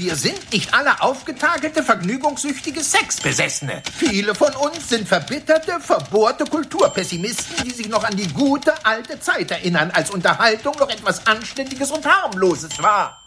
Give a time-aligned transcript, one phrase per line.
[0.00, 3.82] Wir sind nicht alle aufgetakelte, vergnügungssüchtige Sexbesessene.
[3.98, 9.50] Viele von uns sind verbitterte, verbohrte Kulturpessimisten, die sich noch an die gute alte Zeit
[9.50, 13.22] erinnern, als Unterhaltung noch etwas Anständiges und Harmloses war.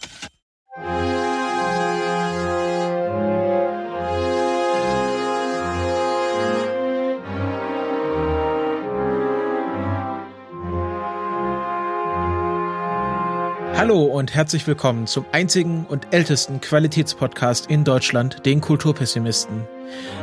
[13.83, 19.67] Hallo und herzlich willkommen zum einzigen und ältesten Qualitätspodcast in Deutschland, den Kulturpessimisten.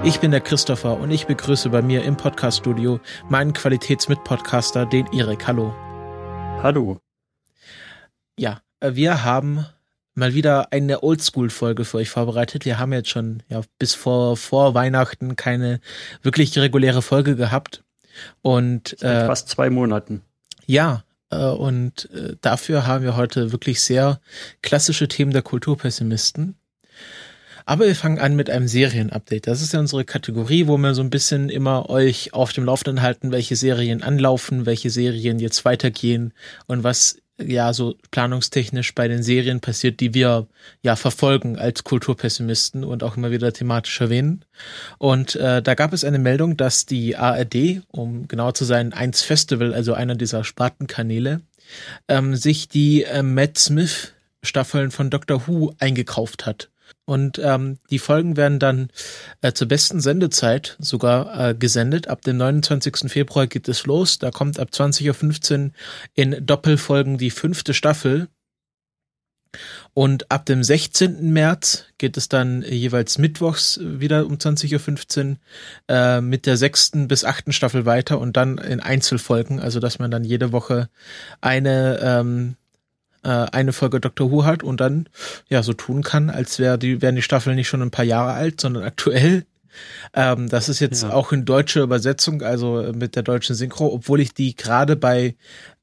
[0.03, 5.47] Ich bin der Christopher und ich begrüße bei mir im Podcaststudio meinen Qualitätsmitpodcaster, den Erik.
[5.47, 5.75] Hallo.
[6.63, 7.01] Hallo.
[8.39, 9.67] Ja, äh, wir haben
[10.15, 12.65] mal wieder eine Oldschool-Folge für euch vorbereitet.
[12.65, 15.81] Wir haben jetzt schon ja, bis vor, vor Weihnachten keine
[16.23, 17.85] wirklich reguläre Folge gehabt.
[18.41, 20.23] Und äh, fast zwei Monaten.
[20.65, 21.05] Ja,
[21.37, 24.21] und äh, dafür haben wir heute wirklich sehr
[24.63, 26.57] klassische Themen der Kulturpessimisten.
[27.67, 29.47] Aber wir fangen an mit einem Serienupdate.
[29.47, 33.01] Das ist ja unsere Kategorie, wo wir so ein bisschen immer euch auf dem Laufenden
[33.01, 36.33] halten, welche Serien anlaufen, welche Serien jetzt weitergehen
[36.67, 40.47] und was ja so planungstechnisch bei den Serien passiert, die wir
[40.83, 44.45] ja verfolgen als Kulturpessimisten und auch immer wieder thematisch erwähnen.
[44.99, 49.23] Und äh, da gab es eine Meldung, dass die ARD, um genau zu sein, 1
[49.23, 51.41] Festival, also einer dieser Spartenkanäle,
[52.09, 56.71] ähm, sich die äh, Matt Smith Staffeln von Doctor Who eingekauft hat.
[57.11, 58.89] Und ähm, die Folgen werden dann
[59.41, 62.07] äh, zur besten Sendezeit sogar äh, gesendet.
[62.07, 63.11] Ab dem 29.
[63.11, 64.21] Februar geht es los.
[64.21, 65.71] Da kommt ab 20.15 Uhr
[66.15, 68.29] in Doppelfolgen die fünfte Staffel.
[69.93, 71.33] Und ab dem 16.
[71.33, 75.37] März geht es dann jeweils mittwochs wieder um 20.15 Uhr
[75.89, 80.13] äh, mit der sechsten bis achten Staffel weiter und dann in Einzelfolgen, also dass man
[80.13, 80.89] dann jede Woche
[81.41, 82.55] eine ähm,
[83.23, 85.09] äh, eine Folge Doctor Who hat und dann
[85.49, 88.33] ja so tun kann, als wäre die, wären die Staffeln nicht schon ein paar Jahre
[88.33, 89.45] alt, sondern aktuell.
[90.15, 91.13] Ähm, das ist jetzt ja.
[91.13, 95.37] auch in deutscher Übersetzung, also mit der deutschen Synchro, obwohl ich die gerade bei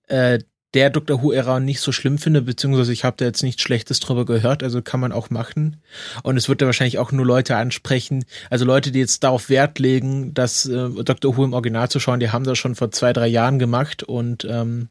[0.07, 0.39] äh,
[0.73, 4.25] der Doctor Who-Ära nicht so schlimm finde, beziehungsweise ich habe da jetzt nichts Schlechtes drüber
[4.25, 5.81] gehört, also kann man auch machen.
[6.23, 9.79] Und es wird da wahrscheinlich auch nur Leute ansprechen, also Leute, die jetzt darauf Wert
[9.79, 13.13] legen, dass äh, Doctor Who im Original zu schauen, die haben das schon vor zwei,
[13.13, 14.89] drei Jahren gemacht und ähm,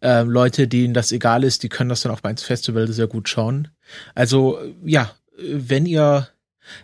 [0.00, 3.28] äh, Leute, denen das egal ist, die können das dann auch beim Festival sehr gut
[3.28, 3.68] schauen.
[4.14, 6.28] Also ja, wenn ihr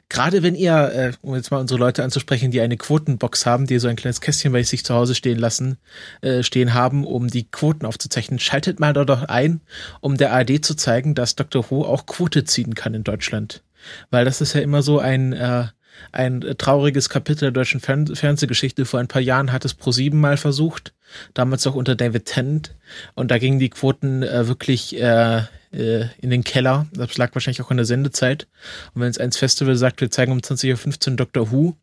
[0.08, 3.78] Gerade wenn ihr, äh, um jetzt mal unsere Leute anzusprechen, die eine Quotenbox haben, die
[3.78, 5.78] so ein kleines Kästchen bei sich zu Hause stehen lassen,
[6.22, 9.60] äh, stehen haben, um die Quoten aufzuzeichnen, schaltet mal da doch ein,
[10.00, 11.70] um der ARD zu zeigen, dass Dr.
[11.70, 13.62] Who auch Quote ziehen kann in Deutschland.
[14.10, 15.66] Weil das ist ja immer so ein, äh,
[16.12, 18.84] ein trauriges Kapitel der deutschen Fern Fernsehgeschichte.
[18.84, 20.92] Vor ein paar Jahren hat es ProSieben mal versucht
[21.34, 22.74] damals auch unter David Tennant.
[23.14, 25.42] Und da gingen die Quoten äh, wirklich äh,
[25.72, 26.86] äh, in den Keller.
[26.92, 28.46] Das lag wahrscheinlich auch in der Sendezeit.
[28.94, 31.76] Und wenn es eins Festival sagt, wir zeigen um 20.15 Uhr Doctor Who,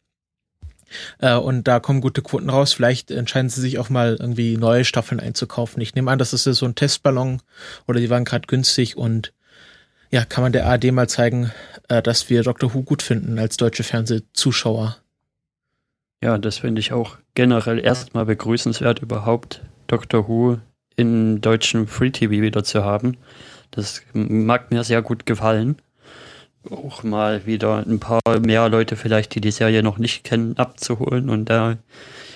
[1.20, 2.74] äh, und da kommen gute Quoten raus.
[2.74, 5.82] Vielleicht entscheiden sie sich auch mal irgendwie neue Staffeln einzukaufen.
[5.82, 7.42] Ich nehme an, das ist so ein Testballon
[7.88, 9.34] oder die waren gerade günstig und
[10.12, 11.52] ja, kann man der ARD mal zeigen,
[11.90, 14.98] äh, dass wir Doctor Who gut finden als deutsche Fernsehzuschauer.
[16.24, 20.58] Ja, das finde ich auch generell erstmal begrüßenswert, überhaupt Doctor Who
[20.96, 23.18] in deutschen Free TV wieder zu haben.
[23.72, 25.78] Das mag mir sehr gut gefallen.
[26.70, 31.30] Auch mal wieder ein paar mehr Leute vielleicht, die die Serie noch nicht kennen, abzuholen.
[31.30, 31.78] Und da,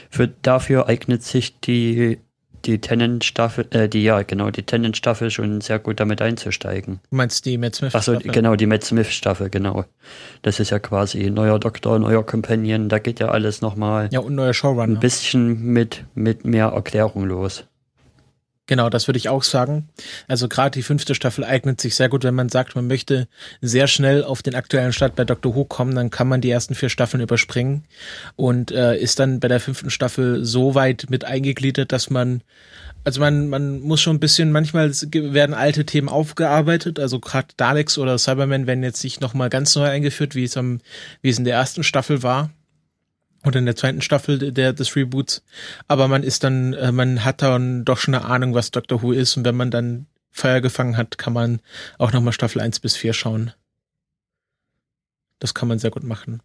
[0.09, 2.19] für, dafür eignet sich die
[2.65, 6.99] die Tennant-Staffel, äh, die, ja, genau, die Tennant-Staffel schon sehr gut damit einzusteigen.
[7.09, 8.17] Du meinst die Matt Smith-Staffel?
[8.17, 9.85] Achso, genau, die Matt Smith-Staffel, genau.
[10.41, 14.09] Das ist ja quasi neuer Doktor, neuer Companion, da geht ja alles nochmal.
[14.11, 14.97] Ja, und neuer Showrunner.
[14.97, 17.65] Ein bisschen mit, mit mehr Erklärung los.
[18.67, 19.87] Genau, das würde ich auch sagen.
[20.27, 23.29] Also gerade die fünfte Staffel eignet sich sehr gut, wenn man sagt, man möchte
[23.61, 26.75] sehr schnell auf den aktuellen Start bei Doctor Who kommen, dann kann man die ersten
[26.75, 27.85] vier Staffeln überspringen
[28.35, 32.41] und äh, ist dann bei der fünften Staffel so weit mit eingegliedert, dass man
[33.05, 37.97] also man, man muss schon ein bisschen, manchmal werden alte Themen aufgearbeitet, also gerade Daleks
[37.97, 40.81] oder Cybermen werden jetzt nicht nochmal ganz neu eingeführt, wie es am,
[41.21, 42.49] wie es in der ersten Staffel war
[43.45, 45.43] oder in der zweiten Staffel der, des Reboots.
[45.87, 49.11] Aber man ist dann, äh, man hat dann doch schon eine Ahnung, was Doctor Who
[49.11, 49.37] ist.
[49.37, 51.61] Und wenn man dann Feuer gefangen hat, kann man
[51.97, 53.53] auch nochmal Staffel 1 bis 4 schauen.
[55.39, 56.41] Das kann man sehr gut machen.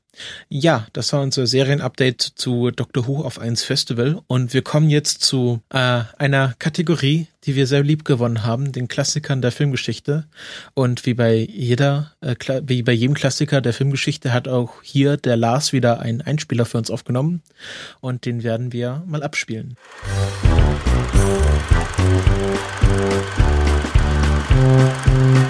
[0.50, 5.22] Ja, das war unser Serienupdate zu Doctor Who auf 1 Festival und wir kommen jetzt
[5.22, 10.26] zu äh, einer Kategorie, die wir sehr lieb gewonnen haben, den Klassikern der Filmgeschichte.
[10.74, 15.36] Und wie bei jeder, äh, wie bei jedem Klassiker der Filmgeschichte hat auch hier der
[15.36, 17.42] Lars wieder einen Einspieler für uns aufgenommen
[18.00, 19.76] und den werden wir mal abspielen.
[24.52, 25.41] Musik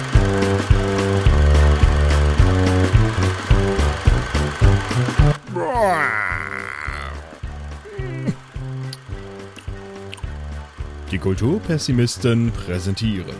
[11.17, 13.35] Kulturpessimisten präsentieren.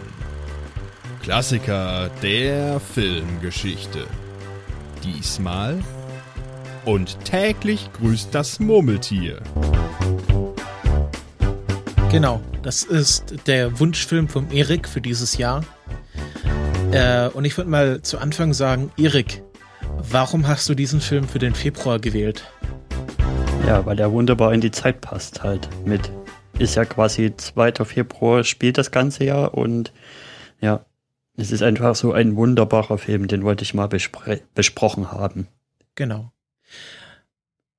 [1.21, 4.05] Klassiker der Filmgeschichte.
[5.03, 5.79] Diesmal
[6.85, 9.41] und täglich grüßt das Murmeltier.
[12.11, 15.63] Genau, das ist der Wunschfilm vom Erik für dieses Jahr.
[16.91, 19.41] Äh, und ich würde mal zu Anfang sagen, Erik,
[20.11, 22.43] warum hast du diesen Film für den Februar gewählt?
[23.65, 26.11] Ja, weil der wunderbar in die Zeit passt halt mit.
[26.59, 27.85] Ist ja quasi 2.
[27.85, 29.91] Februar spielt das ganze Jahr und
[30.61, 30.85] ja,
[31.35, 35.47] es ist einfach so ein wunderbarer Film, den wollte ich mal bespre besprochen haben.
[35.95, 36.31] Genau.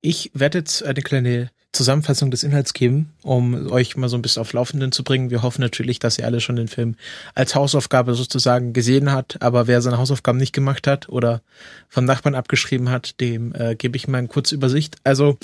[0.01, 4.41] Ich werde jetzt eine kleine Zusammenfassung des Inhalts geben, um euch mal so ein bisschen
[4.41, 5.29] auf Laufenden zu bringen.
[5.29, 6.95] Wir hoffen natürlich, dass ihr alle schon den Film
[7.33, 11.41] als Hausaufgabe sozusagen gesehen hat, aber wer seine Hausaufgaben nicht gemacht hat oder
[11.89, 14.97] vom Nachbarn abgeschrieben hat, dem äh, gebe ich mal eine kurze Übersicht.
[15.03, 15.37] Also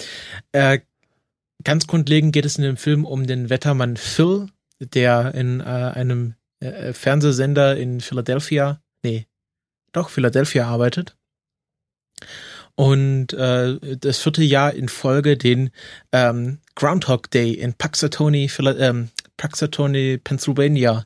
[0.54, 0.80] äh,
[1.64, 4.48] ganz grundlegend geht es in dem Film um den Wettermann Phil,
[4.80, 9.28] der in äh, einem äh, Fernsehsender in Philadelphia, nee,
[9.92, 11.16] doch Philadelphia arbeitet.
[12.76, 15.72] Und äh, das vierte Jahr in Folge den
[16.12, 18.50] ähm, Groundhog Day in Paxatoni,
[18.80, 21.06] ähm, Paxatoni, Pennsylvania,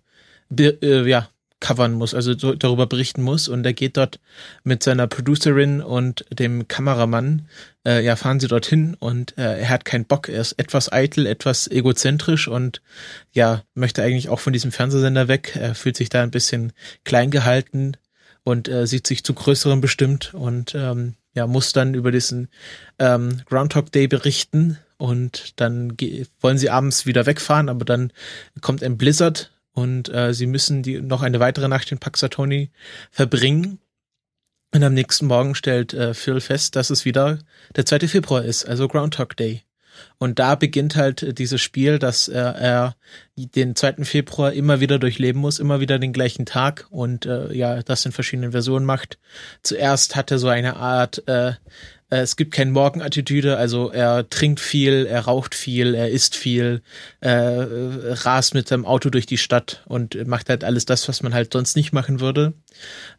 [0.57, 1.30] äh, ja,
[1.66, 3.48] covern muss, also so, darüber berichten muss.
[3.48, 4.20] Und er geht dort
[4.64, 7.48] mit seiner Producerin und dem Kameramann,
[7.88, 10.30] äh, ja, fahren sie dorthin und äh, er hat keinen Bock.
[10.30, 12.84] Er ist etwas eitel, etwas egozentrisch und
[13.34, 15.58] ja, möchte eigentlich auch von diesem Fernsehsender weg.
[15.60, 16.72] Er fühlt sich da ein bisschen
[17.04, 17.98] klein gehalten
[18.44, 22.48] und äh, sieht sich zu größerem bestimmt und ähm, ja, muss dann über diesen
[23.00, 25.98] ähm, Groundhog Day berichten und dann
[26.42, 28.14] wollen sie abends wieder wegfahren, aber dann
[28.62, 32.72] kommt ein Blizzard und äh, sie müssen die noch eine weitere Nacht in Paxatoni
[33.12, 33.80] verbringen.
[34.74, 37.39] Und am nächsten Morgen stellt äh, Phil fest, dass es wieder
[37.75, 38.07] der 2.
[38.07, 39.63] Februar ist, also Groundhog Day.
[40.18, 42.95] Und da beginnt halt dieses Spiel, dass er, er
[43.36, 44.04] den 2.
[44.04, 48.12] Februar immer wieder durchleben muss, immer wieder den gleichen Tag und äh, ja, das in
[48.12, 49.18] verschiedenen Versionen macht.
[49.63, 51.54] Zuerst hat er so eine Art, äh, äh,
[52.22, 56.82] es gibt kein Morgenattitüde, also er trinkt viel, er raucht viel, er isst viel,
[57.22, 61.34] äh, rast mit seinem Auto durch die Stadt und macht halt alles das, was man
[61.34, 62.54] halt sonst nicht machen würde.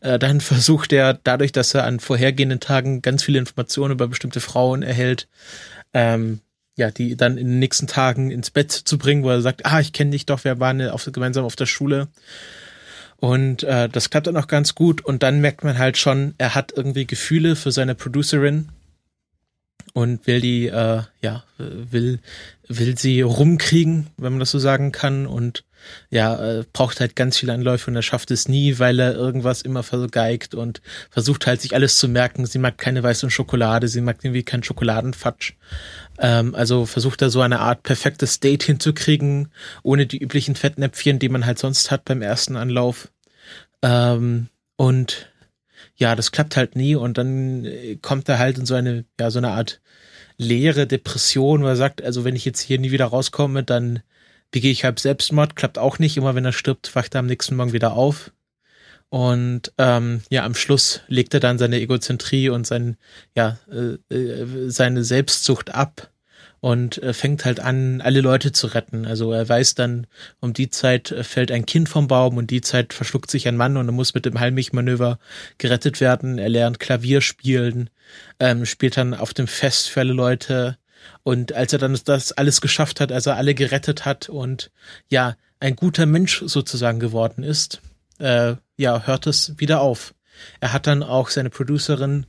[0.01, 4.41] Äh, dann versucht er, dadurch, dass er an vorhergehenden Tagen ganz viele Informationen über bestimmte
[4.41, 5.29] Frauen erhält,
[5.95, 6.41] ähm,
[6.77, 9.81] ja, die dann in den nächsten Tagen ins Bett zu bringen, wo er sagt, ah,
[9.81, 12.09] ich kenne dich doch, wir waren auf, gemeinsam auf der Schule.
[13.19, 15.05] Und äh, das klappt dann auch ganz gut.
[15.05, 18.69] Und dann merkt man halt schon, er hat irgendwie Gefühle für seine Producerin
[19.97, 22.19] und will die, äh, ja, will,
[22.69, 25.27] will sie rumkriegen, wenn man das so sagen kann.
[25.27, 25.65] Und
[26.11, 29.63] ja, äh, braucht halt ganz viele Anläufe und er schafft es nie, weil er irgendwas
[29.63, 32.45] immer vergeigt und versucht halt sich alles zu merken.
[32.45, 35.55] Sie mag keine weiße Schokolade, sie mag irgendwie keinen Schokoladenfatsch.
[36.19, 39.49] Ähm, also versucht er so eine Art perfektes Date hinzukriegen,
[39.83, 43.09] ohne die üblichen Fettnäpfchen, die man halt sonst hat beim ersten Anlauf.
[43.81, 45.31] Ähm, und
[45.97, 49.31] ja, das klappt halt nie und dann äh, kommt er halt in so eine, ja,
[49.31, 49.81] so eine Art
[50.39, 54.03] leere Depression, wo er sagt, also wenn ich jetzt hier nie wieder rauskomme, dann
[54.51, 56.17] begehe ich halt Selbstmord, klappt auch nicht.
[56.17, 58.33] Immer wenn er stirbt, wacht er am nächsten Morgen wieder auf.
[59.09, 62.97] Und ähm, ja, am Schluss legt er dann seine Egozentrie und sein,
[63.35, 66.11] ja, äh, äh, seine Selbstsucht ab
[66.61, 69.07] und äh, fängt halt an, alle Leute zu retten.
[69.07, 70.07] Also er weiß dann,
[70.41, 73.57] um die Zeit äh, fällt ein Kind vom Baum und die Zeit verschluckt sich ein
[73.57, 75.19] Mann und er muss mit dem Heimlich-Manöver
[75.59, 76.39] gerettet werden.
[76.39, 77.91] Er lernt Klavier spielen,
[78.41, 80.79] ähm, spielt dann auf dem Fest für alle Leute.
[81.23, 84.71] Und als er dann das alles geschafft hat, als er alle gerettet hat und
[85.09, 87.81] ja, ein guter Mensch sozusagen geworden ist,
[88.19, 90.15] äh, ja, hört es wieder auf.
[90.61, 92.27] Er hat dann auch seine Producerin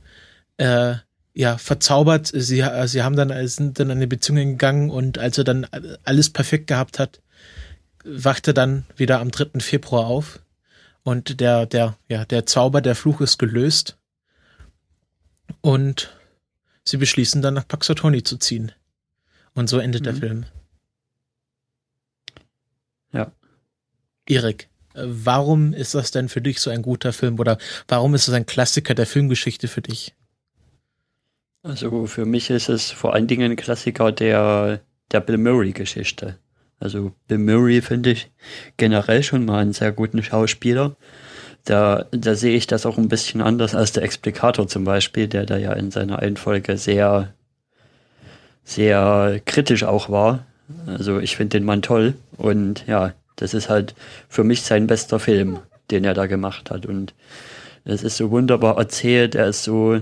[0.56, 0.96] äh,
[1.38, 2.26] ja verzaubert.
[2.26, 5.68] Sie, sie haben dann sind dann eine Beziehung gegangen und als er dann
[6.02, 7.22] alles perfekt gehabt hat,
[8.04, 9.60] wachte dann wieder am 3.
[9.60, 10.40] Februar auf
[11.04, 13.96] und der der ja der Zauber der Fluch ist gelöst
[15.60, 16.12] und
[16.82, 18.72] sie beschließen dann nach Paxatoni zu ziehen
[19.54, 20.04] und so endet mhm.
[20.04, 20.46] der Film.
[23.12, 23.32] Ja.
[24.26, 28.34] Erik, Warum ist das denn für dich so ein guter Film oder warum ist es
[28.34, 30.16] ein Klassiker der Filmgeschichte für dich?
[31.68, 34.80] Also für mich ist es vor allen Dingen ein Klassiker der,
[35.12, 36.38] der Bill Murray-Geschichte.
[36.80, 38.30] Also Bill Murray finde ich
[38.78, 40.96] generell schon mal einen sehr guten Schauspieler.
[41.66, 45.44] Da, da sehe ich das auch ein bisschen anders als der Explikator zum Beispiel, der
[45.44, 47.34] da ja in seiner Einfolge sehr,
[48.64, 50.46] sehr kritisch auch war.
[50.86, 53.94] Also ich finde den Mann toll und ja, das ist halt
[54.30, 55.58] für mich sein bester Film,
[55.90, 56.86] den er da gemacht hat.
[56.86, 57.12] Und
[57.84, 60.00] es ist so wunderbar erzählt, er ist so,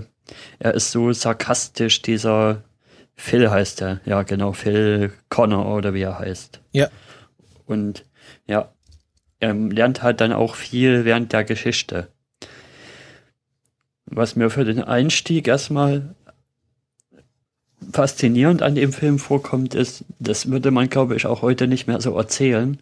[0.59, 2.63] er ist so sarkastisch, dieser
[3.15, 6.61] Phil heißt er, ja genau, Phil Connor oder wie er heißt.
[6.71, 6.89] Ja.
[7.65, 8.05] Und
[8.45, 8.71] ja,
[9.39, 12.07] er lernt halt dann auch viel während der Geschichte.
[14.05, 16.15] Was mir für den Einstieg erstmal
[17.91, 22.01] faszinierend an dem Film vorkommt, ist, das würde man, glaube ich, auch heute nicht mehr
[22.01, 22.79] so erzählen,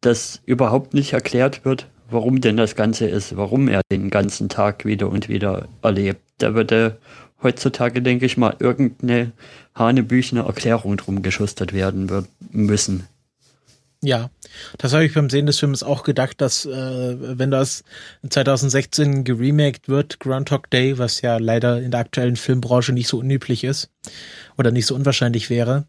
[0.00, 4.84] dass überhaupt nicht erklärt wird, warum denn das Ganze ist, warum er den ganzen Tag
[4.84, 6.20] wieder und wieder erlebt.
[6.38, 6.98] Da würde
[7.42, 9.32] heutzutage, denke ich mal, irgendeine
[9.74, 13.06] hanebüchene Erklärung drum geschustert werden wird, müssen.
[14.02, 14.30] Ja,
[14.76, 17.84] das habe ich beim Sehen des Films auch gedacht, dass äh, wenn das
[18.28, 23.64] 2016 geremaked wird, Groundhog Day, was ja leider in der aktuellen Filmbranche nicht so unüblich
[23.64, 23.90] ist
[24.58, 25.86] oder nicht so unwahrscheinlich wäre,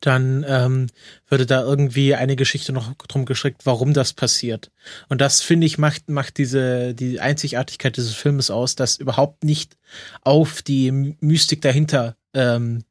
[0.00, 0.86] dann ähm,
[1.28, 4.70] würde da irgendwie eine Geschichte noch drum geschickt, warum das passiert.
[5.08, 9.76] Und das finde ich macht macht diese die Einzigartigkeit dieses Filmes aus, dass überhaupt nicht
[10.22, 10.90] auf die
[11.20, 12.84] Mystik dahinter ähm,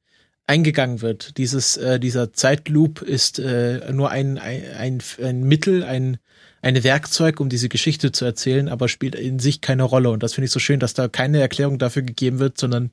[0.49, 1.37] eingegangen wird.
[1.37, 6.17] Dieses, äh, dieser Zeitloop ist äh, nur ein, ein, ein, ein Mittel, ein,
[6.61, 10.09] ein Werkzeug, um diese Geschichte zu erzählen, aber spielt in sich keine Rolle.
[10.09, 12.91] Und das finde ich so schön, dass da keine Erklärung dafür gegeben wird, sondern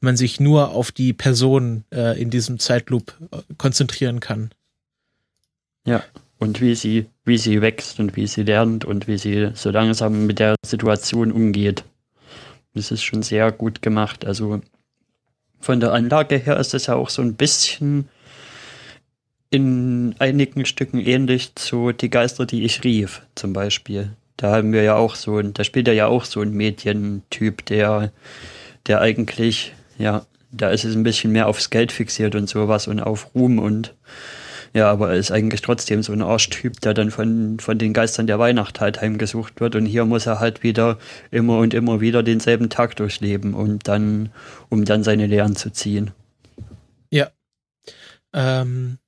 [0.00, 4.50] man sich nur auf die Person äh, in diesem Zeitloop äh, konzentrieren kann.
[5.84, 6.04] Ja,
[6.38, 10.26] und wie sie, wie sie wächst und wie sie lernt und wie sie so langsam
[10.26, 11.84] mit der Situation umgeht.
[12.74, 14.24] Das ist schon sehr gut gemacht.
[14.24, 14.60] Also
[15.58, 18.08] von der Anlage her ist es ja auch so ein bisschen
[19.50, 24.10] in einigen Stücken ähnlich zu Die Geister, die ich rief, zum Beispiel.
[24.36, 27.64] Da haben wir ja auch so ein, da spielt er ja auch so ein Medientyp,
[27.66, 28.12] der,
[28.86, 33.00] der eigentlich, ja, da ist es ein bisschen mehr aufs Geld fixiert und sowas und
[33.00, 33.94] auf Ruhm und
[34.74, 38.26] ja, aber er ist eigentlich trotzdem so ein Arschtyp, der dann von, von den Geistern
[38.26, 39.74] der Weihnacht halt heimgesucht wird.
[39.74, 40.98] Und hier muss er halt wieder
[41.30, 44.30] immer und immer wieder denselben Tag durchleben und dann,
[44.68, 46.10] um dann seine Lehren zu ziehen.
[47.10, 47.30] Ja.
[48.34, 48.98] Ähm,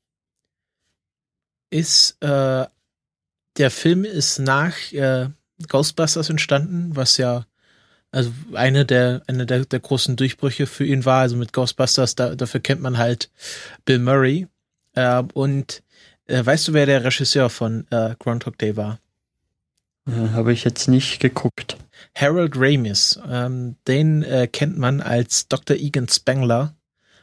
[1.71, 2.67] ist, äh,
[3.57, 5.29] der Film ist nach äh,
[5.69, 7.47] Ghostbusters entstanden, was ja
[8.13, 11.21] also eine der eine der, der großen Durchbrüche für ihn war.
[11.21, 13.31] Also mit Ghostbusters, da, dafür kennt man halt
[13.85, 14.49] Bill Murray,
[14.95, 15.83] äh, und
[16.27, 18.99] weißt du, wer der Regisseur von äh, Groundhog Day war?
[20.07, 21.77] Äh, Habe ich jetzt nicht geguckt.
[22.15, 23.21] Harold Ramis.
[23.29, 25.77] Ähm, den äh, kennt man als Dr.
[25.77, 26.75] Egan Spengler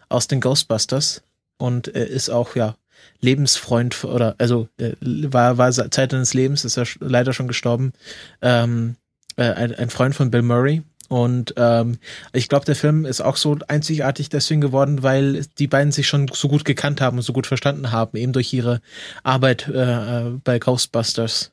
[0.09, 1.23] aus den Ghostbusters
[1.57, 2.77] und ist auch ja
[3.19, 7.93] Lebensfreund oder also äh, war war Zeit seines Lebens ist er leider schon gestorben
[8.41, 8.95] ähm,
[9.35, 11.99] äh, ein, ein Freund von Bill Murray und ähm,
[12.33, 16.27] ich glaube, der Film ist auch so einzigartig deswegen geworden, weil die beiden sich schon
[16.27, 18.81] so gut gekannt haben und so gut verstanden haben, eben durch ihre
[19.23, 21.51] Arbeit äh, bei Ghostbusters.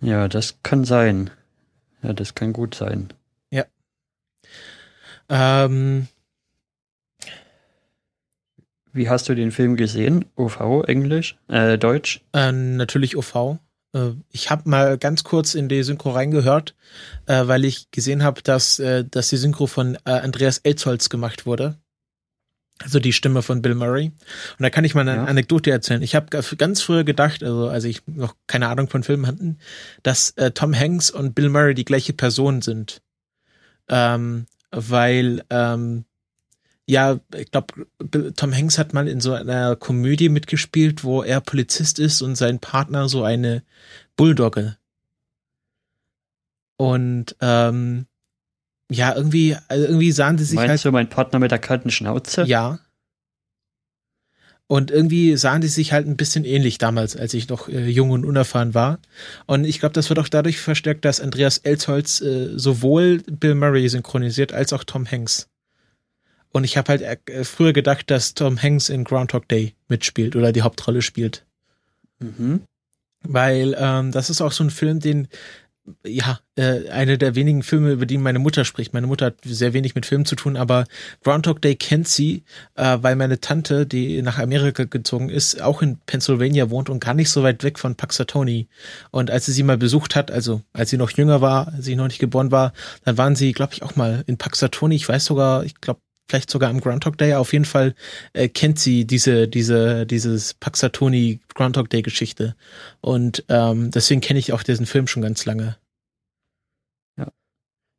[0.00, 1.30] Ja, das kann sein.
[2.02, 3.12] Ja, das kann gut sein.
[3.50, 3.64] Ja.
[5.28, 6.08] Ähm,
[8.92, 10.26] Wie hast du den Film gesehen?
[10.36, 12.20] OV, Englisch, äh, Deutsch?
[12.34, 13.58] Äh, natürlich OV.
[13.94, 16.74] Äh, ich habe mal ganz kurz in die Synchro reingehört,
[17.26, 21.46] äh, weil ich gesehen habe, dass, äh, dass die Synchro von äh, Andreas Elzholz gemacht
[21.46, 21.78] wurde.
[22.82, 24.06] Also die Stimme von Bill Murray.
[24.06, 25.24] Und da kann ich mal eine ja.
[25.24, 26.02] Anekdote erzählen.
[26.02, 29.58] Ich habe ganz früher gedacht, also als ich noch keine Ahnung von Filmen hatten,
[30.02, 33.00] dass äh, Tom Hanks und Bill Murray die gleiche Person sind.
[33.88, 36.06] Ähm, weil ähm,
[36.92, 37.86] ja, ich glaube,
[38.36, 42.58] Tom Hanks hat mal in so einer Komödie mitgespielt, wo er Polizist ist und sein
[42.58, 43.62] Partner so eine
[44.14, 44.76] Bulldogge.
[46.76, 48.06] Und ähm,
[48.90, 50.84] ja, irgendwie, also irgendwie sahen sie sich Meinst halt.
[50.84, 52.42] du mein Partner mit der kalten Schnauze?
[52.44, 52.78] Ja.
[54.66, 58.10] Und irgendwie sahen die sich halt ein bisschen ähnlich damals, als ich noch äh, jung
[58.10, 58.98] und unerfahren war.
[59.46, 63.88] Und ich glaube, das wird auch dadurch verstärkt, dass Andreas Elsholz äh, sowohl Bill Murray
[63.88, 65.48] synchronisiert als auch Tom Hanks.
[66.52, 70.52] Und ich habe halt äh, früher gedacht, dass Tom Hanks in Groundhog Day mitspielt oder
[70.52, 71.44] die Hauptrolle spielt.
[72.20, 72.62] Mhm.
[73.22, 75.28] Weil ähm, das ist auch so ein Film, den
[76.06, 78.94] ja, äh, eine der wenigen Filme, über die meine Mutter spricht.
[78.94, 80.84] Meine Mutter hat sehr wenig mit Filmen zu tun, aber
[81.24, 82.44] Groundhog Day kennt sie,
[82.76, 87.14] äh, weil meine Tante, die nach Amerika gezogen ist, auch in Pennsylvania wohnt und gar
[87.14, 88.68] nicht so weit weg von Paxatoni.
[89.10, 91.96] Und als sie sie mal besucht hat, also als sie noch jünger war, als sie
[91.96, 92.72] noch nicht geboren war,
[93.04, 94.94] dann waren sie, glaube ich, auch mal in Paxatoni.
[94.94, 97.34] Ich weiß sogar, ich glaube, vielleicht sogar am Groundhog Day.
[97.34, 97.94] Auf jeden Fall
[98.32, 102.54] äh, kennt sie diese, diese, dieses Paxatoni Groundhog Day Geschichte.
[103.00, 105.76] Und ähm, deswegen kenne ich auch diesen Film schon ganz lange.
[107.18, 107.28] Ja.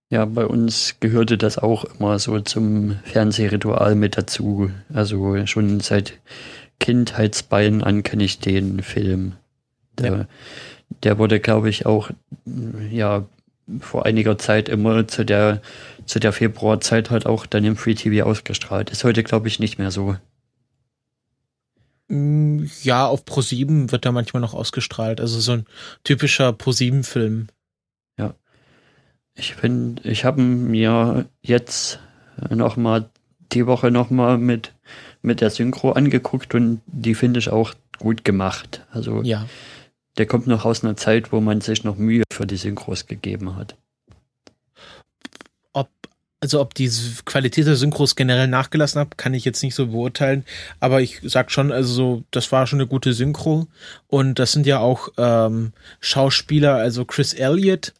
[0.09, 4.71] Ja, bei uns gehörte das auch immer so zum Fernsehritual mit dazu.
[4.93, 6.19] Also schon seit
[6.79, 9.33] Kindheitsbeinen an kenne ich den Film.
[9.99, 10.27] Der, ja.
[11.03, 12.09] der wurde, glaube ich, auch
[12.89, 13.25] ja
[13.79, 15.61] vor einiger Zeit immer zu der
[16.05, 18.89] zu der Februarzeit halt auch dann im Free TV ausgestrahlt.
[18.89, 20.15] Ist heute, glaube ich, nicht mehr so.
[22.07, 25.19] Mm, Ja, auf Pro7 wird er manchmal noch ausgestrahlt.
[25.21, 25.65] Also so ein
[26.03, 27.47] typischer Pro7-Film.
[29.35, 31.97] Ich finde, ich habe mir jetzt
[32.51, 33.09] noch mal
[33.51, 34.73] die Woche noch mal mit
[35.23, 38.85] mit der Synchro angeguckt und die finde ich auch gut gemacht.
[38.91, 39.47] Also Ja.
[40.19, 43.55] der kommt noch aus einer Zeit, wo man sich noch Mühe für die Synchros gegeben
[43.55, 43.75] hat.
[45.73, 45.89] Ob,
[46.39, 46.89] also ob die
[47.25, 50.45] Qualität der Synchros generell nachgelassen hat, kann ich jetzt nicht so beurteilen.
[50.79, 53.67] Aber ich sag schon, also so, das war schon eine gute Synchro.
[54.07, 57.93] Und das sind ja auch ähm, Schauspieler, also Chris Elliott,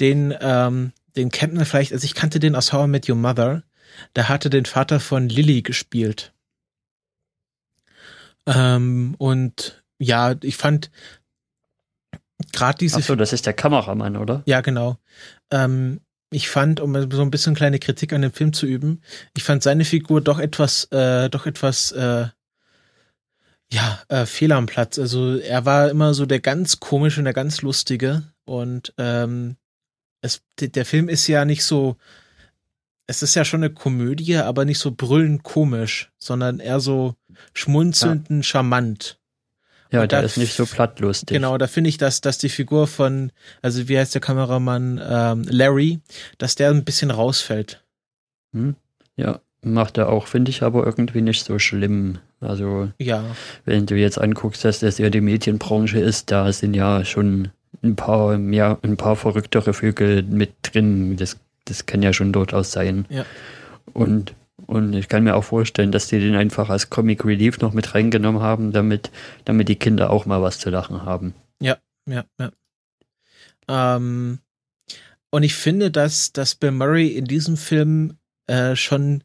[0.00, 3.16] den, ähm, den kennt man vielleicht, also ich kannte den aus How I Met Your
[3.16, 3.62] Mother.
[4.16, 6.32] Der hatte den Vater von Lily gespielt.
[8.46, 10.90] Ähm, und ja, ich fand
[12.52, 14.42] gerade diese Achso, das ist der Kameramann, oder?
[14.46, 14.98] ja, genau.
[15.50, 16.00] Ähm,
[16.34, 19.02] ich fand, um so ein bisschen kleine Kritik an dem Film zu üben,
[19.36, 22.26] ich fand seine Figur doch etwas, äh, doch etwas, äh,
[23.72, 24.98] ja, äh, fehl am Platz.
[24.98, 28.24] Also er war immer so der ganz komische und der ganz lustige.
[28.44, 29.56] Und ähm,
[30.22, 31.96] es, der Film ist ja nicht so,
[33.06, 37.14] es ist ja schon eine Komödie, aber nicht so brüllend komisch, sondern eher so
[37.52, 39.20] schmunzelnd, charmant.
[39.94, 41.36] Ja, Und der da ist nicht so plattlustig.
[41.36, 43.30] Genau, da finde ich, dass, dass die Figur von,
[43.62, 46.00] also wie heißt der Kameramann, ähm, Larry,
[46.38, 47.84] dass der ein bisschen rausfällt.
[48.52, 48.74] Hm?
[49.16, 52.18] Ja, macht er auch, finde ich aber irgendwie nicht so schlimm.
[52.40, 53.24] Also, Ja,
[53.64, 57.50] wenn du jetzt anguckst, dass das ja die Medienbranche ist, da sind ja schon
[57.82, 61.16] ein paar mehr, ein paar verrücktere Vögel mit drin.
[61.16, 63.06] Das, das kann ja schon durchaus sein.
[63.10, 63.24] Ja.
[63.92, 64.34] Und,
[64.66, 67.94] und ich kann mir auch vorstellen, dass die den einfach als Comic Relief noch mit
[67.94, 69.10] reingenommen haben, damit,
[69.44, 71.34] damit die Kinder auch mal was zu lachen haben.
[72.06, 72.52] ja, ja.
[73.68, 74.38] Ähm,
[75.30, 79.24] und ich finde, dass, dass Bill Murray in diesem Film äh, schon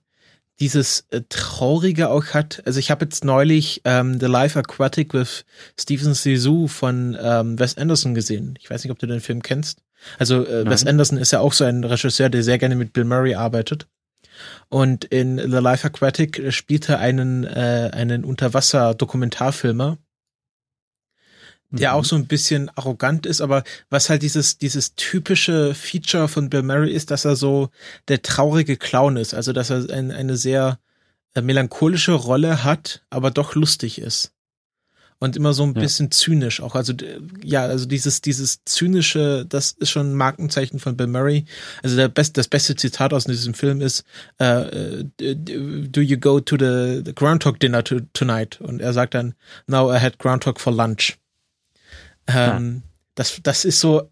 [0.60, 2.62] dieses äh, Traurige auch hat.
[2.66, 5.46] Also ich habe jetzt neulich ähm, The Life Aquatic with
[5.80, 8.56] Stephen Sisu von ähm, Wes Anderson gesehen.
[8.60, 9.82] Ich weiß nicht, ob du den Film kennst.
[10.18, 10.86] Also äh, Wes.
[10.86, 13.88] Anderson ist ja auch so ein Regisseur, der sehr gerne mit Bill Murray arbeitet.
[14.70, 19.98] Und in The Life Aquatic spielt er einen, äh, einen Unterwasser-Dokumentarfilmer,
[21.72, 21.96] der Mhm.
[21.96, 26.64] auch so ein bisschen arrogant ist, aber was halt dieses, dieses typische Feature von Bill
[26.64, 27.70] Murray ist, dass er so
[28.08, 30.80] der traurige Clown ist, also dass er ein, eine sehr
[31.36, 34.34] äh, melancholische Rolle hat, aber doch lustig ist.
[35.22, 35.82] Und immer so ein Ja.
[35.82, 36.76] bisschen zynisch auch.
[36.76, 36.94] Also,
[37.44, 41.44] ja, also dieses, dieses zynische, das ist schon ein Markenzeichen von Bill Murray.
[41.84, 44.06] Also der best, das beste Zitat aus diesem Film ist,
[44.38, 48.62] äh, do you go to the, the Groundhog Dinner to, tonight?
[48.62, 49.36] Und er sagt dann,
[49.68, 51.18] no, I had Groundhog for lunch.
[52.28, 52.84] Ähm,
[53.16, 54.10] das, das ist so,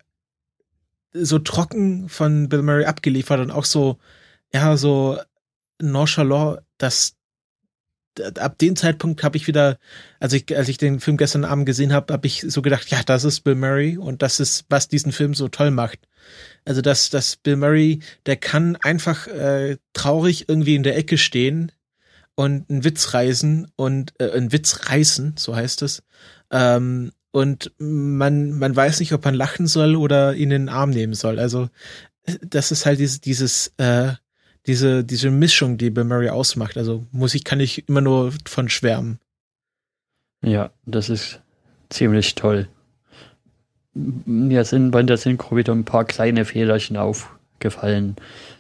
[1.14, 3.98] so trocken von Bill Murray abgeliefert und auch so,
[4.54, 5.18] ja, so
[5.80, 7.17] nonchalant, dass
[8.22, 9.78] ab dem Zeitpunkt habe ich wieder,
[10.20, 13.02] als ich, als ich den Film gestern Abend gesehen habe, habe ich so gedacht, ja,
[13.04, 16.00] das ist Bill Murray und das ist, was diesen Film so toll macht.
[16.66, 21.72] Also, dass, dass Bill Murray, der kann einfach äh, traurig irgendwie in der Ecke stehen
[22.36, 26.04] und einen Witz reißen und äh, einen Witz reißen, so heißt es.
[26.52, 30.90] Ähm, und man, man weiß nicht, ob man lachen soll oder ihn in den Arm
[30.90, 31.40] nehmen soll.
[31.40, 31.70] Also,
[32.42, 34.14] das ist halt dieses, dieses, äh,
[34.68, 36.78] diese, diese Mischung, die Bill Murray ausmacht.
[36.78, 39.20] Also Musik kann ich immer nur von schwärmen.
[40.44, 41.42] Ja, das ist
[41.90, 42.68] ziemlich toll.
[43.94, 48.16] Mir sind bei der Synchro wieder ein paar kleine Fehlerchen aufgefallen.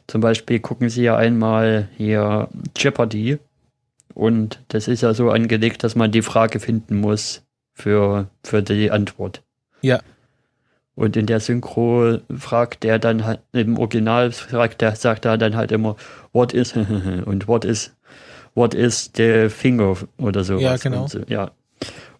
[0.07, 3.37] Zum Beispiel gucken Sie ja einmal hier Jeopardy
[4.13, 7.43] und das ist ja so angelegt, dass man die Frage finden muss
[7.73, 9.43] für, für die Antwort.
[9.81, 9.99] Ja.
[10.97, 15.55] Und in der Synchro fragt der dann halt, im Original fragt der, sagt er dann
[15.55, 15.95] halt immer,
[16.33, 16.73] what is,
[17.25, 17.95] und what is,
[18.55, 20.63] what is the finger oder sowas.
[20.63, 21.03] Ja, genau.
[21.03, 21.51] Und so, ja.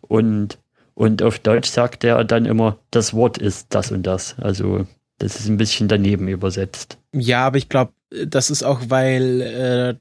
[0.02, 0.60] Und,
[0.94, 4.36] und auf Deutsch sagt er dann immer, das Wort ist das und das.
[4.38, 4.86] Also,
[5.18, 7.00] das ist ein bisschen daneben übersetzt.
[7.14, 7.94] Ja, aber ich glaube,
[8.28, 9.96] das ist auch, weil äh,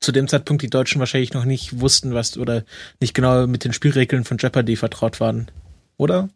[0.00, 2.64] zu dem Zeitpunkt die Deutschen wahrscheinlich noch nicht wussten, was oder
[2.98, 5.46] nicht genau mit den Spielregeln von Jeopardy vertraut waren.
[5.96, 6.28] Oder?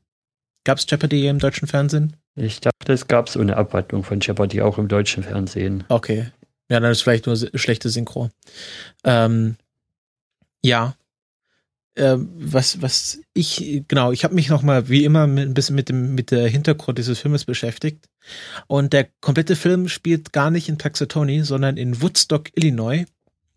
[0.65, 2.17] Gab's Jeopardy im deutschen Fernsehen?
[2.37, 5.85] Ich dachte, es gab so eine Abwandlung von Jeopardy auch im deutschen Fernsehen.
[5.89, 6.31] Okay.
[6.69, 8.31] Ja, dann ist vielleicht nur schlechte Synchro.
[9.05, 9.57] Ähm,
[10.63, 10.95] ja.
[11.97, 15.89] Ähm, was, was ich, genau, ich habe mich nochmal wie immer mit, ein bisschen mit
[15.89, 18.09] dem, mit der Hintergrund dieses Filmes beschäftigt.
[18.69, 23.05] Und der komplette Film spielt gar nicht in Taxatoni, sondern in Woodstock, Illinois,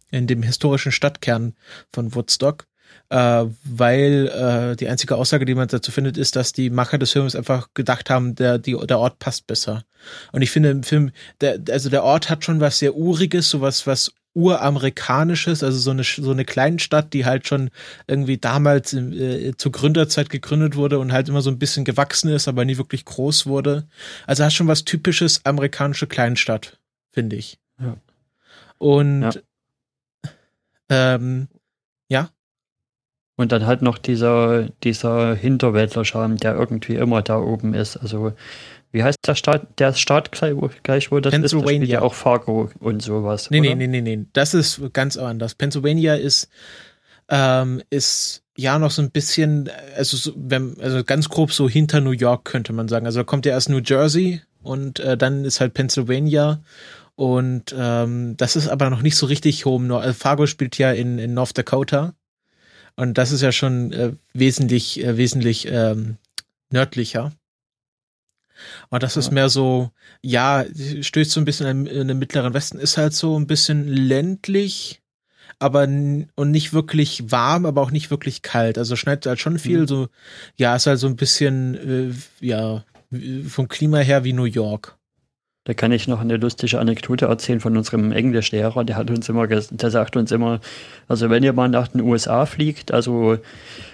[0.09, 1.55] in dem historischen Stadtkern
[1.91, 2.65] von Woodstock.
[3.13, 7.11] Äh, weil äh, die einzige Aussage, die man dazu findet, ist, dass die Macher des
[7.11, 9.83] Films einfach gedacht haben, der, die, der Ort passt besser.
[10.31, 13.85] Und ich finde im Film, der, also der Ort hat schon was sehr Uriges, sowas,
[13.85, 17.69] was uramerikanisches, also so eine so eine Kleinstadt, die halt schon
[18.07, 22.47] irgendwie damals äh, zur Gründerzeit gegründet wurde und halt immer so ein bisschen gewachsen ist,
[22.47, 23.87] aber nie wirklich groß wurde.
[24.25, 26.79] Also hat schon was typisches amerikanische Kleinstadt,
[27.11, 27.59] finde ich.
[27.79, 27.95] Ja.
[28.79, 29.33] Und ja.
[30.89, 31.47] Ähm,
[32.09, 32.31] ja.
[33.35, 37.97] Und dann halt noch dieser, dieser Hinterwäldler-Charme, der irgendwie immer da oben ist.
[37.97, 38.33] Also,
[38.91, 41.81] wie heißt der Staat, der Staat gleich, wo das Pennsylvania.
[41.81, 41.81] ist?
[41.81, 43.49] Das ja auch Fargo und sowas.
[43.49, 43.75] Nee, oder?
[43.75, 44.25] nee, nee, nee, nee.
[44.33, 45.55] Das ist ganz anders.
[45.55, 46.47] Pennsylvania ist,
[47.27, 52.01] ähm, ist ja noch so ein bisschen, also, so, wenn, also ganz grob so hinter
[52.01, 53.07] New York könnte man sagen.
[53.07, 56.61] Also da kommt ja erst New Jersey und äh, dann ist halt Pennsylvania
[57.15, 59.95] und ähm, das ist aber noch nicht so richtig home.
[59.95, 62.13] Also Fargo spielt ja in, in North Dakota.
[62.95, 66.17] Und das ist ja schon äh, wesentlich, äh, wesentlich ähm,
[66.69, 67.31] nördlicher.
[68.89, 70.63] Und das ist mehr so, ja,
[71.01, 75.01] stößt so ein bisschen in den mittleren Westen, ist halt so ein bisschen ländlich,
[75.59, 78.77] aber und nicht wirklich warm, aber auch nicht wirklich kalt.
[78.77, 79.87] Also schneidet halt schon viel mhm.
[79.87, 80.07] so,
[80.55, 82.85] ja, ist halt so ein bisschen, äh, ja,
[83.47, 84.97] vom Klima her wie New York.
[85.65, 88.83] Da kann ich noch eine lustige Anekdote erzählen von unserem Englischlehrer.
[88.83, 90.59] Der hat uns immer, der sagt uns immer,
[91.07, 93.37] also wenn ihr mal nach den USA fliegt, also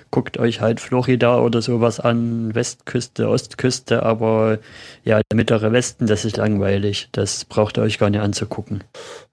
[0.09, 4.57] guckt euch halt Florida oder sowas an, Westküste, Ostküste, aber
[5.03, 7.09] ja, der mittlere Westen, das ist langweilig.
[7.11, 8.83] Das braucht ihr euch gar nicht anzugucken.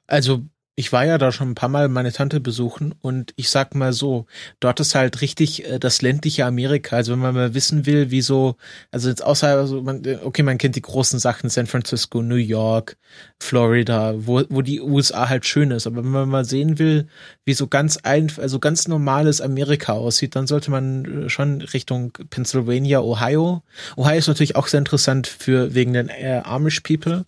[0.07, 0.43] Also
[0.79, 3.95] ich war ja da schon ein paar Mal meine Tante besuchen und ich sag mal
[3.95, 4.27] so,
[4.61, 6.97] dort ist halt richtig äh, das ländliche Amerika.
[6.97, 8.57] Also wenn man mal wissen will, wieso,
[8.91, 12.99] also jetzt außer, also man, okay, man kennt die großen Sachen, San Francisco, New York,
[13.41, 15.87] Florida, wo, wo die USA halt schön ist.
[15.87, 17.09] Aber wenn man mal sehen will,
[17.47, 22.13] wie so ganz ein, also ganz normales Amerika aussieht, dann sollte man äh, schon Richtung
[22.29, 23.63] Pennsylvania, Ohio.
[23.97, 27.25] Ohio ist natürlich auch sehr interessant für wegen den äh, Amish People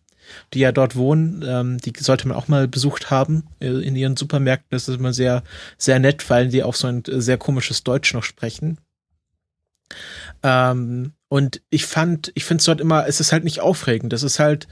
[0.54, 1.44] die ja dort wohnen.
[1.46, 4.68] Ähm, die sollte man auch mal besucht haben äh, in ihren Supermärkten.
[4.70, 5.42] Das ist immer sehr,
[5.76, 8.78] sehr nett, weil die auch so ein sehr komisches Deutsch noch sprechen.
[10.42, 14.12] Ähm, und ich fand, ich finde es dort immer, es ist halt nicht aufregend.
[14.12, 14.66] Das ist halt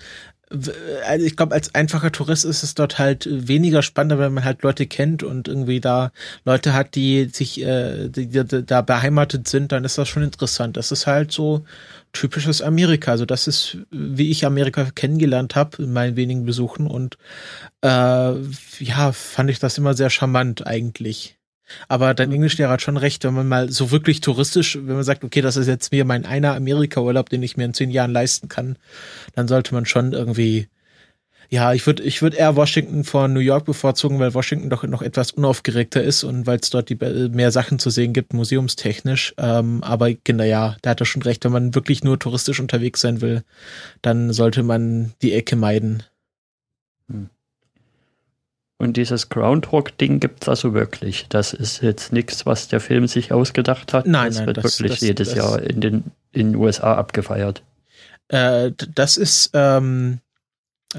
[0.50, 4.62] also ich glaube, als einfacher Tourist ist es dort halt weniger spannender, wenn man halt
[4.62, 6.12] Leute kennt und irgendwie da
[6.44, 10.76] Leute hat, die sich äh, die, die, da beheimatet sind, dann ist das schon interessant.
[10.76, 11.64] Das ist halt so
[12.12, 13.10] typisches Amerika.
[13.10, 17.18] Also das ist, wie ich Amerika kennengelernt habe in meinen wenigen Besuchen und
[17.82, 21.35] äh, ja, fand ich das immer sehr charmant eigentlich.
[21.88, 25.24] Aber dein Englischlehrer hat schon recht, wenn man mal so wirklich touristisch, wenn man sagt,
[25.24, 28.48] okay, das ist jetzt mir mein einer Amerika-Urlaub, den ich mir in zehn Jahren leisten
[28.48, 28.76] kann,
[29.34, 30.68] dann sollte man schon irgendwie,
[31.48, 35.02] ja, ich würde ich würde eher Washington vor New York bevorzugen, weil Washington doch noch
[35.02, 39.34] etwas unaufgeregter ist und weil es dort die, mehr Sachen zu sehen gibt, museumstechnisch.
[39.38, 43.00] Ähm, aber genau, ja, da hat er schon recht, wenn man wirklich nur touristisch unterwegs
[43.00, 43.42] sein will,
[44.02, 46.02] dann sollte man die Ecke meiden.
[47.08, 47.30] Hm.
[48.78, 51.26] Und dieses Groundhog-Ding gibt es also wirklich.
[51.28, 54.06] Das ist jetzt nichts, was der Film sich ausgedacht hat.
[54.06, 57.62] Nein, das nein, wird das, wirklich das, jedes das, Jahr in den in USA abgefeiert.
[58.28, 60.20] Äh, das ist, ähm,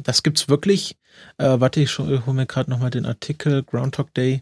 [0.03, 0.97] das gibt's wirklich.
[1.37, 4.41] Äh, warte, ich hole mir gerade nochmal den Artikel Groundhog Day.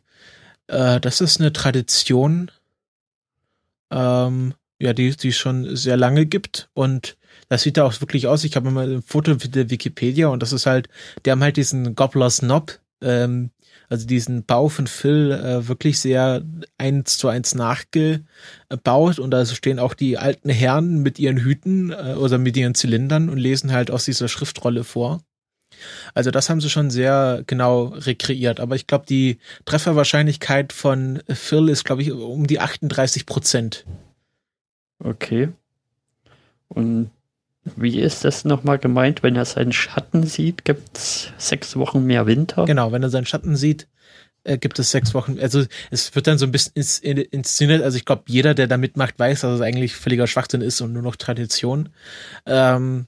[0.67, 2.51] Äh, das ist eine Tradition,
[3.91, 7.17] ähm, ja, die die schon sehr lange gibt und
[7.49, 8.43] das sieht da auch wirklich aus.
[8.43, 10.89] Ich habe mal ein Foto der Wikipedia und das ist halt,
[11.25, 13.51] die haben halt diesen Gobbler's Knob ähm,
[13.89, 16.43] also diesen Bau von Phil äh, wirklich sehr
[16.77, 22.15] eins zu eins nachgebaut und da stehen auch die alten Herren mit ihren Hüten äh,
[22.17, 25.21] oder mit ihren Zylindern und lesen halt aus dieser Schriftrolle vor.
[26.13, 31.69] Also das haben sie schon sehr genau rekreiert, aber ich glaube, die Trefferwahrscheinlichkeit von Phil
[31.69, 33.85] ist, glaube ich, um die 38 Prozent.
[34.99, 35.49] Okay.
[36.69, 37.11] Und
[37.75, 39.23] wie ist das nochmal gemeint?
[39.23, 42.65] Wenn er seinen Schatten sieht, gibt es sechs Wochen mehr Winter?
[42.65, 43.87] Genau, wenn er seinen Schatten sieht,
[44.43, 45.39] äh, gibt es sechs Wochen.
[45.39, 47.81] Also es wird dann so ein bisschen ins, inszeniert.
[47.81, 50.93] Also ich glaube, jeder, der da mitmacht, weiß, dass es eigentlich völliger Schwachsinn ist und
[50.93, 51.89] nur noch Tradition.
[52.45, 53.07] Ähm,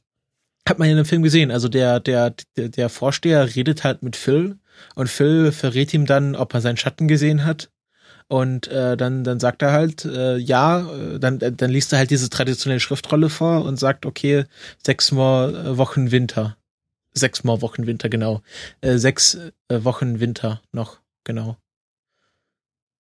[0.68, 1.52] hat man in dem Film gesehen.
[1.52, 4.58] Also der, der, der Vorsteher redet halt mit Phil
[4.96, 7.70] und Phil verrät ihm dann, ob er seinen Schatten gesehen hat.
[8.30, 12.00] Und äh, dann, dann sagt er halt, äh, ja, äh, dann, äh, dann liest er
[12.00, 14.44] halt diese traditionelle Schriftrolle vor und sagt, okay,
[14.84, 16.58] sechs Mal äh, Wochen Winter.
[17.14, 18.42] Sechs Mal Wochen Winter, genau.
[18.82, 21.58] Äh, sechs äh, Wochen Winter noch, genau.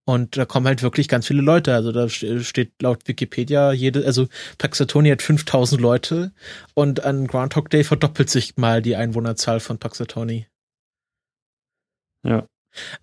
[0.06, 1.74] Und da kommen halt wirklich ganz viele Leute.
[1.74, 6.32] Also da steht laut Wikipedia jede, also Paxatoni hat 5000 Leute
[6.74, 10.48] und an Groundhog Day verdoppelt sich mal die Einwohnerzahl von Paxatoni.
[12.24, 12.48] Ja.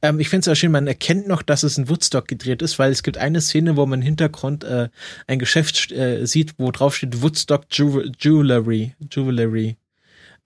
[0.03, 2.79] Ähm, ich finde es sehr schön, man erkennt noch, dass es in Woodstock gedreht ist,
[2.79, 4.88] weil es gibt eine Szene, wo man im Hintergrund äh,
[5.27, 8.94] ein Geschäft äh, sieht, wo drauf steht Woodstock Jewelry.
[9.11, 9.77] Jewelry.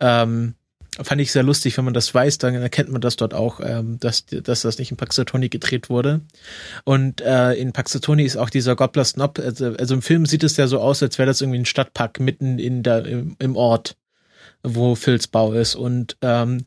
[0.00, 0.54] Ähm,
[1.00, 3.98] fand ich sehr lustig, wenn man das weiß, dann erkennt man das dort auch, ähm,
[4.00, 6.22] dass, dass das nicht in Paxatoni gedreht wurde.
[6.84, 10.56] Und äh, in Paxatoni ist auch dieser Gobbler Snob, also, also im Film sieht es
[10.56, 13.96] ja so aus, als wäre das irgendwie ein Stadtpark mitten in der, im, im Ort,
[14.62, 15.74] wo Phils Bau ist.
[15.74, 16.64] Und ähm,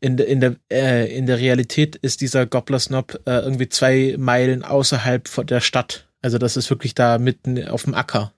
[0.00, 4.64] in, in, der, äh, in der Realität ist dieser Gobbler Snob äh, irgendwie zwei Meilen
[4.64, 6.08] außerhalb von der Stadt.
[6.22, 8.32] Also das ist wirklich da mitten auf dem Acker.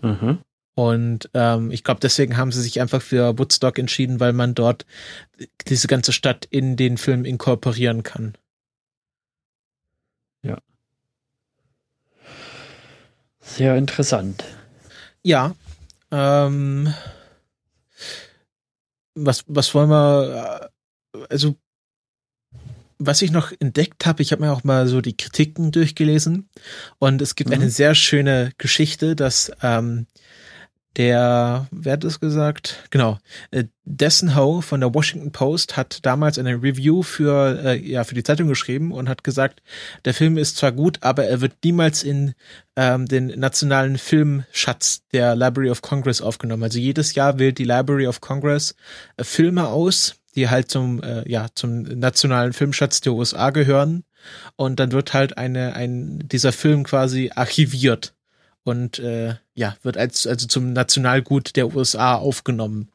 [0.00, 0.38] Mhm.
[0.74, 4.86] Und ähm, ich glaube, deswegen haben sie sich einfach für Woodstock entschieden, weil man dort
[5.68, 8.34] diese ganze Stadt in den Film inkorporieren kann.
[10.42, 10.58] Ja.
[13.40, 14.44] Sehr interessant.
[15.22, 15.54] Ja.
[16.10, 16.92] Ähm,
[19.14, 20.70] was, was wollen wir,
[21.14, 21.56] äh, also
[22.98, 26.48] was ich noch entdeckt habe, ich habe mir auch mal so die Kritiken durchgelesen
[26.98, 27.56] und es gibt mhm.
[27.56, 30.06] eine sehr schöne Geschichte, dass ähm,
[30.96, 32.84] der, wer hat das gesagt?
[32.90, 33.18] Genau.
[33.50, 38.14] Äh, Dessen Ho von der Washington Post hat damals eine Review für, äh, ja, für
[38.14, 39.62] die Zeitung geschrieben und hat gesagt,
[40.04, 42.34] der Film ist zwar gut, aber er wird niemals in
[42.76, 46.62] ähm, den nationalen Filmschatz der Library of Congress aufgenommen.
[46.62, 48.74] Also jedes Jahr wählt die Library of Congress
[49.16, 54.04] äh, Filme aus, die halt zum, äh, ja, zum nationalen Filmschatz der USA gehören.
[54.56, 58.14] Und dann wird halt eine, ein, dieser Film quasi archiviert
[58.64, 62.90] und äh, ja, wird als also zum Nationalgut der USA aufgenommen.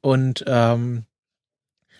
[0.00, 1.04] Und ähm,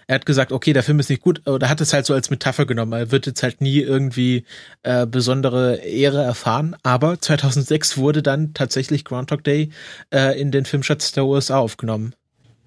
[0.07, 2.31] er hat gesagt, okay, der Film ist nicht gut, oder hat es halt so als
[2.31, 2.93] Metapher genommen.
[2.93, 4.45] Er wird jetzt halt nie irgendwie
[4.83, 6.77] äh, besondere Ehre erfahren.
[6.83, 9.71] Aber 2006 wurde dann tatsächlich Groundhog Day
[10.13, 12.15] äh, in den Filmschatz der USA aufgenommen.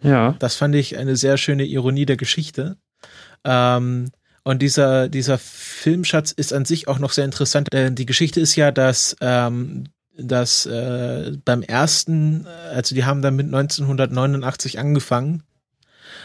[0.01, 0.35] Ja.
[0.39, 2.77] Das fand ich eine sehr schöne Ironie der Geschichte.
[3.43, 4.11] Ähm,
[4.43, 7.67] und dieser, dieser Filmschatz ist an sich auch noch sehr interessant.
[7.73, 9.85] Denn die Geschichte ist ja, dass ähm,
[10.17, 15.43] dass äh, beim ersten, also die haben dann mit 1989 angefangen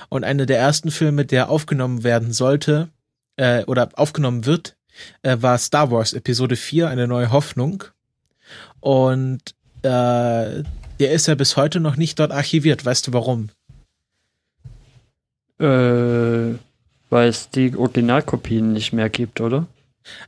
[0.08, 2.88] und einer der ersten Filme, der aufgenommen werden sollte
[3.36, 4.76] äh, oder aufgenommen wird,
[5.22, 7.84] äh, war Star Wars Episode 4, eine neue Hoffnung.
[8.80, 10.62] Und äh,
[11.00, 12.84] der ist ja bis heute noch nicht dort archiviert.
[12.84, 13.50] Weißt du warum?
[15.58, 16.58] Äh,
[17.10, 19.66] weil es die Originalkopien nicht mehr gibt, oder?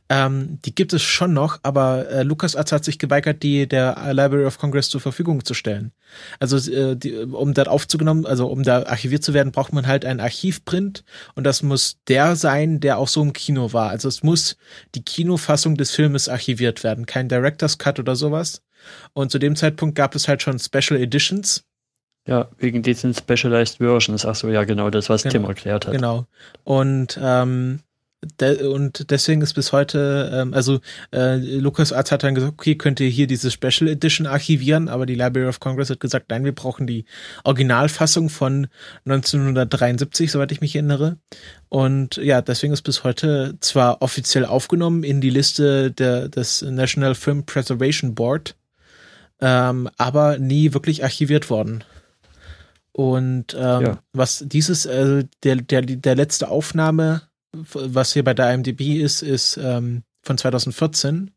[0.09, 4.45] Ähm, die gibt es schon noch, aber äh, LucasArts hat sich geweigert, die der Library
[4.45, 5.91] of Congress zur Verfügung zu stellen.
[6.39, 10.05] Also äh, die, um da aufzugenommen, also um da archiviert zu werden, braucht man halt
[10.05, 11.03] einen Archivprint
[11.35, 13.89] und das muss der sein, der auch so im Kino war.
[13.89, 14.57] Also es muss
[14.95, 18.61] die Kinofassung des Filmes archiviert werden, kein Director's Cut oder sowas.
[19.13, 21.63] Und zu dem Zeitpunkt gab es halt schon Special Editions.
[22.27, 24.25] Ja, wegen diesen Specialized Versions.
[24.25, 25.93] Ach so, ja, genau, das, was genau, Tim erklärt hat.
[25.93, 26.25] Genau.
[26.63, 27.79] Und ähm,
[28.39, 30.79] De und deswegen ist bis heute, ähm, also
[31.11, 35.15] äh, LucasArts hat dann gesagt, okay, könnt ihr hier diese Special Edition archivieren, aber die
[35.15, 37.05] Library of Congress hat gesagt, nein, wir brauchen die
[37.43, 38.67] Originalfassung von
[39.05, 41.17] 1973, soweit ich mich erinnere.
[41.69, 47.15] Und ja, deswegen ist bis heute zwar offiziell aufgenommen in die Liste der, des National
[47.15, 48.55] Film Preservation Board,
[49.41, 51.83] ähm, aber nie wirklich archiviert worden.
[52.93, 53.99] Und ähm, ja.
[54.13, 59.57] was dieses, äh, der, der, der letzte Aufnahme was hier bei der IMDb ist, ist
[59.57, 61.31] ähm, von 2014.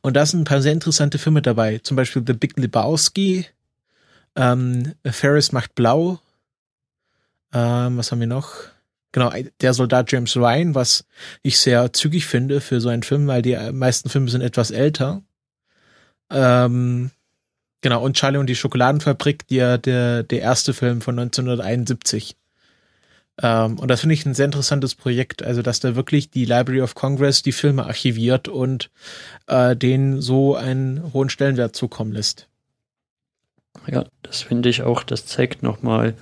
[0.00, 1.78] Und da sind ein paar sehr interessante Filme dabei.
[1.78, 3.46] Zum Beispiel The Big Lebowski,
[4.34, 6.20] ähm, Ferris macht blau.
[7.52, 8.54] Ähm, was haben wir noch?
[9.12, 11.04] Genau, der Soldat James Ryan, was
[11.42, 15.22] ich sehr zügig finde für so einen Film, weil die meisten Filme sind etwas älter.
[16.30, 17.10] Ähm,
[17.82, 22.36] genau, und Charlie und die Schokoladenfabrik, der, der, der erste Film von 1971.
[23.40, 26.82] Ähm, und das finde ich ein sehr interessantes Projekt, also dass da wirklich die Library
[26.82, 28.90] of Congress die Filme archiviert und
[29.46, 32.48] äh, denen so einen hohen Stellenwert zukommen lässt.
[33.86, 36.14] Ja, das finde ich auch, das zeigt nochmal,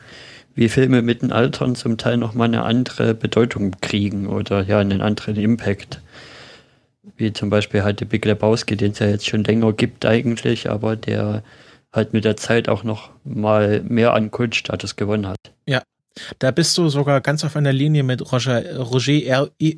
[0.55, 5.01] wie Filme mit den Altern zum Teil nochmal eine andere Bedeutung kriegen oder ja, einen
[5.01, 6.01] anderen Impact.
[7.16, 10.70] Wie zum Beispiel halt der Big Lebowski, den es ja jetzt schon länger gibt eigentlich,
[10.70, 11.42] aber der
[11.92, 15.38] halt mit der Zeit auch noch mal mehr an Kultstatus gewonnen hat.
[15.66, 15.83] Ja,
[16.39, 19.51] da bist du sogar ganz auf einer Linie mit Roger, Roger R.
[19.59, 19.77] E,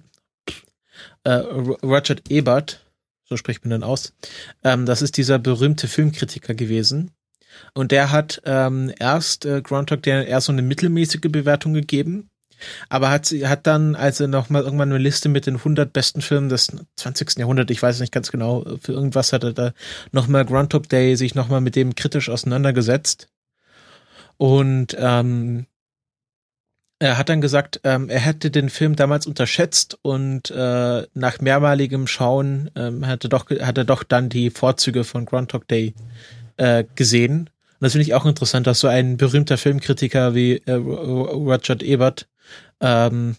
[1.24, 2.84] äh, Roger Ebert,
[3.24, 4.12] so spricht man dann aus.
[4.64, 7.12] Ähm, das ist dieser berühmte Filmkritiker gewesen.
[7.74, 12.30] Und der hat ähm, erst äh, Groundhog Day eher so eine mittelmäßige Bewertung gegeben,
[12.88, 15.92] aber hat sie hat dann, als er noch mal irgendwann eine Liste mit den 100
[15.92, 17.38] besten Filmen des 20.
[17.38, 19.72] Jahrhunderts, ich weiß nicht ganz genau, für irgendwas hat er da
[20.12, 23.28] noch mal Groundhog Day sich noch mal mit dem kritisch auseinandergesetzt.
[24.36, 25.66] Und ähm,
[27.02, 32.06] er hat dann gesagt, ähm, er hätte den Film damals unterschätzt und äh, nach mehrmaligem
[32.06, 35.94] Schauen ähm, hatte doch, hat er doch dann die Vorzüge von Groundhog Day
[36.58, 37.50] äh, gesehen.
[37.80, 42.28] Das finde ich auch interessant, dass so ein berühmter Filmkritiker wie äh, Roger Ebert
[42.80, 43.34] ähm,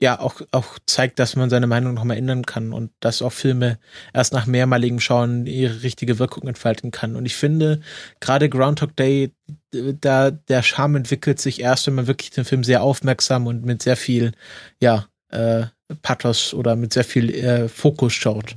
[0.00, 3.78] ja auch, auch zeigt, dass man seine Meinung nochmal ändern kann und dass auch Filme
[4.12, 7.16] erst nach mehrmaligem Schauen ihre richtige Wirkung entfalten kann.
[7.16, 7.80] Und ich finde,
[8.20, 9.32] gerade Groundhog Day,
[9.70, 13.82] da der Charme entwickelt sich erst, wenn man wirklich den Film sehr aufmerksam und mit
[13.82, 14.32] sehr viel,
[14.80, 15.64] ja, äh,
[16.02, 18.56] Pathos oder mit sehr viel äh, Fokus schaut.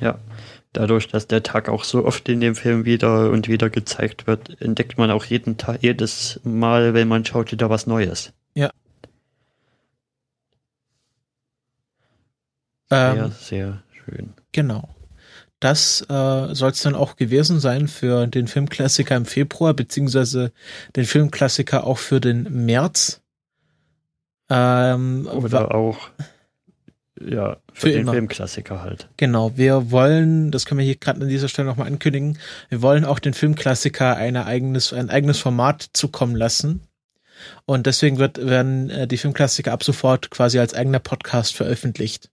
[0.00, 0.18] Ja,
[0.72, 4.60] dadurch, dass der Tag auch so oft in dem Film wieder und wieder gezeigt wird,
[4.60, 8.32] entdeckt man auch jeden Tag, jedes Mal, wenn man schaut, wieder was Neues.
[8.54, 8.70] Ja.
[12.90, 14.34] Ähm, sehr schön.
[14.52, 14.88] Genau.
[15.60, 20.52] Das äh, soll es dann auch gewesen sein für den Filmklassiker im Februar, beziehungsweise
[20.96, 23.20] den Filmklassiker auch für den März.
[24.48, 26.10] Ähm, Oder auch,
[27.20, 28.12] ja, für, Für den immer.
[28.12, 29.08] Filmklassiker halt.
[29.18, 32.38] Genau, wir wollen, das können wir hier gerade an dieser Stelle nochmal ankündigen,
[32.70, 36.86] wir wollen auch den Filmklassiker eine eigenes, ein eigenes Format zukommen lassen.
[37.66, 42.30] Und deswegen wird, werden äh, die Filmklassiker ab sofort quasi als eigener Podcast veröffentlicht.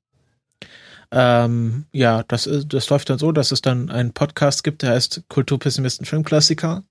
[1.11, 4.91] Ähm, ja, das, ist, das läuft dann so, dass es dann einen Podcast gibt, der
[4.91, 6.83] heißt Kulturpessimisten Filmklassiker.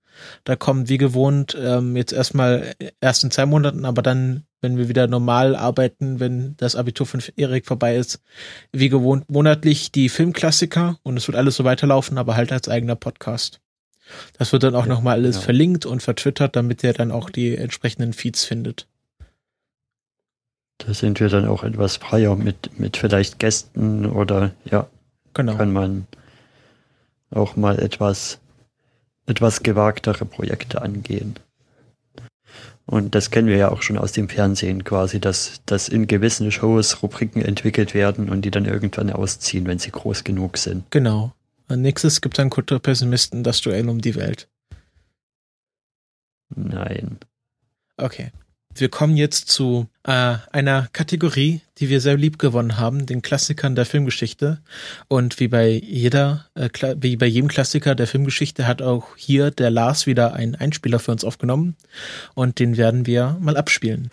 [0.44, 4.88] Da kommen wie gewohnt ähm, jetzt erstmal erst in zwei Monaten, aber dann, wenn wir
[4.88, 8.22] wieder normal arbeiten, wenn das Abitur von Erik vorbei ist,
[8.72, 12.96] wie gewohnt monatlich die Filmklassiker und es wird alles so weiterlaufen, aber halt als eigener
[12.96, 13.60] Podcast.
[14.38, 15.44] Das wird dann auch Ja, nochmal alles genau.
[15.44, 18.86] verlinkt und vertwittert, damit ihr dann auch die entsprechenden Feeds findet.
[20.78, 24.86] Da sind wir dann auch etwas freier mit, mit vielleicht Gästen oder ja,
[25.34, 25.56] Genau.
[25.56, 26.06] kann man
[27.30, 28.38] auch mal etwas,
[29.26, 31.34] etwas gewagtere Projekte angehen.
[32.86, 36.52] Und das kennen wir ja auch schon aus dem Fernsehen quasi, dass, dass in gewissen
[36.52, 40.88] Shows Rubriken entwickelt werden und die dann irgendwann ausziehen, wenn sie groß genug sind.
[40.90, 41.32] Genau.
[41.68, 44.48] Und nächstes gibt dann Kulturpessimisten das Duell um die Welt.
[46.54, 47.18] Nein.
[47.96, 48.30] Okay.
[48.78, 53.74] Wir kommen jetzt zu äh, einer Kategorie, die wir sehr lieb gewonnen haben, den Klassikern
[53.74, 54.60] der Filmgeschichte.
[55.08, 59.70] Und wie bei jeder, äh, wie bei jedem Klassiker der Filmgeschichte hat auch hier der
[59.70, 61.76] Lars wieder einen Einspieler für uns aufgenommen.
[62.34, 64.10] Und den werden wir mal abspielen.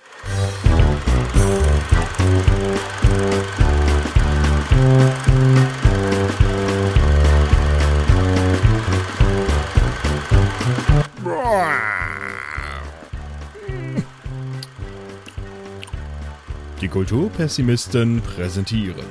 [16.84, 19.06] Die Kulturpessimisten präsentieren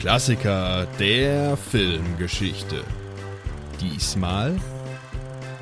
[0.00, 2.82] Klassiker der Filmgeschichte.
[3.80, 4.56] Diesmal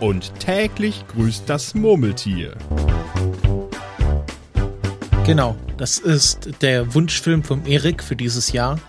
[0.01, 2.57] und täglich grüßt das Murmeltier.
[5.27, 8.81] Genau, das ist der Wunschfilm vom Erik für dieses Jahr.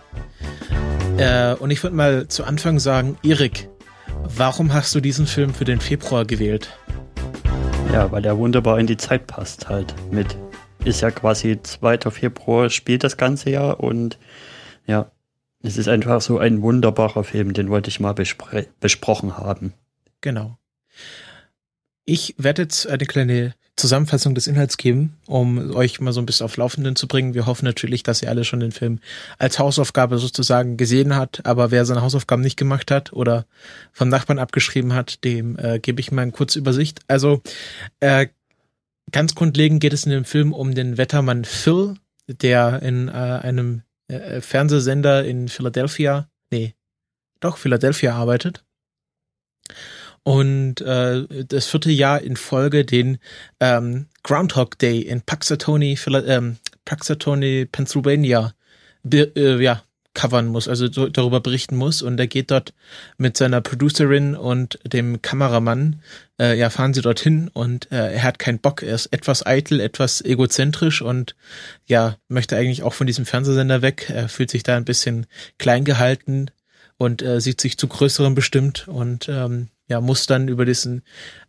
[1.17, 3.67] Äh, und ich würde mal zu Anfang sagen, Erik,
[4.23, 6.69] warum hast du diesen Film für den Februar gewählt?
[7.91, 10.37] Ja, weil der wunderbar in die Zeit passt halt mit.
[10.85, 12.11] Ist ja quasi 2.
[12.11, 14.17] Februar, spielt das ganze Jahr und
[14.87, 15.11] ja,
[15.61, 19.73] es ist einfach so ein wunderbarer Film, den wollte ich mal bespre besprochen haben.
[20.21, 20.57] Genau.
[22.05, 26.45] Ich werde jetzt eine kleine Zusammenfassung des Inhalts geben, um euch mal so ein bisschen
[26.45, 27.33] auf Laufenden zu bringen.
[27.33, 28.99] Wir hoffen natürlich, dass ihr alle schon den Film
[29.37, 33.45] als Hausaufgabe sozusagen gesehen habt, aber wer seine Hausaufgaben nicht gemacht hat oder
[33.93, 36.99] vom Nachbarn abgeschrieben hat, dem äh, gebe ich mal eine kurze Übersicht.
[37.07, 37.41] Also
[37.99, 38.27] äh,
[39.11, 41.95] ganz grundlegend geht es in dem Film um den Wettermann Phil,
[42.27, 46.75] der in äh, einem äh, Fernsehsender in Philadelphia, nee,
[47.39, 48.63] doch Philadelphia arbeitet.
[50.23, 53.19] Und äh, das vierte Jahr in Folge den
[53.59, 58.53] ähm, Groundhog Day in Paxatoni, ähm, Paxatoni, Pennsylvania,
[59.03, 59.83] be- äh, ja,
[60.19, 62.01] covern muss, also so, darüber berichten muss.
[62.01, 62.73] Und er geht dort
[63.17, 66.01] mit seiner Producerin und dem Kameramann,
[66.37, 68.83] äh, ja, fahren sie dorthin und äh, er hat keinen Bock.
[68.83, 71.35] Er ist etwas eitel, etwas egozentrisch und
[71.85, 74.11] ja, möchte eigentlich auch von diesem Fernsehsender weg.
[74.13, 75.25] Er fühlt sich da ein bisschen
[75.57, 76.51] klein gehalten
[76.97, 81.01] und äh, sieht sich zu größerem bestimmt und ähm, ja, muss dann über diesen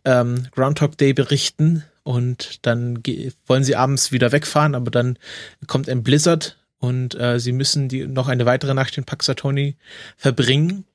[0.05, 3.03] ähm, Groundhog Day berichten und dann
[3.47, 5.19] wollen sie abends wieder wegfahren, aber dann
[5.67, 9.77] kommt ein Blizzard und äh, sie müssen die noch eine weitere Nacht in Paxatoni
[10.17, 10.85] verbringen.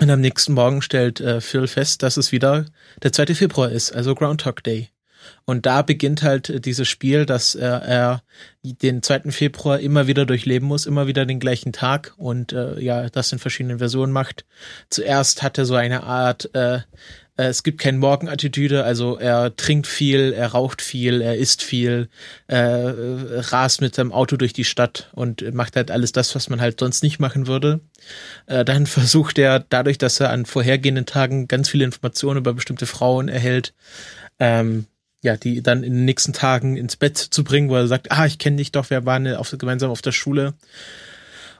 [0.00, 2.66] Und am nächsten Morgen stellt äh, Phil fest, dass es wieder
[3.02, 3.34] der 2.
[3.34, 4.90] Februar ist, also Groundhog Day.
[5.44, 8.22] Und da beginnt halt äh, dieses Spiel, dass äh, er
[8.62, 9.32] den 2.
[9.32, 13.40] Februar immer wieder durchleben muss, immer wieder den gleichen Tag und äh, ja, das in
[13.40, 14.44] verschiedenen Versionen macht.
[14.88, 16.80] Zuerst hat er so eine Art Äh,
[17.48, 22.08] es gibt kein Morgenattitüde, also er trinkt viel, er raucht viel, er isst viel,
[22.46, 26.60] äh, rast mit seinem Auto durch die Stadt und macht halt alles das, was man
[26.60, 27.80] halt sonst nicht machen würde.
[28.46, 32.86] Äh, dann versucht er, dadurch, dass er an vorhergehenden Tagen ganz viele Informationen über bestimmte
[32.86, 33.74] Frauen erhält,
[34.38, 34.86] ähm,
[35.22, 38.26] ja, die dann in den nächsten Tagen ins Bett zu bringen, wo er sagt, ah,
[38.26, 40.54] ich kenne dich doch, wir waren auf, gemeinsam auf der Schule.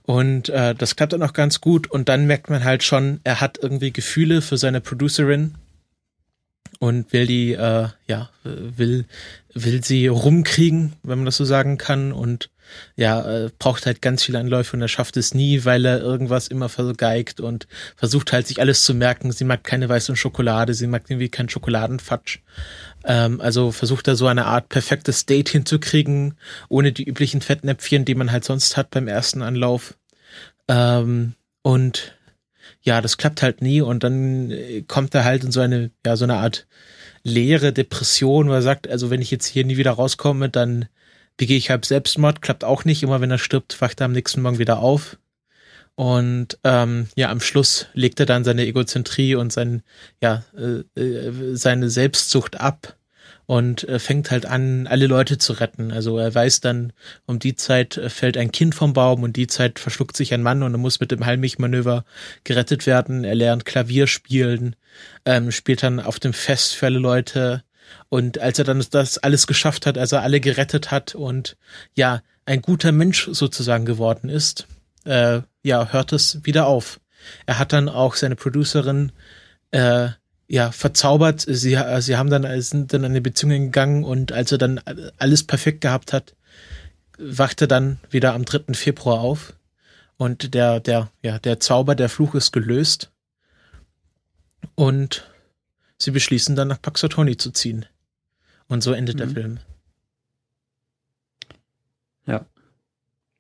[0.05, 1.91] Und äh, das klappt dann auch ganz gut.
[1.91, 5.55] Und dann merkt man halt schon, er hat irgendwie Gefühle für seine Producerin
[6.79, 9.05] und will die, äh, ja, will,
[9.55, 12.13] will sie rumkriegen, wenn man das so sagen kann.
[12.13, 12.51] Und
[12.97, 16.49] ja, äh, braucht halt ganz viele Anläufe und er schafft es nie, weil er irgendwas
[16.49, 19.31] immer vergeigt und versucht halt sich alles zu merken.
[19.31, 22.41] Sie mag keine weiße Schokolade, sie mag irgendwie keinen Schokoladenfatsch.
[23.05, 26.35] Ähm, also versucht er so eine Art perfektes Date hinzukriegen,
[26.69, 29.95] ohne die üblichen Fettnäpfchen, die man halt sonst hat beim ersten Anlauf.
[30.69, 32.17] Ähm, und
[32.83, 36.17] ja, das klappt halt nie und dann äh, kommt er halt in so eine, ja,
[36.17, 36.67] so eine Art
[37.23, 40.89] leere Depression, wo er sagt, also wenn ich jetzt hier nie wieder rauskomme, dann
[41.37, 43.03] begehe ich halt Selbstmord, klappt auch nicht.
[43.03, 45.19] Immer wenn er stirbt, wacht er am nächsten Morgen wieder auf.
[45.95, 49.83] Und ähm, ja, am Schluss legt er dann seine Egozentrie und sein,
[50.21, 52.97] ja, äh, äh, seine Selbstsucht ab
[53.53, 55.93] und äh, fängt halt an, alle Leute zu retten.
[55.93, 56.95] Also er weiß dann,
[57.27, 60.43] um die Zeit äh, fällt ein Kind vom Baum und die Zeit verschluckt sich ein
[60.43, 62.07] Mann und er muss mit dem Heimlich-Manöver
[62.45, 63.25] gerettet werden.
[63.25, 64.75] Er lernt Klavier spielen,
[65.27, 67.63] ähm, spielt dann auf dem Fest für alle Leute.
[68.09, 71.59] Und als er dann das alles geschafft hat, als er alle gerettet hat und
[71.93, 74.67] ja, ein guter Mensch sozusagen geworden ist,
[75.05, 77.01] äh, ja, hört es wieder auf.
[77.45, 79.13] Er hat dann auch seine Producerin
[79.73, 80.09] äh,
[80.53, 81.41] ja, verzaubert.
[81.41, 84.83] Sie, sie haben dann, sind dann eine Beziehung gegangen und als er dann
[85.17, 86.35] alles perfekt gehabt hat,
[87.17, 88.75] wachte dann wieder am 3.
[88.75, 89.55] Februar auf
[90.19, 93.11] und der, der, ja, der Zauber, der Fluch ist gelöst
[94.75, 95.27] und
[95.97, 97.87] sie beschließen dann nach Paxotoni zu ziehen.
[98.69, 99.19] Und so endet mhm.
[99.19, 99.59] der Film.
[102.27, 102.47] Ja.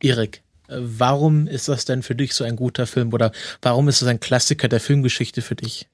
[0.00, 4.08] Erik, warum ist das denn für dich so ein guter Film oder warum ist es
[4.08, 5.90] ein Klassiker der Filmgeschichte für dich?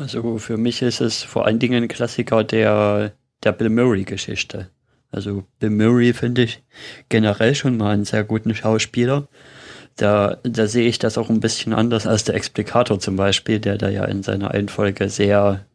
[0.00, 3.12] Also für mich ist es vor allen Dingen ein Klassiker der,
[3.44, 4.70] der Bill Murray-Geschichte.
[5.12, 6.62] Also Bill Murray finde ich
[7.10, 9.28] generell schon mal einen sehr guten Schauspieler.
[9.96, 13.76] Da, da sehe ich das auch ein bisschen anders als der Explikator zum Beispiel, der
[13.76, 15.66] da ja in seiner Einfolge sehr,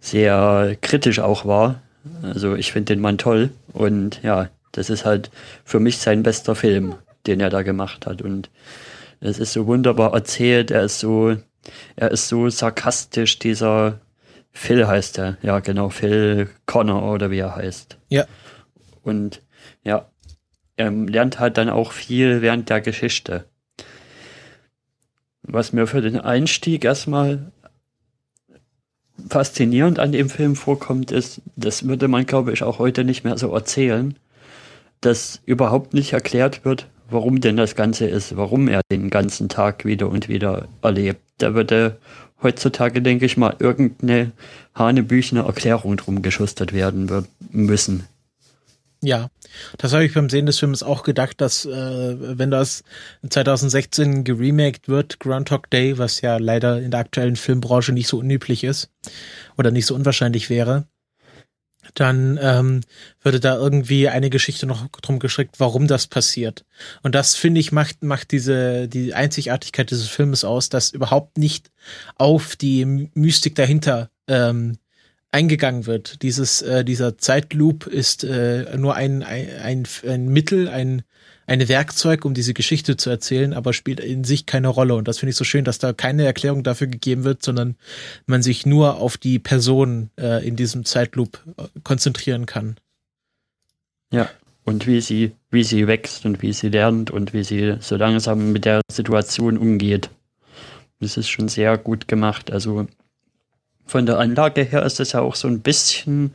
[0.00, 1.82] sehr kritisch auch war.
[2.22, 5.30] Also ich finde den Mann toll und ja, das ist halt
[5.62, 6.94] für mich sein bester Film,
[7.26, 8.22] den er da gemacht hat.
[8.22, 8.48] Und
[9.20, 11.36] es ist so wunderbar erzählt, er ist so,
[11.96, 14.00] er ist so sarkastisch, dieser
[14.52, 15.36] Phil heißt er.
[15.42, 17.98] Ja, genau, Phil Connor oder wie er heißt.
[18.08, 18.24] Ja.
[19.02, 19.42] Und
[19.82, 20.08] ja,
[20.76, 23.44] er lernt halt dann auch viel während der Geschichte.
[25.42, 27.52] Was mir für den Einstieg erstmal
[29.28, 33.38] faszinierend an dem Film vorkommt, ist, das würde man, glaube ich, auch heute nicht mehr
[33.38, 34.18] so erzählen,
[35.00, 39.84] dass überhaupt nicht erklärt wird, warum denn das Ganze ist, warum er den ganzen Tag
[39.84, 41.20] wieder und wieder erlebt.
[41.38, 41.98] Da würde
[42.42, 44.32] heutzutage, denke ich mal, irgendeine
[44.74, 48.04] hanebüchene Erklärung drum geschustert werden müssen.
[49.02, 49.28] Ja,
[49.76, 52.84] das habe ich beim Sehen des Films auch gedacht, dass äh, wenn das
[53.28, 58.64] 2016 geremaked wird, Groundhog Day, was ja leider in der aktuellen Filmbranche nicht so unüblich
[58.64, 58.88] ist
[59.58, 60.86] oder nicht so unwahrscheinlich wäre,
[61.94, 62.80] dann ähm,
[63.22, 66.64] würde da irgendwie eine Geschichte noch drum geschickt, warum das passiert.
[67.02, 71.70] Und das finde ich macht macht diese die Einzigartigkeit dieses Filmes aus, dass überhaupt nicht
[72.16, 74.78] auf die Mystik dahinter ähm,
[75.30, 76.22] eingegangen wird.
[76.22, 81.02] Dieses äh, dieser Zeitloop ist äh, nur ein, ein ein ein Mittel, ein
[81.46, 84.94] ein Werkzeug, um diese Geschichte zu erzählen, aber spielt in sich keine Rolle.
[84.94, 87.76] Und das finde ich so schön, dass da keine Erklärung dafür gegeben wird, sondern
[88.26, 92.76] man sich nur auf die Person äh, in diesem Zeitloop äh, konzentrieren kann.
[94.10, 94.30] Ja,
[94.64, 98.52] und wie sie, wie sie wächst und wie sie lernt und wie sie so langsam
[98.52, 100.10] mit der Situation umgeht.
[101.00, 102.50] Das ist schon sehr gut gemacht.
[102.50, 102.86] Also
[103.84, 106.34] von der Anlage her ist es ja auch so ein bisschen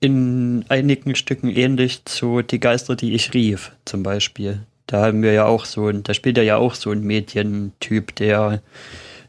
[0.00, 4.60] in einigen Stücken ähnlich zu Die Geister, die ich rief, zum Beispiel.
[4.86, 8.14] Da haben wir ja auch so ein, da spielt er ja auch so ein Medientyp,
[8.16, 8.62] der,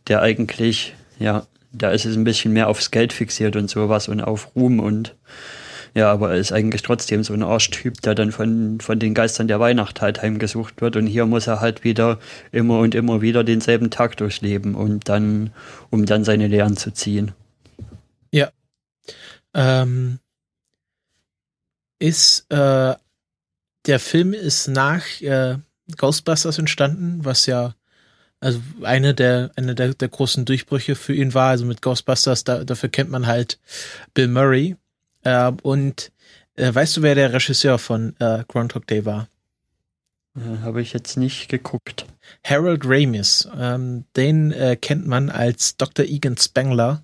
[0.08, 4.22] der eigentlich, ja, da ist es ein bisschen mehr aufs Geld fixiert und sowas und
[4.22, 5.16] auf Ruhm und
[5.96, 9.48] ja, aber er ist eigentlich trotzdem so ein Arschtyp, der dann von, von den Geistern
[9.48, 12.20] der Weihnacht halt heimgesucht wird und hier muss er halt wieder
[12.52, 15.52] immer und immer wieder denselben Tag durchleben und dann,
[15.90, 17.32] um dann seine Lehren zu ziehen.
[18.32, 18.50] Ja.
[19.56, 20.20] Ähm,
[22.00, 22.96] ist, äh,
[23.86, 25.58] der Film ist nach äh,
[25.98, 27.76] Ghostbusters entstanden, was ja
[28.40, 32.64] Also eine der, eine der, der großen Durchbrüche für ihn war, also mit Ghostbusters, da,
[32.64, 33.60] dafür kennt man halt
[34.14, 34.78] Bill Murray.
[35.24, 36.12] Äh, und
[36.56, 39.28] weißt du, wer der Regisseur von äh, Groundhog Day war?
[40.36, 42.06] Äh, Habe ich jetzt nicht geguckt.
[42.46, 43.48] Harold Ramis.
[43.58, 46.06] Ähm, den äh, kennt man als Dr.
[46.06, 47.04] Egan Spengler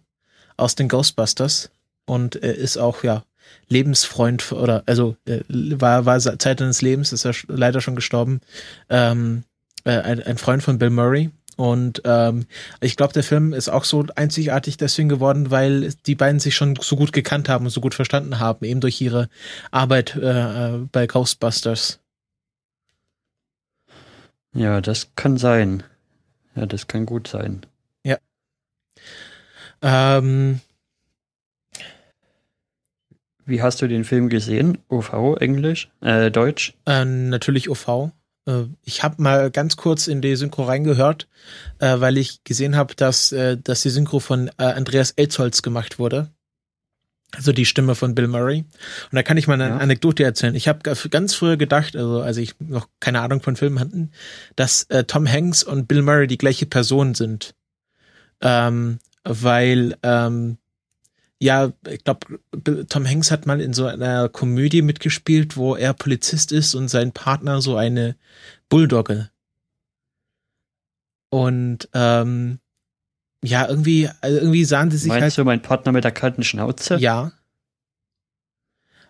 [0.58, 1.70] aus den Ghostbusters
[2.06, 3.26] und ist auch ja
[3.68, 8.41] Lebensfreund oder also äh, war war Zeit seines Lebens ist er leider schon gestorben
[8.89, 9.43] ähm,
[9.84, 12.48] äh, ein, ein Freund von Bill Murray und ähm,
[12.82, 16.76] ich glaube, der Film ist auch so einzigartig deswegen geworden, weil die beiden sich schon
[16.76, 19.30] so gut gekannt haben und so gut verstanden haben, eben durch ihre
[19.72, 22.00] Arbeit äh, bei Ghostbusters.
[24.54, 25.84] Ja, das kann sein.
[26.56, 27.66] Ja, das kann gut sein.
[28.04, 28.18] Ja.
[29.82, 30.62] Ähm,
[33.46, 34.78] Wie hast du den Film gesehen?
[34.89, 36.74] OV, Englisch, äh, Deutsch?
[36.88, 38.12] äh, natürlich OV.
[38.48, 41.28] Äh, ich habe mal ganz kurz in die Synchro reingehört,
[41.80, 46.00] äh, weil ich gesehen habe, dass, äh, dass die Synchro von äh, Andreas Elzholz gemacht
[46.00, 46.32] wurde.
[47.36, 48.60] Also die Stimme von Bill Murray.
[48.60, 49.78] Und da kann ich mal eine Ja.
[49.78, 50.56] Anekdote erzählen.
[50.56, 50.80] Ich habe
[51.10, 54.12] ganz früher gedacht, also als ich noch keine Ahnung von Filmen hatten,
[54.56, 57.54] dass äh, Tom Hanks und Bill Murray die gleiche Person sind.
[58.41, 60.58] Ähm, weil, ähm,
[61.46, 62.39] ja, ich glaube,
[62.89, 67.12] Tom Hanks hat mal in so einer Komödie mitgespielt, wo er Polizist ist und sein
[67.12, 68.16] Partner so eine
[68.68, 69.30] Bulldogge.
[71.30, 72.60] Und ähm,
[73.43, 76.43] ja, irgendwie, also irgendwie sahen sie sich Meinst halt du mein Partner mit der kalten
[76.43, 76.96] Schnauze?
[76.96, 77.32] ja.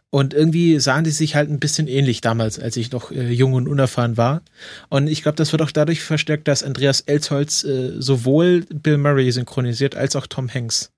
[0.10, 3.54] Und irgendwie sahen die sich halt ein bisschen ähnlich damals, als ich noch äh, jung
[3.54, 4.44] und unerfahren war.
[4.88, 9.30] Und ich glaube, das wird auch dadurch verstärkt, dass Andreas Elsholz äh, sowohl Bill Murray
[9.32, 10.95] synchronisiert als auch Tom Hanks.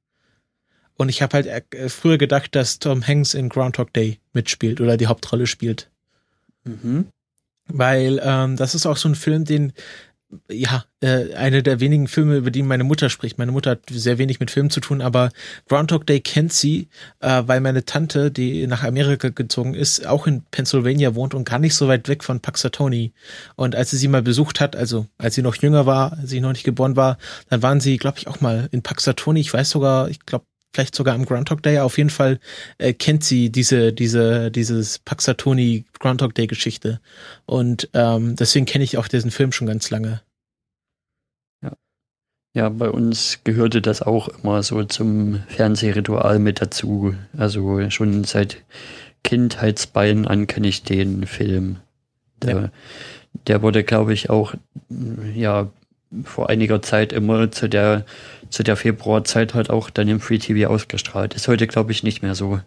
[0.98, 4.98] Und ich habe halt äh, früher gedacht, dass Tom Hanks in Groundhog Day mitspielt oder
[4.98, 5.90] die Hauptrolle spielt.
[6.64, 7.08] Mhm.
[7.68, 9.74] Weil ähm, das ist auch so ein Film, den,
[10.50, 13.38] ja, äh, eine der wenigen Filme, über die meine Mutter spricht.
[13.38, 15.32] Meine Mutter hat sehr wenig mit Filmen zu tun, aber
[15.68, 16.88] Groundhog Day kennt sie,
[17.20, 21.60] äh, weil meine Tante, die nach Amerika gezogen ist, auch in Pennsylvania wohnt und gar
[21.60, 23.14] nicht so weit weg von Paxatoni.
[23.56, 26.42] Und als sie sie mal besucht hat, also als sie noch jünger war, als sie
[26.42, 27.18] noch nicht geboren war,
[27.50, 29.40] dann waren sie, glaube ich, auch mal in Paxatoni.
[29.40, 31.80] Ich weiß sogar, ich glaube, vielleicht sogar am Groundhog Day.
[31.80, 32.40] Auf jeden Fall
[32.78, 37.00] äh, kennt sie diese, diese, dieses Paxatoni Groundhog Day Geschichte.
[37.46, 40.22] Und ähm, deswegen kenne ich auch diesen Film schon ganz lange.
[42.58, 47.14] Ja, bei uns gehörte das auch immer so zum Fernsehritual mit dazu.
[47.38, 48.64] Also schon seit
[49.24, 51.78] Kindheitsbeinen an kenne ich den Film.
[52.42, 52.72] Der,
[53.46, 54.56] der wurde, glaube ich, auch
[55.36, 55.70] ja
[56.24, 58.06] vor einiger Zeit immer zu der
[58.50, 61.34] zu der Februarzeit halt auch dann im Free TV ausgestrahlt.
[61.34, 62.60] Ist heute, glaube ich, nicht mehr so.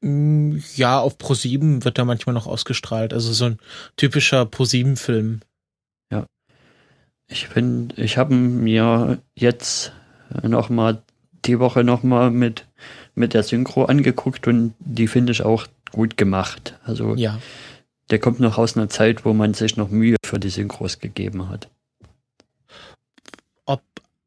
[0.00, 3.12] Mm, Ja, auf Pro7 wird da manchmal noch ausgestrahlt.
[3.12, 3.58] Also so ein
[3.96, 5.40] typischer Pro7-Film.
[7.28, 9.92] Ich finde, ich habe mir jetzt
[10.44, 11.02] noch mal
[11.44, 12.66] die Woche noch mal mit
[13.16, 16.78] mit der Synchro angeguckt und die finde ich auch gut gemacht.
[16.84, 17.40] Also Ja.
[18.10, 21.48] der kommt noch aus einer Zeit, wo man sich noch Mühe für die Synchros gegeben
[21.48, 21.68] hat.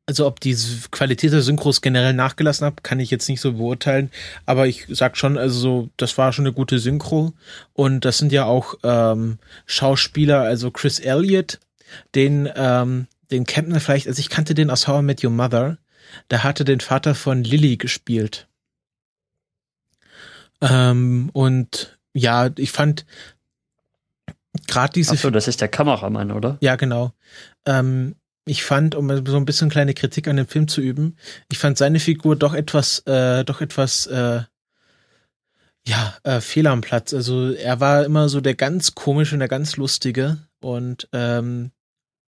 [0.10, 0.58] Also ob die
[0.90, 4.10] Qualität der Synchros generell nachgelassen hat, kann ich jetzt nicht so beurteilen.
[4.48, 7.34] Aber ich sag schon, also so, das war schon eine gute Synchro.
[7.74, 9.38] Und das sind ja auch ähm,
[9.68, 11.60] Schauspieler, also Chris Elliott,
[12.16, 15.30] den, ähm, den kennt man vielleicht, also ich kannte den aus How I Met Your
[15.30, 15.78] Mother.
[16.32, 18.48] Der hatte den Vater von Lily gespielt.
[20.60, 23.06] Ähm, und ja, ich fand
[24.68, 26.58] gerade diese Achso, das ist der Kameramann, oder?
[26.62, 27.14] ja, genau.
[27.68, 28.16] Ähm,
[28.46, 31.18] ich fand, um so ein bisschen kleine Kritik an dem Film zu üben,
[31.52, 34.42] ich fand seine Figur doch etwas, äh, doch etwas, äh,
[35.88, 37.14] ja, äh, fehl am Platz.
[37.14, 40.38] Also er war immer so der ganz komische und der ganz lustige.
[40.62, 41.72] Und ähm,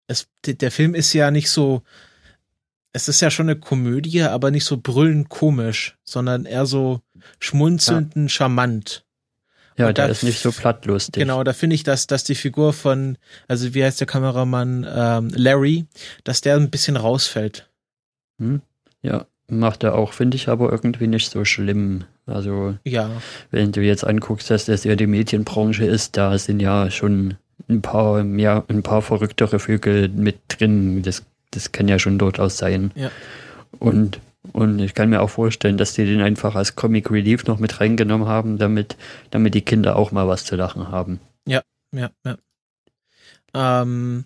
[0.06, 1.82] es, der Film ist ja nicht so,
[2.92, 7.00] es ist ja schon eine Komödie, aber nicht so brüllend komisch, sondern eher so
[7.38, 9.04] schmunzelnd, charmant.
[9.80, 11.22] Ja, Und der da ist nicht so plattlustig.
[11.22, 13.16] Genau, da finde ich, dass, dass die Figur von,
[13.48, 15.86] also wie heißt der Kameramann, ähm, Larry,
[16.24, 17.66] dass der ein bisschen rausfällt.
[18.38, 18.60] Hm?
[19.00, 22.04] Ja, macht er auch, finde ich aber irgendwie nicht so schlimm.
[22.26, 23.10] Also, Ja,
[23.50, 27.36] wenn du jetzt anguckst, dass das ja die Medienbranche ist, da sind ja schon
[27.68, 31.02] ein paar mehr, ein paar verrücktere Vögel mit drin.
[31.02, 32.90] Das, das kann ja schon durchaus sein.
[32.94, 33.10] Ja.
[33.78, 34.20] Und,
[34.52, 37.80] und ich kann mir auch vorstellen, dass die den einfach als Comic Relief noch mit
[37.80, 38.96] reingenommen haben, damit,
[39.30, 41.20] damit die Kinder auch mal was zu lachen haben.
[41.92, 42.36] ja, ja.
[43.54, 44.24] Ähm,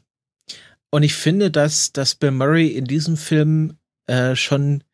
[0.90, 4.84] und ich finde, dass, dass Bill Murray in diesem Film äh, schon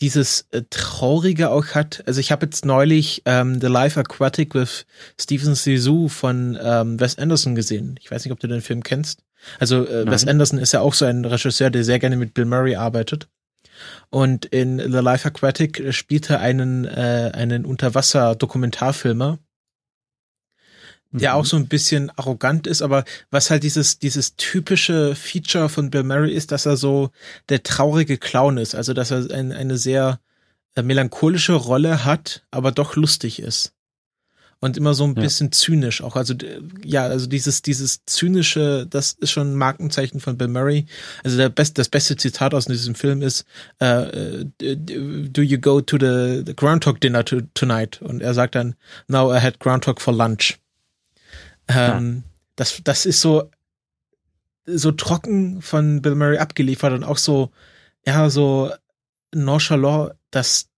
[0.00, 2.02] dieses äh, Traurige auch hat.
[2.06, 4.86] Also ich habe jetzt neulich ähm, The Life Aquatic with
[5.20, 7.96] Stephen Sisu von ähm, Wes Anderson gesehen.
[8.00, 9.22] Ich weiß nicht, ob du den Film kennst.
[9.58, 12.44] Also äh, Wes Anderson ist ja auch so ein Regisseur, der sehr gerne mit Bill
[12.46, 13.28] Murray arbeitet.
[14.10, 19.38] Und in The Life Aquatic spielt er einen, äh, einen Unterwasser-Dokumentarfilmer,
[21.12, 21.36] der mhm.
[21.36, 26.04] auch so ein bisschen arrogant ist, aber was halt dieses, dieses typische Feature von Bill
[26.04, 27.10] Murray ist, dass er so
[27.48, 30.20] der traurige Clown ist, also dass er ein, eine sehr
[30.76, 33.74] äh, melancholische Rolle hat, aber doch lustig ist.
[34.62, 35.22] Und immer so ein ja.
[35.22, 36.16] bisschen zynisch auch.
[36.16, 36.34] Also,
[36.84, 40.84] ja, also dieses, dieses zynische, das ist schon ein Markenzeichen von Bill Murray.
[41.24, 43.46] Also der best, das beste Zitat aus diesem Film ist,
[43.82, 48.02] uh, do you go to the, the Groundhog Dinner to, tonight?
[48.02, 48.74] Und er sagt dann,
[49.08, 50.58] no, I had Groundhog for lunch.
[51.68, 52.22] Ähm, ja.
[52.56, 53.50] das, das ist so,
[54.66, 57.50] so trocken von Bill Murray abgeliefert und auch so,
[58.06, 58.70] ja, so
[59.32, 60.69] nonchalant, dass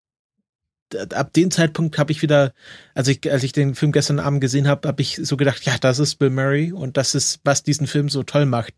[0.97, 2.53] ab dem Zeitpunkt habe ich wieder,
[2.95, 5.77] als ich, als ich den Film gestern Abend gesehen habe, habe ich so gedacht, ja,
[5.79, 8.75] das ist Bill Murray und das ist, was diesen Film so toll macht.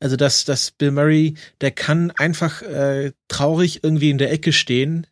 [0.00, 5.06] Also dass, dass Bill Murray, der kann einfach äh, traurig irgendwie in der Ecke stehen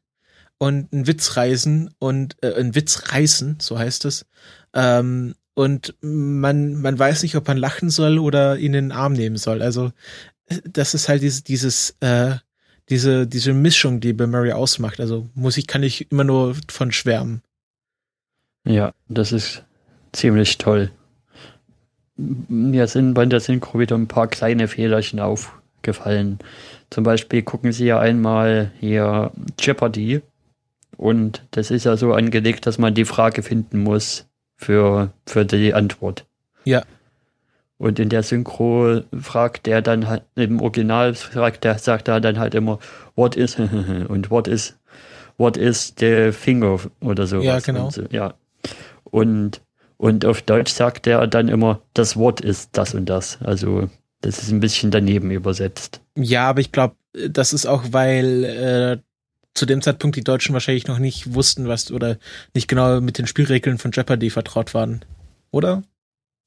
[0.58, 4.26] und einen Witz reißen und äh, einen Witz reißen, so heißt es.
[4.74, 9.12] Ähm, und man, man weiß nicht, ob man lachen soll oder ihn in den Arm
[9.12, 9.62] nehmen soll.
[9.62, 9.92] Also
[10.64, 12.36] das ist halt dieses, dieses, äh,
[12.90, 15.00] diese, diese Mischung, die Bill Murray ausmacht.
[15.00, 17.42] Also muss ich, kann ich immer nur von schwärmen.
[18.66, 19.64] Ja, das ist
[20.12, 20.90] ziemlich toll.
[22.16, 26.38] Mir sind bei der Synchro wieder ein paar kleine Fehlerchen aufgefallen.
[26.90, 30.20] Zum Beispiel gucken Sie ja einmal hier Jeopardy
[30.96, 34.26] und das ist ja so angelegt, dass man die Frage finden muss,
[34.56, 36.26] für, für die Antwort.
[36.64, 36.82] Ja.
[37.80, 42.38] Und in der Synchro fragt der dann halt, im Original fragt der, sagt er dann
[42.38, 42.78] halt immer,
[43.16, 43.56] what is,
[44.08, 44.76] und what is,
[45.38, 47.40] what is the finger oder so.
[47.40, 47.86] Ja, genau.
[47.86, 48.34] Und so, ja.
[49.04, 49.62] Und,
[49.96, 53.38] und auf Deutsch sagt er dann immer, das Wort ist das und das.
[53.40, 53.88] Also,
[54.20, 56.02] das ist ein bisschen daneben übersetzt.
[56.16, 56.96] Ja, aber ich glaube,
[57.30, 58.98] das ist auch, weil äh,
[59.54, 62.18] zu dem Zeitpunkt die Deutschen wahrscheinlich noch nicht wussten, was oder
[62.52, 65.00] nicht genau mit den Spielregeln von Jeopardy vertraut waren.
[65.50, 65.82] Oder?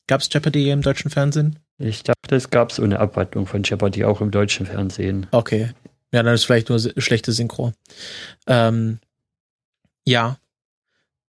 [0.07, 1.59] Gab es Jeopardy im deutschen Fernsehen?
[1.77, 5.27] Ich dachte, es gab so eine Abwandlung von Jeopardy auch im deutschen Fernsehen.
[5.31, 5.71] Okay.
[6.11, 7.73] Ja, dann ist vielleicht nur schlechte Synchro.
[8.47, 8.99] Ähm,
[10.05, 10.37] ja.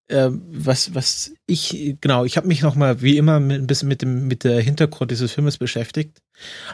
[0.07, 4.01] Äh, was, was ich, genau, ich habe mich nochmal wie immer mit, ein bisschen mit
[4.01, 6.21] dem, mit der Hintergrund dieses Filmes beschäftigt.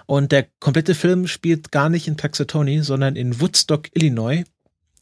[0.07, 4.43] Und der komplette Film spielt gar nicht in Taxatoni, sondern in Woodstock, Illinois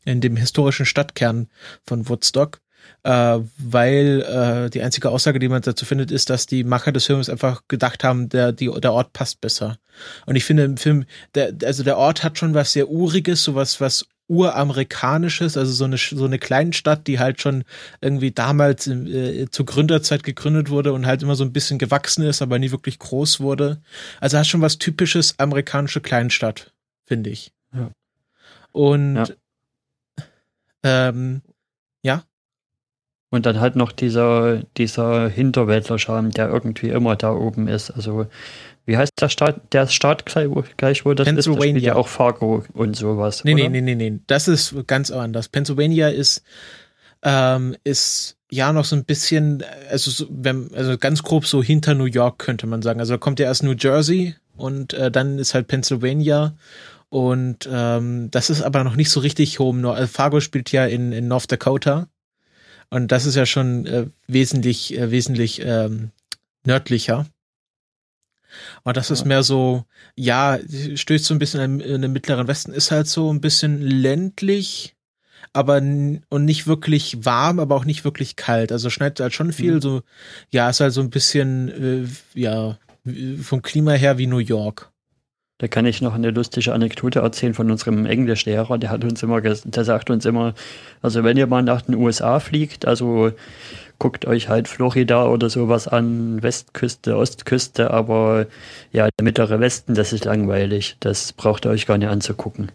[0.04, 1.50] in dem historischen Stadtkern
[1.86, 2.62] von Woodstock,
[3.04, 7.06] äh, weil äh, die einzige Aussage, die man dazu findet, ist, dass die Macher des
[7.06, 9.78] Films einfach gedacht haben, der, die, der Ort passt besser.
[10.26, 13.80] Und ich finde im Film, der, also der Ort hat schon was sehr Uriges, sowas,
[13.82, 17.64] was uramerikanisches, also so eine so eine Kleinstadt, die halt schon
[18.02, 22.42] irgendwie damals äh, zur Gründerzeit gegründet wurde und halt immer so ein bisschen gewachsen ist,
[22.42, 23.82] aber nie wirklich groß wurde.
[24.20, 26.74] Also hat schon was typisches amerikanische Kleinstadt,
[27.06, 27.54] finde ich.
[27.74, 27.92] Ja.
[28.74, 29.28] Und ja.
[30.84, 31.42] Ähm.
[33.30, 37.92] Und dann halt noch dieser, dieser Hinterwäldler-Charme, der irgendwie immer da oben ist.
[37.92, 38.28] Also,
[38.86, 40.48] wie heißt der Staat, der Staat gleich,
[40.78, 41.68] gleich wo das Pennsylvania.
[41.68, 41.76] ist?
[41.76, 43.44] Das ja auch Fargo und sowas.
[43.44, 43.70] Nee, oder?
[43.70, 44.20] nee, nee, nee, nee.
[44.28, 45.50] Das ist ganz anders.
[45.50, 46.42] Pennsylvania ist,
[47.22, 51.96] ähm, ist ja noch so ein bisschen, also, so, wenn, also ganz grob so hinter
[51.96, 53.02] New York könnte man sagen.
[53.02, 56.56] Also da kommt ja erst New Jersey und äh, dann ist halt Pennsylvania
[57.10, 59.90] und ähm, das ist aber noch nicht so richtig home.
[59.90, 62.08] Also Fargo spielt ja in, in North Dakota.
[62.90, 66.12] Und das ist ja schon äh, wesentlich, äh, wesentlich ähm,
[66.66, 67.26] nördlicher.
[68.84, 69.84] Und das ist mehr so,
[70.16, 70.58] ja,
[70.96, 74.96] stößt so ein bisschen in den mittleren Westen, ist halt so ein bisschen ländlich,
[75.54, 78.72] aber und nicht wirklich warm, aber auch nicht wirklich kalt.
[78.72, 79.82] Also schneidet halt schon viel, mhm.
[79.82, 80.02] so,
[80.50, 82.78] ja, ist halt so ein bisschen, äh, ja,
[83.42, 84.92] vom Klima her wie New York.
[85.60, 88.78] Da kann ich noch eine lustige Anekdote erzählen von unserem Englischlehrer.
[88.78, 90.54] Der hat uns immer, der sagt uns immer,
[91.02, 93.32] also wenn ihr mal nach den USA fliegt, also
[93.98, 98.46] guckt euch halt Florida oder sowas an, Westküste, Ostküste, aber
[98.92, 100.98] ja, der mittlere Westen, das ist langweilig.
[101.00, 102.72] Das braucht ihr euch gar nicht anzugucken.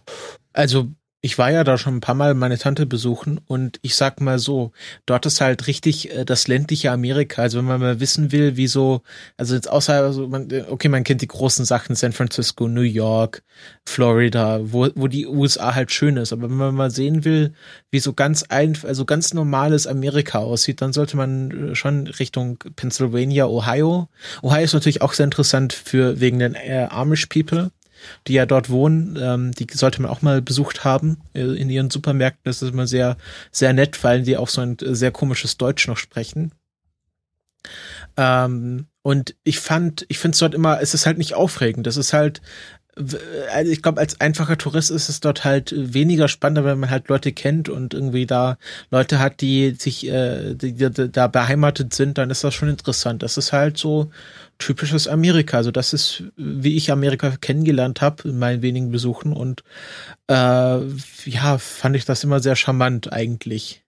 [0.52, 0.88] Also
[1.24, 4.40] ich war ja da schon ein paar Mal meine Tante besuchen und ich sag mal
[4.40, 4.72] so,
[5.06, 7.42] dort ist halt richtig äh, das ländliche Amerika.
[7.42, 9.02] Also wenn man mal wissen will, wieso,
[9.36, 13.44] also jetzt außer, also man, okay, man kennt die großen Sachen, San Francisco, New York,
[13.86, 16.32] Florida, wo, wo die USA halt schön ist.
[16.32, 17.54] Aber wenn man mal sehen will,
[17.92, 22.58] wie so ganz ein, also ganz normales Amerika aussieht, dann sollte man äh, schon Richtung
[22.74, 24.08] Pennsylvania, Ohio.
[24.42, 27.70] Ohio ist natürlich auch sehr interessant für wegen den äh, Amish People
[28.26, 29.18] die ja dort wohnen.
[29.20, 32.42] Ähm, die sollte man auch mal besucht haben äh, in ihren Supermärkten.
[32.44, 33.16] Das ist immer sehr,
[33.50, 36.52] sehr nett, weil die auch so ein sehr komisches Deutsch noch sprechen.
[38.16, 41.86] Ähm, und ich fand, ich finde es dort immer, es ist halt nicht aufregend.
[41.86, 42.40] Das ist halt,
[42.94, 47.08] also ich glaube, als einfacher Tourist ist es dort halt weniger spannender, wenn man halt
[47.08, 48.58] Leute kennt und irgendwie da
[48.90, 53.22] Leute hat, die sich äh, die, die, da beheimatet sind, dann ist das schon interessant.
[53.22, 54.10] Das ist halt so
[54.58, 55.56] typisches Amerika.
[55.56, 59.62] Also das ist, wie ich Amerika kennengelernt habe in meinen wenigen Besuchen und
[60.28, 63.82] äh, ja, fand ich das immer sehr charmant eigentlich.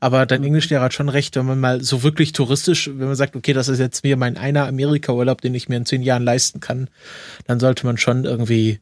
[0.00, 3.36] Aber dein Englischlehrer hat schon recht, wenn man mal so wirklich touristisch, wenn man sagt,
[3.36, 6.60] okay, das ist jetzt mir mein einer Amerika-Urlaub, den ich mir in zehn Jahren leisten
[6.60, 6.90] kann,
[7.46, 8.80] dann sollte man schon irgendwie,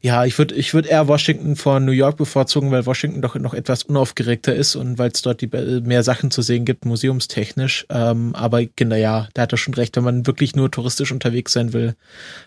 [0.00, 3.54] ja, ich würde ich würde eher Washington vor New York bevorzugen, weil Washington doch noch
[3.54, 7.86] etwas unaufgeregter ist und weil es dort die, mehr Sachen zu sehen gibt, museumstechnisch.
[7.90, 11.52] Ähm, aber genau, ja, da hat er schon recht, wenn man wirklich nur touristisch unterwegs
[11.52, 11.94] sein will,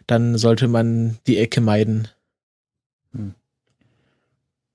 [0.08, 2.08] dann sollte man die Ecke meiden.
[3.14, 3.36] Hm.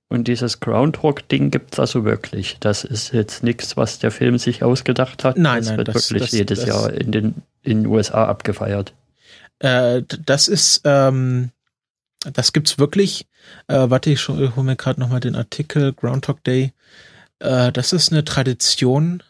[0.09, 2.57] Und dieses Groundhog-Ding gibt es also wirklich.
[2.61, 5.37] Das ist jetzt nichts, was der Film sich ausgedacht hat.
[5.37, 7.35] Nein, das nein, wird das, wirklich das, jedes das, Jahr in den
[7.67, 8.93] in den USA abgefeiert.
[9.59, 11.51] Äh, das ist, ähm,
[12.33, 13.27] das gibt's wirklich.
[13.67, 16.73] Äh, warte, ich hole mir gerade nochmal den Artikel Groundhog Day.
[17.39, 19.23] Äh, das ist eine Tradition,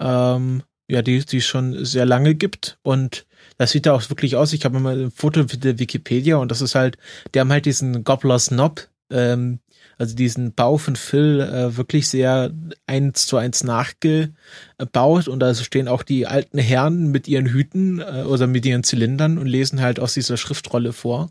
[0.00, 3.26] ähm, ja, die die schon sehr lange gibt und
[3.58, 4.52] das sieht da auch wirklich aus.
[4.52, 6.98] Ich habe mal ein Foto der Wikipedia und das ist halt,
[7.34, 9.60] die haben halt diesen Gobbler's Knob ähm,
[9.98, 12.52] also diesen Bau von Phil äh, wirklich sehr
[12.86, 18.24] eins zu eins nachgebaut und da stehen auch die alten Herren mit ihren Hüten äh,
[18.26, 21.30] oder mit ihren Zylindern und lesen halt aus dieser Schriftrolle vor.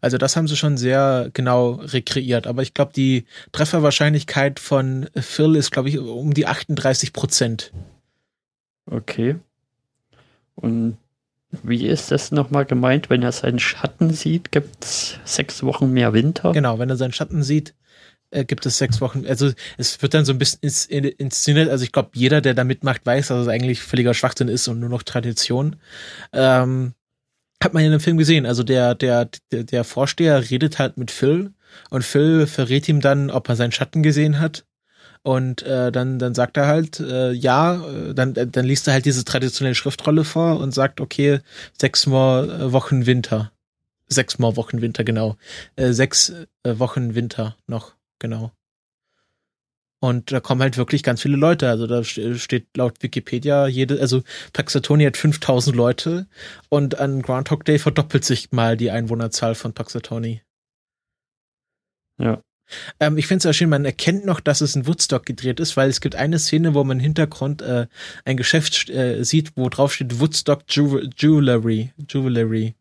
[0.00, 5.56] Also das haben sie schon sehr genau rekreiert, aber ich glaube, die Trefferwahrscheinlichkeit von Phil
[5.56, 7.72] ist, glaube ich, um die 38 Prozent.
[8.86, 9.36] Okay.
[10.54, 10.96] Und
[11.62, 13.10] wie ist das nochmal gemeint?
[13.10, 16.52] Wenn er seinen Schatten sieht, gibt es sechs Wochen mehr Winter?
[16.52, 17.74] Genau, wenn er seinen Schatten sieht,
[18.30, 19.26] äh, gibt es sechs Wochen.
[19.26, 21.68] Also es wird dann so ein bisschen ins, in, inszeniert.
[21.68, 24.80] Also ich glaube, jeder, der da mitmacht, weiß, dass es eigentlich völliger Schwachsinn ist und
[24.80, 25.76] nur noch Tradition.
[26.32, 26.94] Ähm,
[27.62, 28.46] hat man ja in dem Film gesehen.
[28.46, 31.52] Also der, der, der, der Vorsteher redet halt mit Phil
[31.90, 34.64] und Phil verrät ihm dann, ob er seinen Schatten gesehen hat.
[35.24, 38.94] Und äh, dann, dann sagt er halt, äh, ja, äh, dann, äh, dann liest er
[38.94, 41.38] halt diese traditionelle Schriftrolle vor und sagt, okay,
[41.80, 43.52] sechs Mal äh, Wochen Winter.
[44.08, 45.36] Sechs Mal Wochen Winter, genau.
[45.76, 46.32] Äh, sechs
[46.64, 48.50] Wochen Winter noch, genau.
[50.02, 51.68] Und da kommen halt wirklich ganz viele Leute.
[51.68, 56.26] Also da steht laut Wikipedia jede, also Paxatoni hat 5000 Leute
[56.68, 60.42] und an Groundhog Day verdoppelt sich mal die Einwohnerzahl von Paxatoni.
[62.18, 62.42] Ja.
[62.98, 65.76] Ähm, ich finde es sehr schön, man erkennt noch, dass es in Woodstock gedreht ist,
[65.76, 67.86] weil es gibt eine Szene, wo man im Hintergrund äh,
[68.24, 71.92] ein Geschäft äh, sieht, wo drauf steht Woodstock Jewelry.
[72.08, 72.74] Jewelry.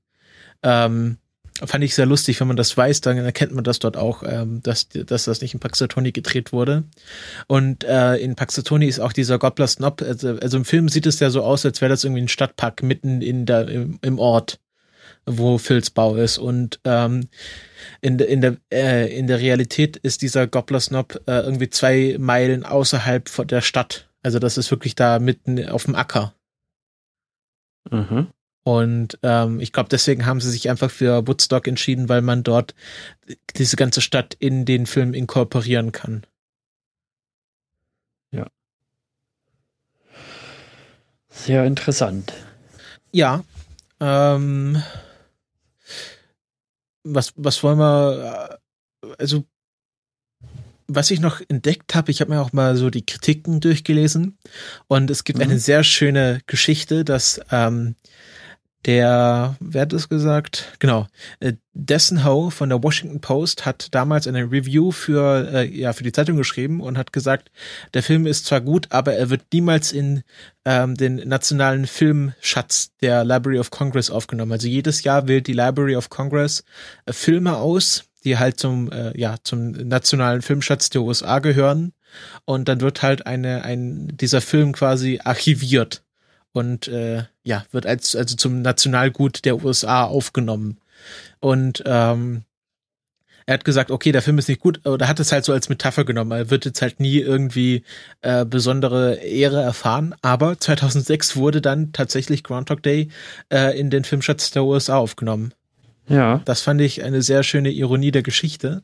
[0.63, 1.17] Ähm,
[1.65, 4.61] fand ich sehr lustig, wenn man das weiß, dann erkennt man das dort auch, ähm,
[4.63, 6.83] dass, dass das nicht in Paxatoni gedreht wurde.
[7.47, 11.19] Und äh, in Paxatoni ist auch dieser Gobbler Snob, also, also im Film sieht es
[11.19, 14.59] ja so aus, als wäre das irgendwie ein Stadtpark mitten in der, im, im Ort,
[15.25, 16.37] wo Phils Bau ist.
[16.37, 17.27] Und ähm,
[18.01, 22.65] in, in, der, äh, in der Realität ist dieser Gobbler Snob äh, irgendwie zwei Meilen
[22.65, 24.09] außerhalb von der Stadt.
[24.23, 26.33] Also das ist wirklich da mitten auf dem Acker.
[27.89, 28.27] Mhm.
[28.63, 32.75] Und ähm, ich glaube, deswegen haben sie sich einfach für Woodstock entschieden, weil man dort
[33.55, 36.25] diese ganze Stadt in den Film inkorporieren kann.
[38.31, 38.47] Ja.
[41.29, 42.33] Sehr interessant.
[43.11, 43.43] Ja.
[43.99, 44.81] Ähm,
[47.03, 48.59] was, was wollen wir,
[49.03, 49.45] äh, also
[50.87, 54.37] was ich noch entdeckt habe, ich habe mir auch mal so die Kritiken durchgelesen
[54.87, 55.45] und es gibt mhm.
[55.45, 57.95] eine sehr schöne Geschichte, dass ähm,
[58.85, 60.73] der, wer hat das gesagt?
[60.79, 61.07] Genau.
[61.39, 66.03] Äh, Dessen Ho von der Washington Post hat damals eine Review für, äh, ja, für
[66.03, 67.51] die Zeitung geschrieben und hat gesagt,
[67.93, 70.23] der Film ist zwar gut, aber er wird niemals in
[70.65, 74.51] ähm, den nationalen Filmschatz der Library of Congress aufgenommen.
[74.51, 76.63] Also jedes Jahr wählt die Library of Congress
[77.05, 81.93] äh, Filme aus, die halt zum, äh, ja, zum nationalen Filmschatz der USA gehören.
[82.45, 86.03] Und dann wird halt eine, ein, dieser Film quasi archiviert
[86.53, 90.79] und äh, ja, wird als also zum Nationalgut der USA aufgenommen.
[91.39, 92.43] Und ähm,
[93.45, 95.69] er hat gesagt, okay, der Film ist nicht gut, oder hat es halt so als
[95.69, 96.31] Metapher genommen.
[96.31, 97.83] Er wird jetzt halt nie irgendwie
[98.21, 100.15] äh, besondere Ehre erfahren.
[100.21, 103.09] Aber 2006 wurde dann tatsächlich Groundhog Day
[103.51, 105.53] äh, in den Filmschatz der USA aufgenommen.
[106.07, 106.41] Ja.
[106.45, 108.83] Das fand ich eine sehr schöne Ironie der Geschichte.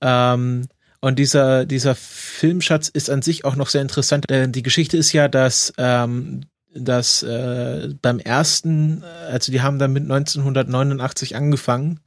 [0.00, 0.68] Ähm,
[1.00, 4.24] und dieser, dieser Filmschatz ist an sich auch noch sehr interessant.
[4.30, 6.42] Denn die Geschichte ist ja, dass ähm,
[6.74, 12.00] dass äh, beim ersten, also die haben dann mit 1989 angefangen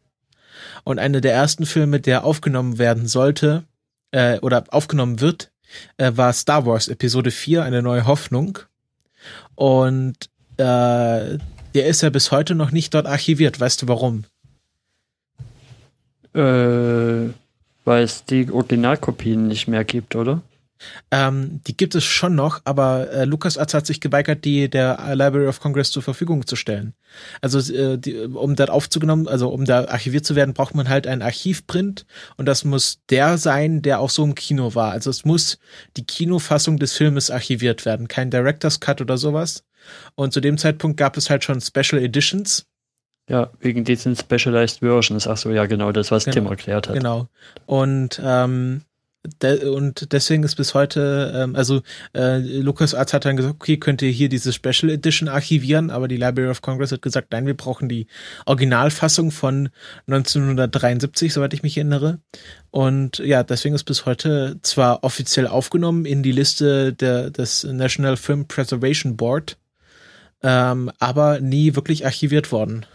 [0.83, 3.63] und einer der ersten Filme, der aufgenommen werden sollte
[4.11, 5.51] äh, oder aufgenommen wird,
[5.97, 8.59] äh, war Star Wars Episode 4, eine neue Hoffnung.
[9.55, 11.37] Und äh,
[11.75, 13.59] der ist ja bis heute noch nicht dort archiviert.
[13.59, 14.25] Weißt du warum?
[16.33, 17.31] Äh,
[17.85, 20.41] weil es die Originalkopien nicht mehr gibt, oder?
[21.11, 25.47] Ähm, die gibt es schon noch, aber äh, LucasArts hat sich geweigert, die der Library
[25.47, 26.93] of Congress zur Verfügung zu stellen.
[27.41, 31.07] Also äh, die, um da aufzugenommen, also um da archiviert zu werden, braucht man halt
[31.07, 32.05] einen Archivprint
[32.37, 34.91] und das muss der sein, der auch so im Kino war.
[34.91, 35.59] Also es muss
[35.97, 39.63] die Kinofassung des Filmes archiviert werden, kein Director's Cut oder sowas.
[40.15, 42.65] Und zu dem Zeitpunkt gab es halt schon Special Editions.
[43.29, 45.27] Ja, wegen diesen Specialized Versions.
[45.27, 46.95] Ach so, ja, genau, das, was Genau, Tim erklärt hat.
[46.95, 47.27] Genau.
[47.65, 48.81] Und ähm,
[49.41, 51.81] de und deswegen ist bis heute, ähm, also
[52.13, 56.17] äh, LucasArts hat dann gesagt, okay, könnt ihr hier diese Special Edition archivieren, aber die
[56.17, 58.07] Library of Congress hat gesagt, nein, wir brauchen die
[58.45, 59.69] Originalfassung von
[60.07, 62.19] 1973, soweit ich mich erinnere.
[62.71, 68.17] Und ja, deswegen ist bis heute zwar offiziell aufgenommen in die Liste der, des National
[68.17, 69.57] Film Preservation Board,
[70.43, 72.85] ähm, aber nie wirklich archiviert worden.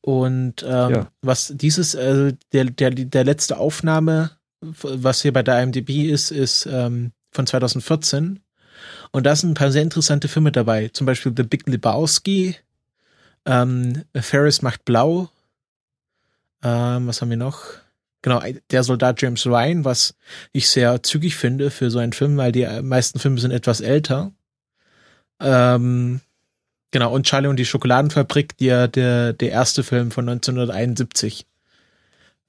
[0.00, 1.12] Und ähm, Ja.
[1.22, 4.32] was dieses, äh, der, der, der letzte Aufnahme,
[4.62, 8.40] was hier bei der IMDb ist, ist ähm, von 2014.
[9.10, 10.88] Und da sind ein paar sehr interessante Filme dabei.
[10.88, 12.56] Zum Beispiel The Big Lebowski,
[13.44, 15.28] ähm, Ferris macht blau.
[16.62, 17.64] Ähm, was haben wir noch?
[18.22, 18.40] Genau,
[18.70, 20.14] der Soldat James Ryan, was
[20.52, 24.30] ich sehr zügig finde für so einen Film, weil die meisten Filme sind etwas älter.
[25.40, 26.20] Ähm,
[26.92, 31.46] genau, und Charlie und die Schokoladenfabrik, der, der, der erste Film von 1971.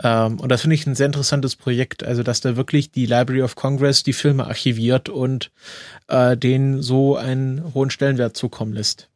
[0.01, 3.43] Ähm, und das finde ich ein sehr interessantes Projekt, also dass da wirklich die Library
[3.43, 5.51] of Congress die Filme archiviert und
[6.07, 9.09] äh, denen so einen hohen Stellenwert zukommen lässt.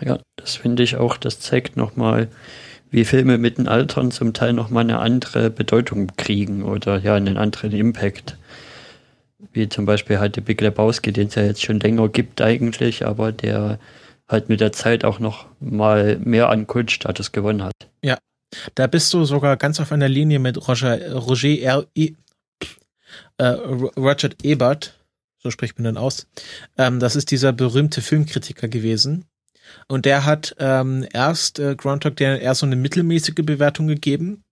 [0.00, 2.28] Ja, das finde ich auch, das zeigt nochmal,
[2.90, 7.36] wie Filme mit den Altern zum Teil nochmal eine andere Bedeutung kriegen oder ja, einen
[7.36, 8.36] anderen Impact.
[9.52, 13.06] Wie zum Beispiel halt der Big Lebowski, den es ja jetzt schon länger gibt eigentlich,
[13.06, 13.78] aber der
[14.28, 17.74] halt mit der Zeit auch noch mal mehr an Kultstatus gewonnen hat.
[18.74, 21.86] Da bist du sogar ganz auf einer Linie mit Roger, Roger R.
[21.94, 22.12] E,
[23.38, 24.98] äh, Roger Ebert,
[25.38, 26.26] so spricht man dann aus.
[26.76, 29.26] Ähm, das ist dieser berühmte Filmkritiker gewesen.
[29.88, 34.44] Und der hat ähm, erst äh, Groundhog Day eher so eine mittelmäßige Bewertung gegeben,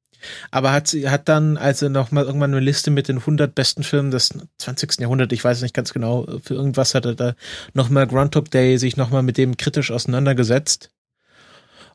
[0.50, 3.54] aber hat sie hat dann, als er noch mal irgendwann eine Liste mit den 100
[3.54, 5.00] besten Filmen des 20.
[5.00, 7.34] Jahrhunderts, ich weiß nicht ganz genau, für irgendwas hat er da
[7.74, 10.90] noch mal Groundhog Day sich noch mal mit dem kritisch auseinandergesetzt.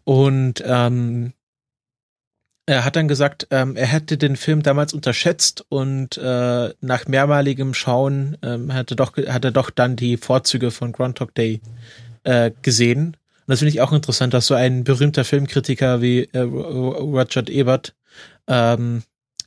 [0.04, 1.34] Und ähm,
[2.70, 7.74] er hat dann gesagt, ähm, er hätte den Film damals unterschätzt und äh, nach mehrmaligem
[7.74, 11.62] Schauen ähm, hatte doch hat er doch dann die Vorzüge von Groundhog Day
[12.24, 13.08] äh, gesehen.
[13.08, 17.96] Und das finde ich auch interessant, dass so ein berühmter Filmkritiker wie äh, Roger Ebert
[18.48, 19.02] ähm,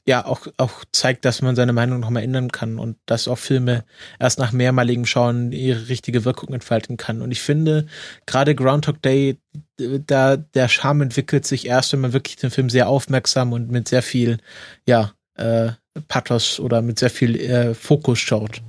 [0.04, 3.84] ja auch auch zeigt, dass man seine Meinung nochmal ändern kann und dass auch Filme
[4.18, 7.22] erst nach mehrmaligem Schauen ihre richtige Wirkung entfalten kann.
[7.22, 7.86] Und ich finde
[8.26, 9.38] gerade Groundhog Day
[9.76, 13.88] da der Charme entwickelt sich erst, wenn man wirklich den Film sehr aufmerksam und mit
[13.88, 14.38] sehr viel,
[14.86, 15.70] ja, äh,
[16.08, 18.62] Pathos oder mit sehr viel äh, Fokus schaut.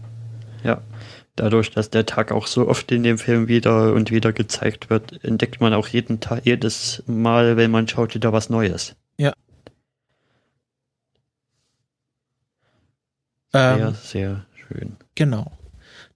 [0.64, 0.82] Ja,
[1.36, 5.24] dadurch, dass der Tag auch so oft in dem Film wieder und wieder gezeigt wird,
[5.24, 8.96] entdeckt man auch jeden Tag, jedes Mal, wenn man schaut, wieder was Neues.
[13.54, 14.98] Sehr, Ähm, sehr schön.
[15.14, 15.52] genau.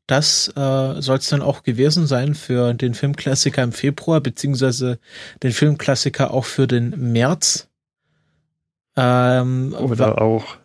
[0.08, 5.00] Das äh, soll es dann auch gewesen sein für den Filmklassiker im Februar, beziehungsweise
[5.44, 7.68] den Filmklassiker auch für den März.
[8.96, 10.58] Ähm, Oder auch,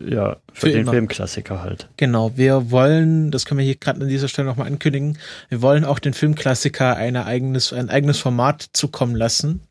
[0.00, 0.92] ja, für, Für den immer.
[0.92, 1.88] Filmklassiker halt.
[1.98, 5.18] Genau, wir wollen, das können wir hier gerade an dieser Stelle nochmal ankündigen,
[5.50, 9.62] wir wollen auch den Filmklassiker eine eigenes, ein eigenes Format zukommen lassen.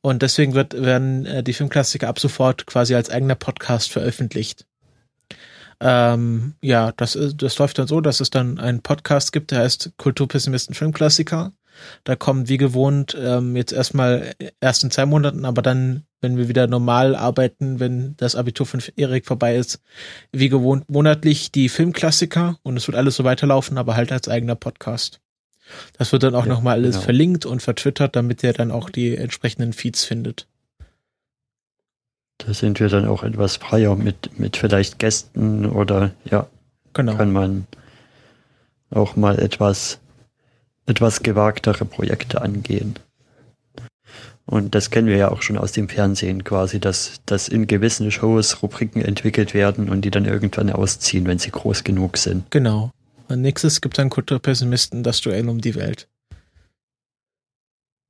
[0.00, 4.66] Und deswegen wird, werden äh, die Filmklassiker ab sofort quasi als eigener Podcast veröffentlicht.
[5.80, 9.60] Ähm, ja, das, ist- das läuft dann so, dass es dann einen Podcast gibt, der
[9.60, 11.52] heißt Kulturpessimisten Filmklassiker.
[12.04, 16.48] Da kommen wie gewohnt ähm, jetzt erstmal erst in zwei Monaten, aber dann, wenn wir
[16.48, 19.80] wieder normal arbeiten, wenn das Abitur von Erik vorbei ist,
[20.32, 24.54] wie gewohnt monatlich die Filmklassiker und es wird alles so weiterlaufen, aber halt als eigener
[24.54, 25.20] Podcast.
[25.98, 27.04] Das wird dann auch Ja, nochmal alles genau.
[27.04, 30.46] verlinkt und vertwittert, damit ihr dann auch die entsprechenden Feeds findet.
[32.38, 36.46] Da sind wir dann auch etwas freier mit, mit vielleicht Gästen oder ja,
[36.92, 37.16] Genau.
[37.16, 37.66] kann man
[38.90, 39.98] auch mal etwas,
[40.86, 42.94] etwas gewagtere Projekte angehen.
[44.46, 48.10] Und das kennen wir ja auch schon aus dem Fernsehen quasi, dass, dass in gewissen
[48.12, 52.48] Shows Rubriken entwickelt werden und die dann irgendwann ausziehen, wenn sie groß genug sind.
[52.50, 52.92] Genau.
[53.28, 56.08] Und nächstes gibt dann Kulturpessimisten das Duell um die Welt.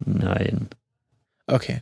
[0.05, 0.69] Nein.
[1.47, 1.81] Okay.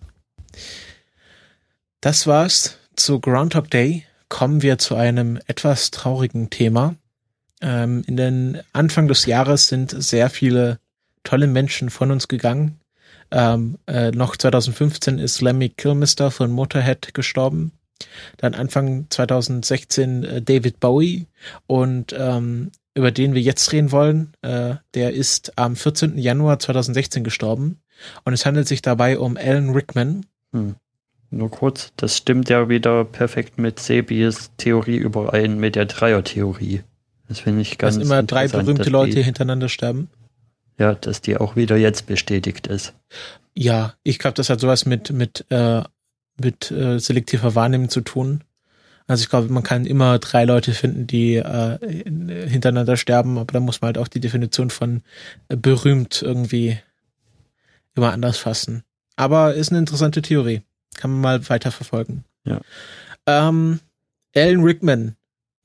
[2.04, 4.04] Das war's zu Groundhog Day.
[4.28, 6.96] Kommen wir zu einem etwas traurigen Thema.
[7.62, 10.80] Ähm, in den Anfang des Jahres sind sehr viele
[11.22, 12.78] tolle Menschen von uns gegangen.
[13.30, 17.72] Ähm, äh, noch 2015 ist Lemmy Kilmister von Motorhead gestorben.
[18.36, 21.26] Dann Anfang 2016 äh, David Bowie
[21.66, 26.18] und ähm, über den wir jetzt reden wollen, äh, der ist am 14.
[26.18, 27.80] Januar 2016 gestorben
[28.26, 30.26] und es handelt sich dabei um Alan Rickman.
[30.52, 30.76] Hm.
[31.34, 36.82] Nur kurz, das stimmt ja wieder perfekt mit Sebis Theorie überein, mit der Dreier-Theorie.
[37.28, 40.08] Das finde ich ganz Dass immer drei berühmte Leute die, hintereinander sterben.
[40.78, 42.94] Ja, dass die auch wieder jetzt bestätigt ist.
[43.54, 45.82] Ja, ich glaube, das hat sowas mit, mit, äh,
[46.40, 48.44] mit äh, selektiver Wahrnehmung zu tun.
[49.08, 51.78] Also ich glaube, man kann immer drei Leute finden, die äh,
[52.48, 55.02] hintereinander sterben, aber da muss man halt auch die Definition von
[55.48, 56.78] äh, berühmt irgendwie
[57.96, 58.84] immer anders fassen.
[59.16, 60.62] Aber ist eine interessante Theorie.
[60.96, 62.24] Kann man mal weiter verfolgen.
[62.44, 62.60] Ja.
[63.26, 63.80] Ähm,
[64.34, 65.16] Alan Rickman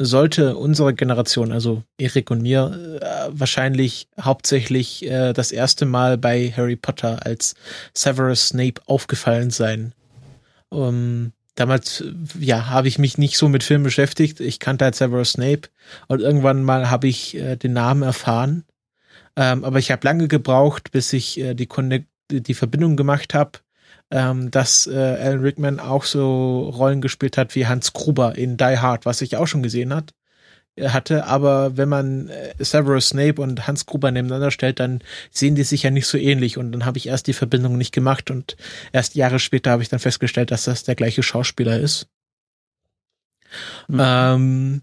[0.01, 6.53] sollte unsere Generation, also Erik und mir, äh, wahrscheinlich hauptsächlich äh, das erste Mal bei
[6.55, 7.55] Harry Potter als
[7.93, 9.93] Severus Snape aufgefallen sein.
[10.69, 12.03] Um, damals,
[12.39, 14.39] ja, habe ich mich nicht so mit Filmen beschäftigt.
[14.39, 15.69] Ich kannte halt Severus Snape
[16.07, 18.63] und irgendwann mal habe ich äh, den Namen erfahren.
[19.35, 23.59] Ähm, aber ich habe lange gebraucht, bis ich äh, die, Connect die Verbindung gemacht habe,
[24.11, 28.77] ähm, dass äh, Alan Rickman auch so Rollen gespielt hat wie Hans Gruber in Die
[28.79, 30.13] Hard, was ich auch schon gesehen hat,
[30.75, 31.25] äh, hatte.
[31.25, 35.01] Aber wenn man äh, Severus Snape und Hans Gruber nebeneinander stellt, dann
[35.31, 36.57] sehen die sich ja nicht so ähnlich.
[36.57, 38.57] Und dann habe ich erst die Verbindung nicht gemacht und
[38.91, 42.07] erst Jahre später habe ich dann festgestellt, dass das der gleiche Schauspieler ist.
[43.87, 43.99] Mhm.
[44.01, 44.81] Ähm,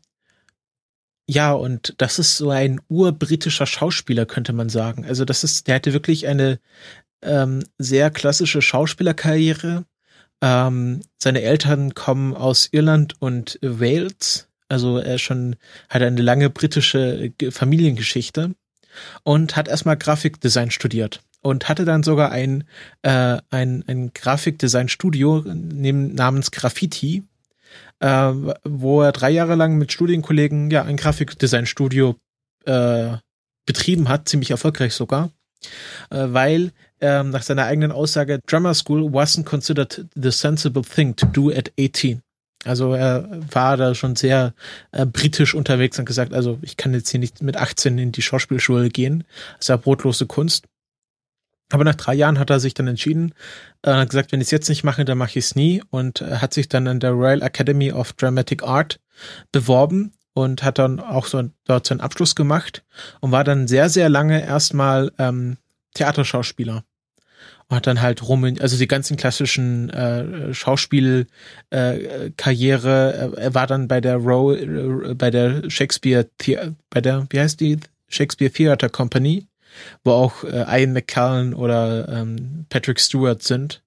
[1.29, 5.05] ja, und das ist so ein urbritischer Schauspieler, könnte man sagen.
[5.05, 6.61] Also das ist, der hatte wirklich eine
[7.23, 9.85] ähm, sehr klassische Schauspielerkarriere.
[10.43, 14.49] Ähm, seine Eltern kommen aus Irland und Wales.
[14.69, 15.57] Also er schon
[15.89, 18.55] hat eine lange britische Familiengeschichte
[19.23, 22.65] und hat erstmal Grafikdesign studiert und hatte dann sogar ein,
[23.03, 27.23] äh, ein, ein Grafikdesign-Studio namens Graffiti,
[28.01, 28.33] äh,
[28.65, 32.17] wo er drei Jahre lang mit Studienkollegen ja ein Grafikdesign-Studio
[32.65, 33.17] äh,
[33.65, 35.31] betrieben hat, ziemlich erfolgreich sogar,
[36.11, 41.27] äh, weil ähm, nach seiner eigenen Aussage, Drummer School wasn't considered the sensible thing to
[41.27, 42.23] do at 18.
[42.65, 44.55] Also er war da schon sehr
[44.93, 48.23] äh, britisch unterwegs und gesagt, also ich kann jetzt hier nicht mit 18 in die
[48.23, 49.25] Schauspielschule gehen.
[49.59, 50.67] Das ist ja brotlose Kunst.
[51.71, 53.35] Aber nach drei Jahren hat er sich dann entschieden,
[53.83, 56.21] äh, hat gesagt, wenn ich es jetzt nicht mache, dann mache ich es nie und
[56.21, 59.01] äh, hat sich dann an der Royal Academy of Dramatic Art
[59.53, 62.85] beworben und hat dann auch so dort seinen Abschluss gemacht
[63.21, 65.57] und war dann sehr, sehr lange erstmal ähm,
[65.95, 66.85] Theaterschauspieler.
[67.69, 71.27] Und hat dann halt rum, also die ganzen klassischen äh, Schauspielkarriere.
[71.71, 76.29] Äh, er war dann bei der Row, äh, bei der Shakespeare,
[76.91, 77.79] bei der, wie heißt die?
[78.09, 79.49] Shakespeare Theater Company,
[80.05, 83.83] wo auch äh, Ian McKellen oder ähm, Patrick Stewart sind.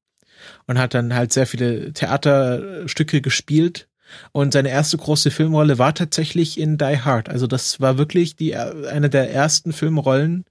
[0.67, 3.87] Und hat dann halt sehr viele Theaterstücke gespielt.
[4.31, 7.29] Und seine erste große Filmrolle war tatsächlich in Die Hard.
[7.29, 10.45] Also das war wirklich die eine der ersten Filmrollen,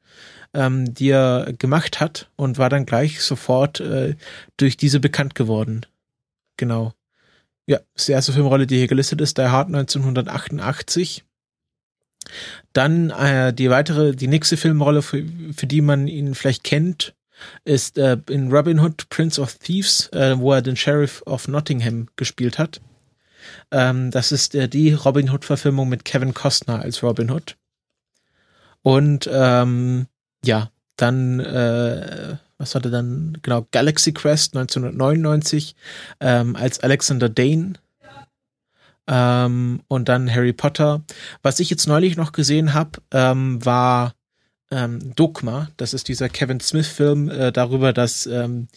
[0.55, 4.17] ähm, die er gemacht hat und war dann gleich sofort äh,
[4.57, 5.87] durch diese bekannt geworden.
[6.57, 6.95] Genau.
[7.67, 11.25] Ja, ist die erste Filmrolle, die hier gelistet ist, Die Hard 1988.
[12.73, 15.25] Dann äh, die weitere, die nächste Filmrolle, für,
[15.55, 17.15] für die man ihn vielleicht kennt,
[17.65, 22.09] ist äh, in Robin Hood, Prince of Thieves, äh, wo er den Sheriff of Nottingham
[22.17, 22.81] gespielt hat.
[23.71, 27.57] Ähm, das ist äh, die Robin Hood-Verfilmung mit Kevin Costner als Robin Hood.
[28.83, 30.07] Und ähm,
[30.45, 35.77] ja, dann, äh, was hatte dann, genau, Galaxy Quest 1999
[36.21, 37.75] ähm, als Alexander Dane.
[39.07, 41.03] Ähm, und dann Harry Potter.
[41.43, 44.15] Was ich jetzt neulich noch gesehen habe, ähm, war
[44.71, 45.71] ähm, Dogma.
[45.79, 48.69] Das ist dieser Kevin Smith-Film äh, darüber, dass ähm,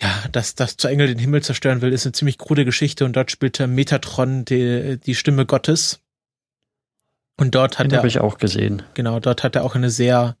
[0.00, 3.14] ja, dass das zu Engel den Himmel zerstören will, ist eine ziemlich krude Geschichte und
[3.14, 6.00] dort spielte Metatron die, die Stimme Gottes.
[7.42, 7.98] Und dort hat Den er.
[7.98, 8.82] habe ich auch gesehen.
[8.94, 10.36] Genau, dort hat er auch eine sehr,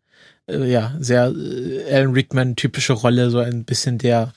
[0.46, 4.32] äh, ja, sehr äh, Alan Rickman typische Rolle, so ein bisschen der,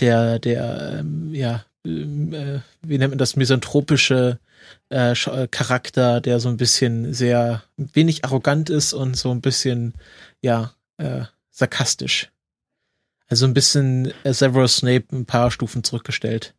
[0.00, 4.38] der, der, ähm, ja, ähm, äh, wie nennt man das, misanthropische
[4.88, 5.14] äh,
[5.50, 9.92] Charakter, der so ein bisschen sehr wenig arrogant ist und so ein bisschen,
[10.40, 12.30] ja, äh, sarkastisch.
[13.28, 16.54] Also ein bisschen Severus Snape ein paar Stufen zurückgestellt.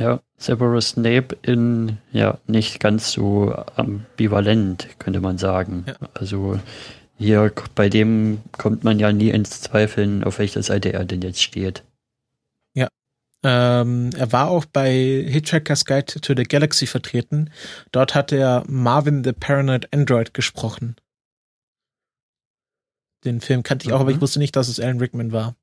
[0.00, 5.84] Ja, Severus Snape in, ja, nicht ganz so ambivalent, könnte man sagen.
[5.86, 5.94] Ja.
[6.14, 6.58] Also
[7.18, 11.42] hier bei dem kommt man ja nie ins Zweifeln, auf welcher Seite er denn jetzt
[11.42, 11.84] steht.
[12.74, 12.88] Ja.
[13.44, 17.50] Ähm, er war auch bei Hitchhiker's Guide to the Galaxy vertreten.
[17.92, 20.96] Dort hat er Marvin the Paranoid Android gesprochen.
[23.26, 24.00] Den Film kannte ich auch, mhm.
[24.00, 24.22] aber ich mhm.
[24.22, 25.56] wusste nicht, dass es Alan Rickman war.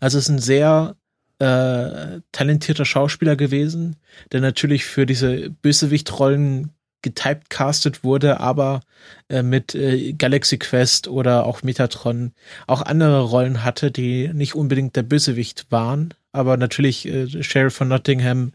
[0.00, 0.96] Also es ist ein sehr
[1.38, 3.96] äh, talentierter Schauspieler gewesen,
[4.32, 6.72] der natürlich für diese Bösewichtrollen
[7.02, 8.80] getypecastet wurde, aber
[9.28, 12.32] äh, mit äh, Galaxy Quest oder auch Metatron
[12.66, 16.12] auch andere Rollen hatte, die nicht unbedingt der Bösewicht waren.
[16.32, 18.52] Aber natürlich äh, Sheriff von Nottingham,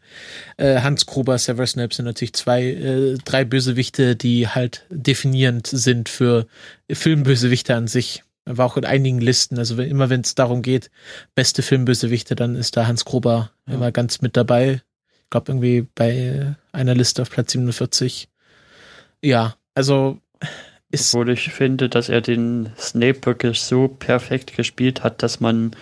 [0.58, 6.10] äh, Hans Gruber, Severus Snape sind natürlich zwei, äh, drei Bösewichte, die halt definierend sind
[6.10, 6.46] für
[6.92, 8.24] Filmbösewichte an sich.
[8.46, 9.58] Er war auch in einigen Listen.
[9.58, 10.92] Also wenn, immer wenn es darum geht,
[11.36, 13.76] beste Filmbösewichte, dann ist da Hans Gruber ja.
[13.76, 14.82] immer ganz mit dabei.
[15.24, 18.30] Ich glaube irgendwie bei einer Liste auf Platz 47.
[19.22, 20.20] Ja, also
[20.94, 21.14] ist.
[21.14, 25.76] Obwohl ich finde, dass er den Snape wirklich so perfekt gespielt hat, dass man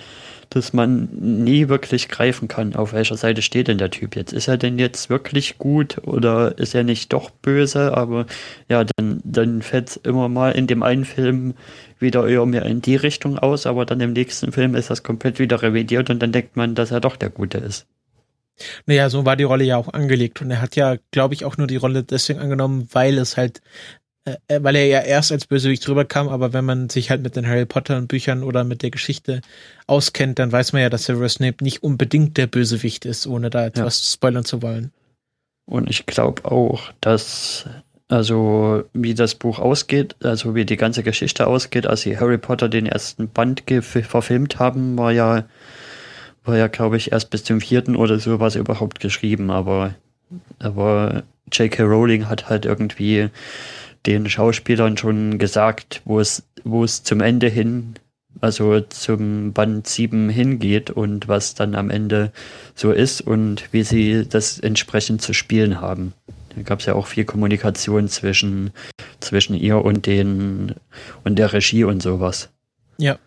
[0.52, 4.34] dass man nie wirklich greifen kann, auf welcher Seite steht denn der Typ jetzt.
[4.34, 7.96] Ist er denn jetzt wirklich gut oder ist er nicht doch böse?
[7.96, 8.26] Aber
[8.68, 11.54] ja, dann, dann fällt immer mal in dem einen Film
[12.00, 15.40] wieder eher mehr in die Richtung aus, aber dann im nächsten Film ist das komplett
[15.40, 17.88] wieder revidiert und dann denkt man, dass er doch der Gute ist.
[18.86, 21.56] Naja, so war die Rolle ja auch angelegt und er hat ja, glaube ich, auch
[21.56, 23.62] nur die Rolle deswegen angenommen, weil es halt
[24.48, 27.66] weil er ja erst als Bösewicht rüberkam, aber wenn man sich halt mit den Harry
[27.66, 29.42] Potter Büchern oder mit der Geschichte
[29.88, 33.66] auskennt, dann weiß man ja, dass Severus Snape nicht unbedingt der Bösewicht ist, ohne da
[33.66, 34.14] etwas ja.
[34.14, 34.92] spoilern zu wollen.
[35.66, 37.66] Und ich glaube auch, dass
[38.08, 42.68] also wie das Buch ausgeht, also wie die ganze Geschichte ausgeht, als sie Harry Potter
[42.68, 45.46] den ersten Band verfilmt haben, war ja
[46.44, 49.96] war ja glaube ich erst bis zum vierten oder so was überhaupt geschrieben, aber
[50.60, 51.84] aber J.K.
[51.84, 53.30] Rowling hat halt irgendwie
[54.06, 57.96] den Schauspielern schon gesagt, wo es, wo es zum Ende hin,
[58.40, 62.32] also zum Band 7 hingeht und was dann am Ende
[62.76, 66.14] so ist und wie sie das entsprechend zu spielen haben.
[66.56, 68.72] Da gab es ja auch viel Kommunikation zwischen,
[69.20, 70.76] zwischen ihr und den
[71.24, 72.50] und der Regie und sowas.
[72.98, 73.18] Ja,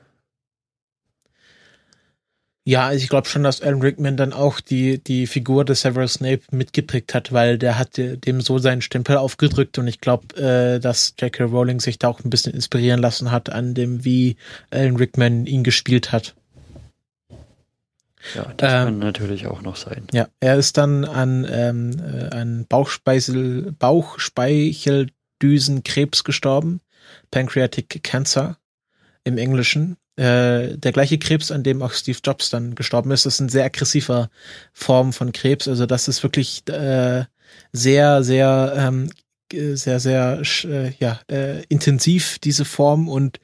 [2.67, 6.15] ja, also ich glaube schon, dass Alan Rickman dann auch die, die Figur des Severus
[6.15, 10.81] Snape mitgeprägt hat, weil der hat dem so seinen Stempel aufgedrückt und ich glaube, äh,
[10.81, 11.45] dass J.K.
[11.45, 14.37] Rowling sich da auch ein bisschen inspirieren lassen hat an dem, wie
[14.71, 16.35] Alan Rickman ihn gespielt hat.
[18.35, 20.07] Ja, das ähm, kann natürlich auch noch sein.
[20.15, 26.81] Ja, er ist dann an, ähm, äh, an Bauchspeisel, Bauchspeicheldüsenkrebs gestorben,
[27.31, 28.57] Pancreatic Cancer
[29.25, 33.27] im Englischen äh, der gleiche Krebs, an dem auch Steve Jobs dann gestorben ist.
[33.27, 34.31] Das ist eine sehr aggressiver
[34.73, 35.69] Form von Krebs.
[35.69, 37.25] Also das ist wirklich äh,
[37.73, 39.11] sehr, sehr, ähm,
[39.53, 43.41] sehr, sehr, äh, ja, äh, intensiv diese Form und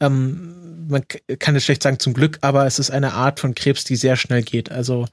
[0.00, 1.02] ähm, man
[1.38, 4.16] kann es schlecht sagen zum Glück, aber es ist eine Art von Krebs, die sehr
[4.16, 4.70] schnell geht.
[4.70, 5.06] Also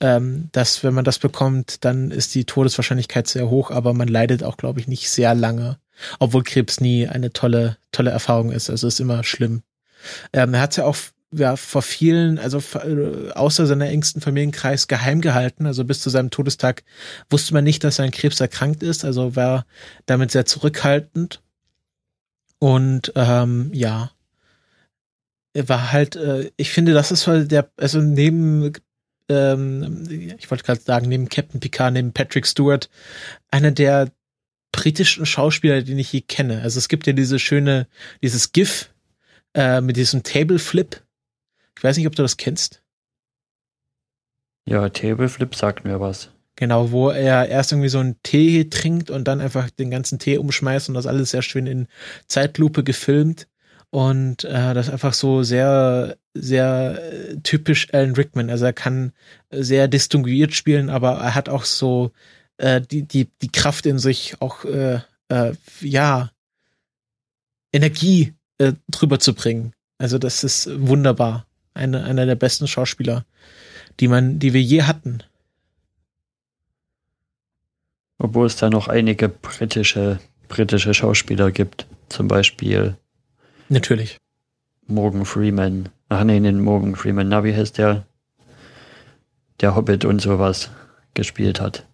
[0.00, 4.42] ähm, dass wenn man das bekommt, dann ist die Todeswahrscheinlichkeit sehr hoch, aber man leidet
[4.42, 5.78] auch, glaube ich, nicht sehr lange.
[6.18, 8.68] Obwohl Krebs nie eine tolle, tolle Erfahrung ist.
[8.68, 9.62] Also ist immer schlimm.
[10.32, 10.96] Ähm, er hat ja auch
[11.36, 15.66] ja, vor vielen, also äh, außer seiner engsten Familienkreis geheim gehalten.
[15.66, 16.84] Also bis zu seinem Todestag
[17.28, 19.04] wusste man nicht, dass er an Krebs erkrankt ist.
[19.04, 19.66] Also war
[20.06, 21.42] damit sehr zurückhaltend.
[22.58, 24.10] Und ähm, ja,
[25.54, 28.72] er war halt, äh, ich finde, das ist halt der, also neben,
[29.28, 32.88] ähm, ich wollte gerade sagen, neben Captain Picard, neben Patrick Stewart,
[33.50, 34.10] einer der
[34.72, 36.62] britischen Schauspieler, den ich je kenne.
[36.62, 37.86] Also es gibt ja diese schöne,
[38.22, 38.90] dieses GIF,
[39.54, 41.00] äh, mit diesem Table Flip.
[41.76, 42.82] Ich weiß nicht, ob du das kennst.
[44.66, 46.30] Ja, Table Flip sagt mir was.
[46.56, 50.38] Genau, wo er erst irgendwie so einen Tee trinkt und dann einfach den ganzen Tee
[50.38, 51.88] umschmeißt und das alles sehr schön in
[52.28, 53.48] Zeitlupe gefilmt.
[53.90, 58.50] Und äh, das ist einfach so sehr, sehr äh, typisch Alan Rickman.
[58.50, 59.12] Also er kann
[59.50, 62.12] sehr distinguiert spielen, aber er hat auch so
[62.56, 66.30] äh, die, die, die Kraft in sich, auch äh, äh, ja,
[67.72, 68.34] Energie
[68.64, 69.72] äh, drüber zu bringen.
[69.98, 71.46] Also das ist wunderbar.
[71.74, 73.24] Eine, einer der besten Schauspieler,
[74.00, 75.22] die man, die wir je hatten.
[78.18, 81.86] Obwohl es da noch einige britische, britische Schauspieler gibt.
[82.08, 82.96] Zum Beispiel.
[83.68, 84.18] Natürlich.
[84.86, 85.88] Morgan Freeman.
[86.08, 87.28] Ach nee, den Morgan Freeman.
[87.28, 88.06] Na, wie heißt der?
[89.60, 90.70] Der Hobbit und sowas
[91.14, 91.86] gespielt hat.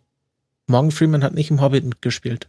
[0.66, 2.48] Morgan Freeman hat nicht im Hobbit mitgespielt.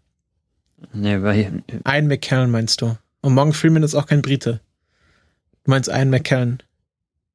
[0.94, 1.64] Nee, weil.
[1.84, 2.98] Ein McKellen meinst du?
[3.22, 4.60] Und Morgan Freeman ist auch kein Brite.
[5.64, 6.62] Du meinst Ian McKellen?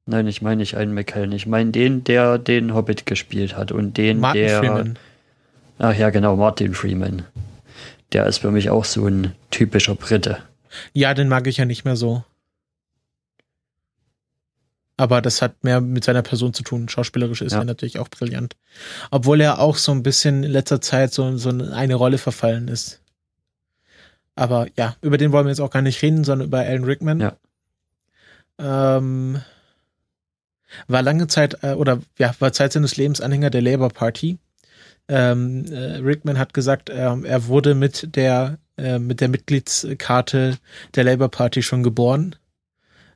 [0.06, 1.32] Nein, ich meine nicht Ian McKellen.
[1.32, 4.58] Ich meine den, der den Hobbit gespielt hat und den, Martin der.
[4.58, 4.98] Freeman.
[5.78, 7.24] Ach ja, genau, Martin Freeman.
[8.12, 10.38] Der ist für mich auch so ein typischer Brite.
[10.92, 12.24] Ja, den mag ich ja nicht mehr so.
[14.96, 16.88] Aber das hat mehr mit seiner Person zu tun.
[16.88, 17.58] Schauspielerisch ist ja.
[17.58, 18.56] er natürlich auch brillant.
[19.10, 23.00] Obwohl er auch so ein bisschen in letzter Zeit so, so eine Rolle verfallen ist.
[24.36, 27.20] Aber ja, über den wollen wir jetzt auch gar nicht reden, sondern über Alan Rickman.
[27.20, 27.36] Ja.
[28.58, 29.40] Ähm,
[30.88, 34.38] war lange Zeit, äh, oder ja, war Zeit seines Lebens Anhänger der Labour Party.
[35.08, 40.58] Ähm, äh, Rickman hat gesagt, äh, er wurde mit der, äh, mit der Mitgliedskarte
[40.94, 42.36] der Labour Party schon geboren.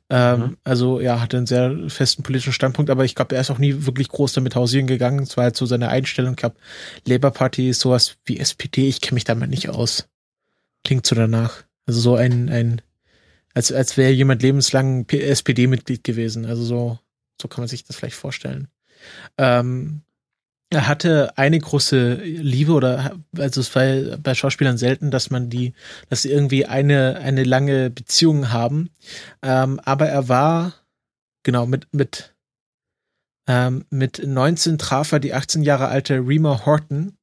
[0.09, 0.57] Ähm, mhm.
[0.63, 3.85] Also ja, hatte einen sehr festen politischen Standpunkt, aber ich glaube, er ist auch nie
[3.85, 5.19] wirklich groß damit hausieren gegangen.
[5.19, 6.31] Es war halt so seine Einstellung.
[6.31, 6.55] Ich glaube,
[7.05, 10.07] Labour Party ist sowas wie SPD, ich kenne mich damit nicht aus.
[10.83, 11.63] Klingt so danach.
[11.85, 12.81] Also so ein, ein,
[13.53, 16.45] als, als wäre jemand lebenslang SPD-Mitglied gewesen.
[16.45, 16.99] Also so,
[17.41, 18.67] so kann man sich das vielleicht vorstellen.
[19.37, 20.03] Ähm,
[20.71, 25.73] er hatte eine große Liebe oder also es war bei Schauspielern selten, dass man die,
[26.09, 28.89] dass sie irgendwie eine eine lange Beziehung haben.
[29.41, 30.73] Ähm, aber er war
[31.43, 32.33] genau mit mit
[33.47, 37.17] ähm, mit 19 traf er die 18 Jahre alte Rima Horton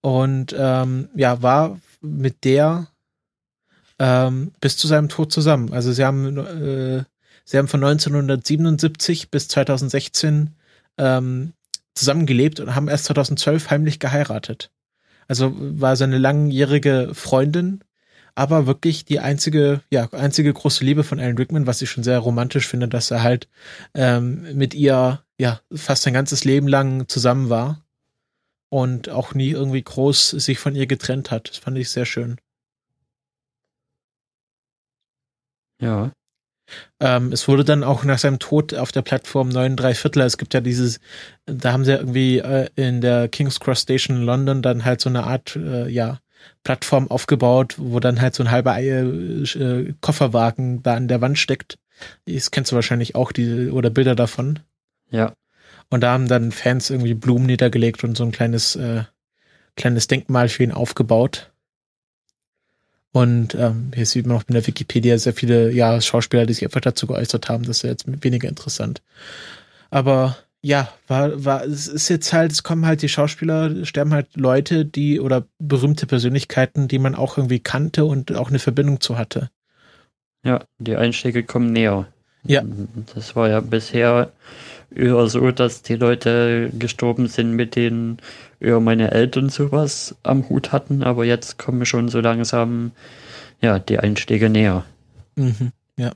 [0.00, 2.88] und ähm, ja war mit der
[3.98, 5.72] ähm, bis zu seinem Tod zusammen.
[5.72, 7.04] Also sie haben äh,
[7.44, 10.50] sie haben von 1977 bis 2016
[10.98, 11.52] ähm,
[11.94, 14.70] zusammengelebt und haben erst 2012 heimlich geheiratet.
[15.28, 17.82] Also war seine langjährige Freundin,
[18.34, 22.18] aber wirklich die einzige, ja, einzige große Liebe von Alan Rickman, was ich schon sehr
[22.18, 23.48] romantisch finde, dass er halt
[23.94, 27.85] ähm, mit ihr ja fast sein ganzes Leben lang zusammen war
[28.76, 31.48] und auch nie irgendwie groß sich von ihr getrennt hat.
[31.48, 32.36] Das fand ich sehr schön.
[35.80, 36.12] Ja.
[37.00, 40.36] Ähm, es wurde dann auch nach seinem Tod auf der Plattform 9 3 Viertel, es
[40.36, 41.00] gibt ja dieses,
[41.46, 45.00] da haben sie ja irgendwie äh, in der King's Cross Station in London dann halt
[45.00, 46.18] so eine Art, äh, ja,
[46.62, 51.78] Plattform aufgebaut, wo dann halt so ein halber äh, Kofferwagen da an der Wand steckt.
[52.26, 54.58] Das kennst du wahrscheinlich auch, die, oder Bilder davon.
[55.10, 55.32] Ja.
[55.88, 59.04] Und da haben dann Fans irgendwie Blumen niedergelegt und so ein kleines, äh,
[59.76, 61.50] kleines Denkmal für ihn aufgebaut.
[63.12, 66.64] Und ähm, hier sieht man auch in der Wikipedia sehr viele ja, Schauspieler, die sich
[66.64, 67.64] einfach dazu geäußert haben.
[67.64, 69.00] Das ist ja jetzt weniger interessant.
[69.90, 74.36] Aber ja, war, war, es ist jetzt halt, es kommen halt die Schauspieler, sterben halt
[74.36, 79.16] Leute, die oder berühmte Persönlichkeiten, die man auch irgendwie kannte und auch eine Verbindung zu
[79.16, 79.48] hatte.
[80.42, 82.08] Ja, die Einschläge kommen näher.
[82.44, 82.62] Ja.
[83.14, 84.32] Das war ja bisher
[84.94, 88.18] eher so, dass die Leute gestorben sind, mit denen
[88.60, 92.92] eher meine Eltern sowas am Hut hatten, aber jetzt kommen schon so langsam
[93.60, 94.84] ja, die Einschläge näher.
[95.36, 96.12] Mhm, ja.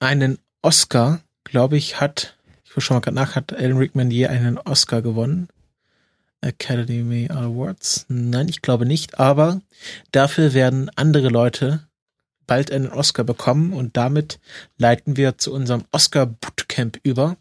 [0.00, 4.26] Einen Oscar, glaube ich, hat, ich will schon mal gerade nach, hat Alan Rickman je
[4.26, 5.48] einen Oscar gewonnen?
[6.40, 8.06] Academy Awards?
[8.08, 9.60] Nein, ich glaube nicht, aber
[10.10, 11.86] dafür werden andere Leute
[12.52, 14.38] bald einen Oscar bekommen und damit
[14.76, 17.38] leiten wir zu unserem Oscar Bootcamp über.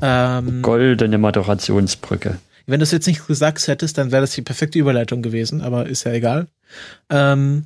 [0.00, 2.38] Ähm, Goldene Moderationsbrücke.
[2.64, 5.88] Wenn du es jetzt nicht gesagt hättest, dann wäre das die perfekte Überleitung gewesen, aber
[5.88, 6.46] ist ja egal.
[7.10, 7.64] Ähm,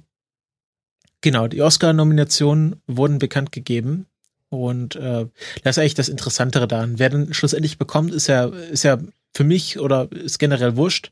[1.21, 4.07] genau, die Oscar-Nominationen wurden bekannt gegeben.
[4.49, 5.27] Und äh,
[5.63, 6.99] das ist eigentlich das Interessantere daran.
[6.99, 8.97] Wer dann schlussendlich bekommt, ist ja, ist ja
[9.35, 11.11] für mich oder ist generell wurscht.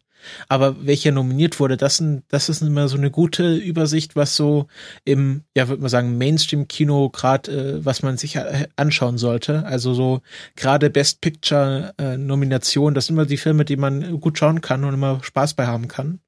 [0.48, 4.66] Aber welcher nominiert wurde, das, das ist immer so eine gute Übersicht, was so
[5.04, 8.38] im, ja, würde man sagen, Mainstream-Kino gerade, äh, was man sich
[8.76, 9.64] anschauen sollte.
[9.64, 10.22] Also so
[10.56, 14.94] gerade Best Picture-Nomination, äh, das sind immer die Filme, die man gut schauen kann und
[14.94, 16.20] immer Spaß bei haben kann.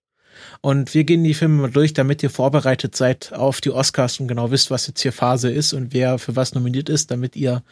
[0.65, 4.29] Und wir gehen die Filme mal durch, damit ihr vorbereitet seid auf die Oscars und
[4.29, 7.65] genau wisst, was jetzt hier Phase ist und wer für was nominiert ist, damit ihr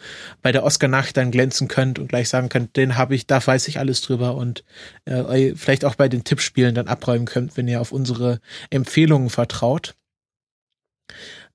[0.43, 3.69] bei der Oscar-Nacht dann glänzen könnt und gleich sagen könnt, den habe ich, da weiß
[3.69, 4.65] ich alles drüber und
[5.05, 8.41] äh, vielleicht auch bei den Tippspielen dann abräumen könnt, wenn ihr auf unsere
[8.71, 9.95] Empfehlungen vertraut.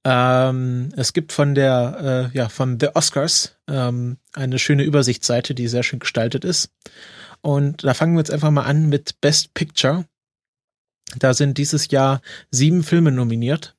[0.05, 5.67] Ähm, es gibt von der, äh, ja, von The Oscars ähm, eine schöne Übersichtsseite, die
[5.67, 6.69] sehr schön gestaltet ist.
[7.41, 10.05] Und da fangen wir jetzt einfach mal an mit Best Picture.
[11.17, 12.21] Da sind dieses Jahr
[12.51, 13.75] sieben Filme nominiert.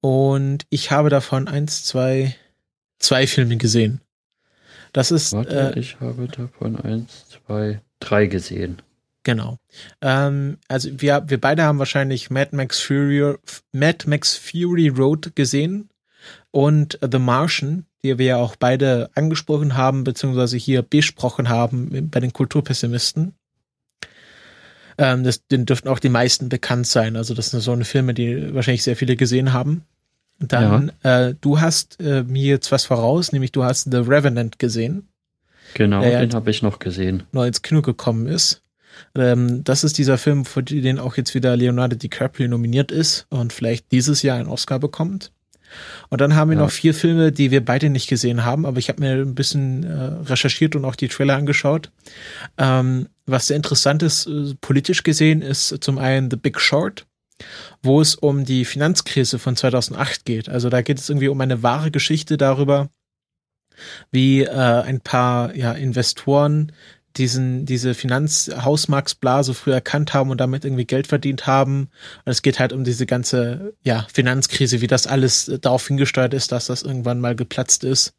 [0.00, 2.34] Und ich habe davon eins, zwei,
[2.98, 4.00] zwei Filme gesehen.
[4.92, 5.32] Das ist.
[5.32, 8.82] Warte, äh, ich habe davon eins, zwei, drei gesehen.
[9.22, 9.58] Genau.
[10.00, 13.36] Ähm, also wir, wir beide haben wahrscheinlich Mad Max Fury,
[13.72, 15.90] Mad Max Fury Road gesehen
[16.50, 22.18] und The Martian, die wir ja auch beide angesprochen haben, beziehungsweise hier besprochen haben bei
[22.18, 23.34] den Kulturpessimisten.
[25.02, 27.16] Ähm, das, den dürften auch die meisten bekannt sein.
[27.16, 29.82] Also das sind so eine Filme, die wahrscheinlich sehr viele gesehen haben.
[30.38, 31.28] Dann, ja.
[31.28, 35.08] äh, du hast äh, mir jetzt was voraus, nämlich du hast The Revenant gesehen.
[35.74, 37.24] Genau, den habe ich noch gesehen.
[37.32, 38.62] Neu ins Kino gekommen ist.
[39.16, 43.52] Ähm, das ist dieser Film, für den auch jetzt wieder Leonardo DiCaprio nominiert ist und
[43.52, 45.32] vielleicht dieses Jahr einen Oscar bekommt.
[46.10, 46.64] Und dann haben wir Ja.
[46.64, 49.84] noch vier Filme, die wir beide nicht gesehen haben, aber ich habe mir ein bisschen
[49.84, 51.90] äh, recherchiert und auch die Trailer angeschaut.
[52.58, 57.06] Ähm, was sehr interessant ist, äh, politisch gesehen, ist zum einen The Big Short,
[57.82, 60.48] wo es um die Finanzkrise von 2008 geht.
[60.48, 62.90] Also da geht es irgendwie um eine wahre Geschichte darüber,
[64.10, 66.72] wie äh, ein paar ja, Investoren
[67.16, 71.88] diesen, diese Finanzhausmarksblase früh erkannt haben und damit irgendwie Geld verdient haben.
[72.24, 76.34] Und es geht halt um diese ganze ja, Finanzkrise, wie das alles äh, darauf hingesteuert
[76.34, 78.14] ist, dass das irgendwann mal geplatzt ist.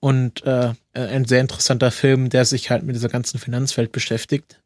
[0.00, 4.60] Und äh, ein sehr interessanter Film, der sich halt mit dieser ganzen Finanzwelt beschäftigt.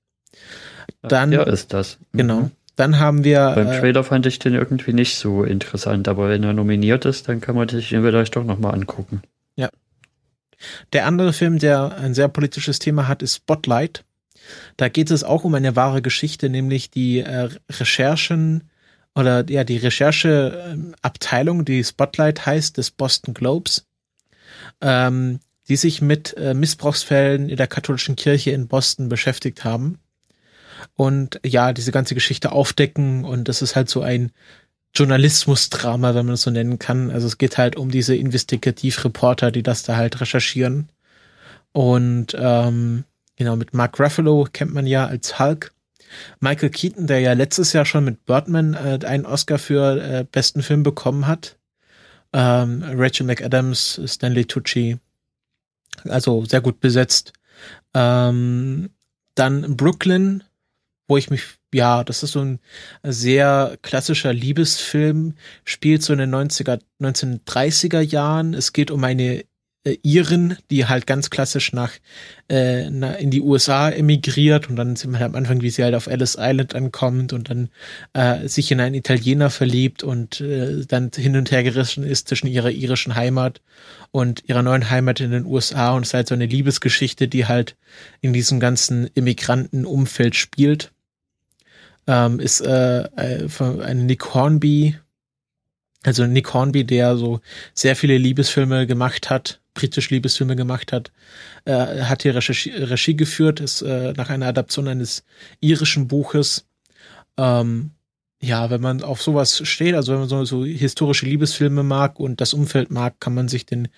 [1.02, 1.98] Dann, Ja, ist das.
[2.12, 2.40] genau.
[2.42, 2.50] Mhm.
[2.76, 6.42] Dann haben wir Beim äh, Trailer fand ich den irgendwie nicht so interessant, aber wenn
[6.42, 9.22] er nominiert ist, dann kann man sich den vielleicht doch nochmal angucken.
[10.92, 14.04] Der andere Film, der ein sehr politisches Thema hat, ist Spotlight.
[14.76, 18.64] Da geht es auch um eine wahre Geschichte, nämlich die äh, Recherchen
[19.14, 23.86] oder ja die Rechercheabteilung, die Spotlight heißt, des Boston Globes,
[24.80, 29.98] ähm, die sich mit äh, Missbrauchsfällen in der katholischen Kirche in Boston beschäftigt haben
[30.96, 34.32] und ja diese ganze Geschichte aufdecken und das ist halt so ein
[34.94, 37.10] Journalismusdrama, wenn man es so nennen kann.
[37.10, 40.88] Also es geht halt um diese Investigativreporter, die das da halt recherchieren.
[41.72, 43.04] Und ähm,
[43.36, 45.72] genau, mit Mark Ruffalo kennt man ja als Hulk.
[46.40, 50.62] Michael Keaton, der ja letztes Jahr schon mit Birdman äh, einen Oscar für äh, besten
[50.62, 51.56] Film bekommen hat.
[52.32, 54.98] Ähm, Rachel McAdams, Stanley Tucci.
[56.04, 57.32] Also sehr gut besetzt.
[57.94, 58.90] Ähm,
[59.34, 60.44] dann Brooklyn,
[61.08, 61.42] wo ich mich,
[61.74, 62.60] ja, das ist so ein
[63.02, 65.34] sehr klassischer Liebesfilm,
[65.64, 68.54] spielt so in den 90er, 1930er Jahren.
[68.54, 69.44] Es geht um eine
[69.84, 71.92] äh, Irin, die halt ganz klassisch nach,
[72.48, 75.82] äh, na, in die USA emigriert und dann sind wir halt am Anfang, wie sie
[75.82, 77.70] halt auf Ellis Island ankommt und dann
[78.12, 82.46] äh, sich in einen Italiener verliebt und äh, dann hin und her gerissen ist zwischen
[82.46, 83.62] ihrer irischen Heimat
[84.10, 87.46] und ihrer neuen Heimat in den USA und es ist halt so eine Liebesgeschichte, die
[87.46, 87.76] halt
[88.20, 90.92] in diesem ganzen Immigrantenumfeld spielt.
[92.06, 94.96] Ähm, ist äh, äh, von eine Nick Hornby,
[96.04, 97.40] also Nick Hornby, der so
[97.74, 101.12] sehr viele Liebesfilme gemacht hat, britisch Liebesfilme gemacht hat,
[101.64, 105.24] äh, hat hier Regie, Regie geführt, ist äh, nach einer Adaption eines
[105.60, 106.66] irischen Buches.
[107.36, 107.90] Ähm,
[108.42, 112.40] ja, wenn man auf sowas steht, also wenn man so, so historische Liebesfilme mag und
[112.40, 113.88] das Umfeld mag, kann man sich den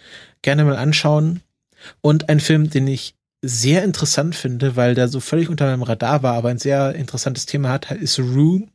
[0.43, 1.41] gerne mal anschauen.
[2.01, 6.23] Und ein Film, den ich sehr interessant finde, weil der so völlig unter meinem Radar
[6.25, 8.71] war, aber ein sehr interessantes Thema hat, ist Room,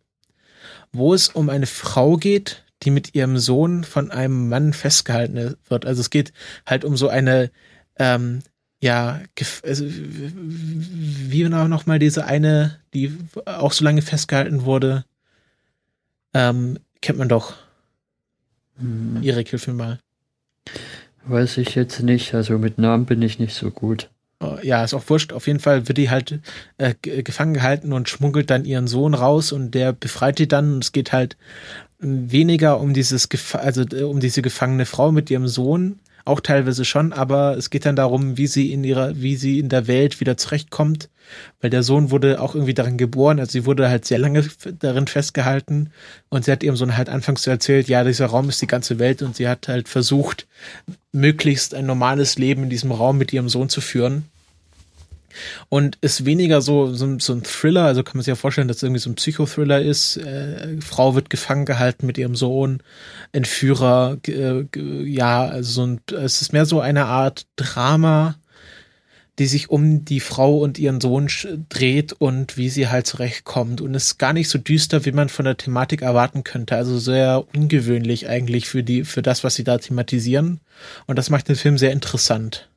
[0.94, 5.86] wo es um eine Frau geht, die mit ihrem Sohn von einem Mann festgehalten wird.
[5.86, 6.32] Also es geht
[6.66, 7.52] halt um so eine,
[8.00, 8.40] ähm,
[8.80, 9.20] ja,
[9.64, 13.14] also, wie genau nochmal diese eine, die
[13.46, 15.04] auch so lange festgehalten wurde,
[16.34, 17.56] ähm, kennt man doch.
[18.78, 20.00] Hm, Erik, hilf mir mal.
[21.26, 24.10] Weiß ich jetzt nicht, also mit Namen bin ich nicht so gut.
[24.40, 25.34] Oh, Ja, ist auch wurscht.
[25.34, 26.40] Auf jeden Fall wird die halt
[26.78, 30.76] äh, ge- gefangen gehalten und schmuggelt dann ihren Sohn raus und der befreit die dann.
[30.76, 31.36] Und es geht halt
[32.00, 37.14] weniger um dieses, also äh, um diese gefangene Frau mit ihrem Sohn, auch teilweise schon,
[37.14, 40.36] aber es geht dann darum, wie sie in ihrer, wie sie in der Welt wieder
[40.36, 41.10] zurechtkommt,
[41.62, 44.46] weil der Sohn wurde auch irgendwie darin geboren, also sie wurde halt sehr lange
[44.80, 45.92] darin festgehalten
[46.30, 49.00] und sie hat ihrem Sohn halt anfangs so erzählt, ja, dieser Raum ist die ganze
[49.00, 50.48] Welt und sie hat halt versucht,
[51.14, 54.26] möglichst ein normales Leben in diesem Raum mit ihrem Sohn zu führen.
[55.70, 58.78] Und ist weniger so, so, so ein Thriller, also kann man sich ja vorstellen, dass
[58.78, 60.18] es irgendwie so ein Psychothriller ist.
[60.18, 62.82] Äh, Frau wird gefangen gehalten mit ihrem Sohn,
[63.32, 64.66] Entführer, äh,
[65.04, 68.36] ja, also so ein, es ist mehr so eine Art Drama,
[69.40, 71.30] die sich um die Frau und ihren Sohn
[71.70, 73.82] dreht und wie sie halt zurechtkommt.
[73.82, 76.76] Und ist gar nicht so düster, wie man von der Thematik erwarten könnte.
[76.76, 80.60] Also sehr ungewöhnlich eigentlich für die, für das, was sie da thematisieren.
[81.06, 82.68] Und das macht den Film sehr interessant.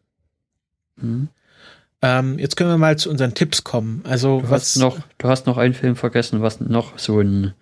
[1.00, 1.28] Hm.
[2.02, 4.02] Ähm, jetzt können wir mal zu unseren Tipps kommen.
[4.06, 7.54] Also Du was hast noch, du hast noch einen Film vergessen, was noch so ein,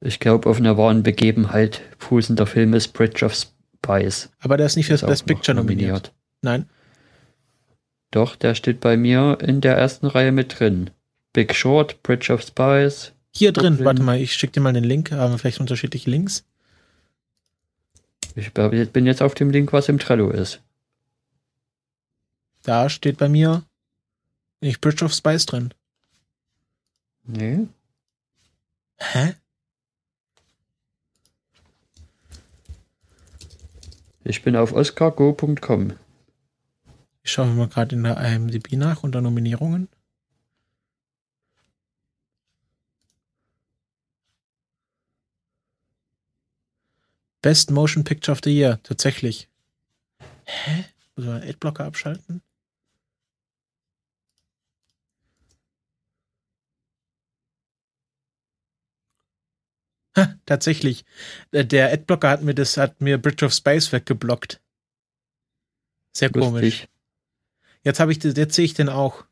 [0.00, 4.30] ich glaube, auf einer wahren Begebenheit fußender Film ist, Bridge of Spies.
[4.40, 6.12] aber der ist nicht für das Best Picture nominiert.
[6.42, 6.66] Nein.
[8.10, 10.90] Doch, der steht bei mir in der ersten Reihe mit drin.
[11.32, 13.12] Big Short, Bridge of Spies.
[13.34, 13.86] Hier drin, Brooklyn.
[13.86, 16.44] warte mal, ich schicke dir mal den Link, haben wir vielleicht unterschiedliche Links.
[18.34, 20.60] Ich bin jetzt auf dem Link, was im Trello ist.
[22.62, 23.64] Da steht bei mir
[24.60, 25.74] nicht Bridge of Spies drin.
[27.24, 27.66] Nee.
[28.98, 29.34] Hä?
[34.24, 35.98] Ich bin auf oscargo.com.
[37.24, 39.88] Ich schaue mal gerade in der IMDb nach unter Nominierungen.
[47.40, 49.48] Best Motion Picture of the Year, tatsächlich.
[50.44, 50.84] Hä?
[51.16, 52.40] Muss man Adblocker abschalten?
[60.16, 61.04] Ha, tatsächlich.
[61.52, 64.60] Äh, der Adblocker hat mir das, hat mir Bridge of Spice weggeblockt.
[66.12, 66.52] Sehr Lustig.
[66.52, 66.88] komisch.
[67.84, 69.24] Jetzt habe ich, jetzt sehe ich den auch.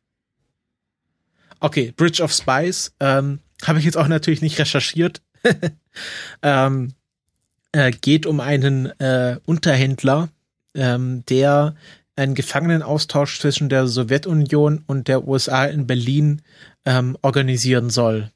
[1.60, 5.20] Okay, Bridge of Spice ähm, habe ich jetzt auch natürlich nicht recherchiert.
[6.42, 6.94] ähm,
[7.72, 10.30] äh, geht um einen äh, Unterhändler,
[10.74, 11.76] ähm, der
[12.16, 16.42] einen Gefangenenaustausch zwischen der Sowjetunion und der USA in Berlin
[16.84, 18.30] ähm, organisieren soll.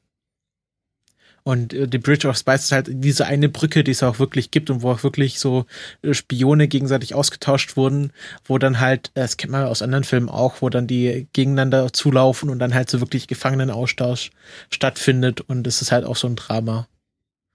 [1.47, 4.49] Und äh, die Bridge of Spice ist halt diese eine Brücke, die es auch wirklich
[4.49, 5.67] gibt und wo auch wirklich so
[6.01, 8.11] äh, Spione gegenseitig ausgetauscht wurden,
[8.45, 11.93] wo dann halt, äh, das kennt man aus anderen Filmen auch, wo dann die gegeneinander
[11.93, 14.31] zulaufen und dann halt so wirklich Gefangenenaustausch
[14.71, 16.87] stattfindet und es ist halt auch so ein Drama.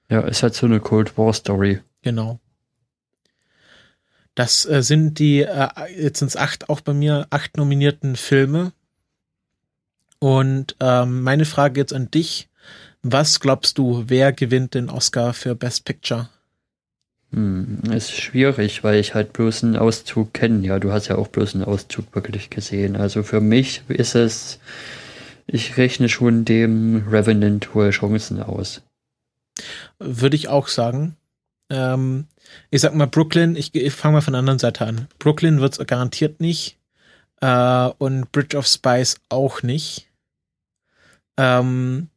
[0.09, 1.81] Ja, ist halt so eine Cold War Story.
[2.03, 2.39] Genau.
[4.37, 8.73] Das äh, sind die, äh, jetzt sind es acht, auch bei mir, acht nominierten Filme.
[10.21, 12.50] Und ähm, meine Frage jetzt an dich.
[13.03, 16.29] Was glaubst du, wer gewinnt den Oscar für Best Picture?
[17.33, 20.67] Hm, ist schwierig, weil ich halt bloß einen Auszug kenne.
[20.67, 22.97] Ja, du hast ja auch bloß einen Auszug wirklich gesehen.
[22.97, 24.59] Also für mich ist es,
[25.47, 28.83] ich rechne schon dem Revenant hohe Chancen aus.
[29.99, 31.17] Würde ich auch sagen.
[31.71, 32.27] Ähm,
[32.71, 35.07] ich sag mal Brooklyn, ich, ich fange mal von der anderen Seite an.
[35.19, 36.79] Brooklyn wird es garantiert nicht.
[37.41, 40.09] Äh, und Bridge of Spice auch nicht.
[41.39, 42.10] Ähm,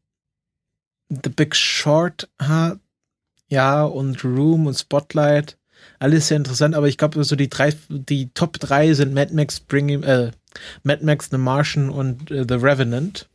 [1.24, 2.80] The Big Short hat,
[3.48, 5.58] ja, und Room und Spotlight,
[6.00, 9.60] alles sehr interessant, aber ich glaube, so die drei, die Top drei sind Mad Max,
[9.60, 10.32] Bring äh,
[10.84, 13.30] Mad Max, The Martian und äh, The Revenant.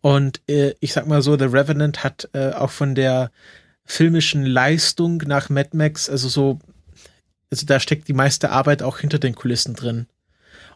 [0.00, 3.30] Und äh, ich sag mal so, The Revenant hat äh, auch von der
[3.84, 6.58] filmischen Leistung nach Mad Max, also so,
[7.50, 10.06] also da steckt die meiste Arbeit auch hinter den Kulissen drin.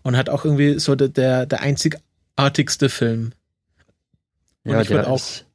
[0.02, 3.32] Und hat auch irgendwie so der, der einzigartigste Film.
[4.66, 5.46] Und ja, der auch ist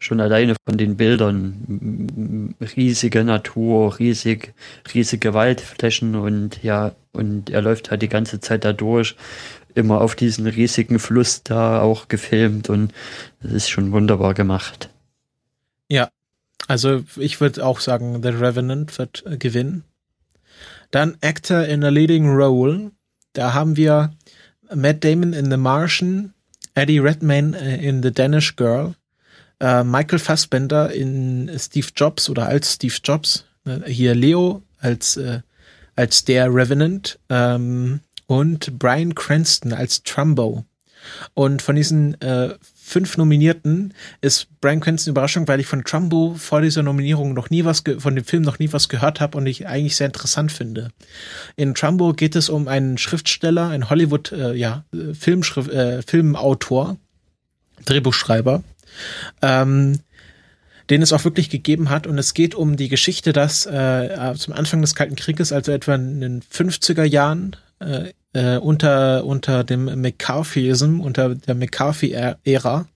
[0.00, 4.54] schon alleine von den Bildern riesige Natur, riesig,
[4.92, 9.14] riesige Waldflächen und ja, und er läuft halt die ganze Zeit da durch,
[9.74, 12.92] immer auf diesen riesigen Fluss da auch gefilmt und
[13.42, 14.88] das ist schon wunderbar gemacht.
[15.88, 16.08] Ja,
[16.66, 19.84] also ich würde auch sagen, The Revenant wird gewinnen.
[20.90, 22.90] Dann Actor in a Leading Role.
[23.34, 24.12] Da haben wir
[24.74, 26.32] Matt Damon in The Martian,
[26.80, 28.94] Eddie Redmayne äh, in The Danish Girl,
[29.60, 35.40] äh, Michael Fassbender in Steve Jobs oder als Steve Jobs, äh, hier Leo als, äh,
[35.94, 37.18] als der Revenant.
[37.28, 40.64] Ähm, und Brian Cranston als Trumbo.
[41.34, 42.54] Und von diesen äh,
[42.90, 47.64] fünf Nominierten ist Brian Cranston Überraschung, weil ich von Trumbo vor dieser Nominierung noch nie
[47.64, 50.88] was von dem Film noch nie was gehört habe und ich eigentlich sehr interessant finde.
[51.54, 56.96] In Trumbo geht es um einen Schriftsteller, ein Hollywood äh, ja Filmschrift, äh, Filmautor,
[57.84, 58.64] Drehbuchschreiber,
[59.40, 60.00] ähm,
[60.90, 62.08] den es auch wirklich gegeben hat.
[62.08, 65.94] Und es geht um die Geschichte, dass äh, zum Anfang des Kalten Krieges, also etwa
[65.94, 72.86] in den 50er Jahren, äh, äh, unter, unter dem McCarthyism, unter der McCarthy-Ära,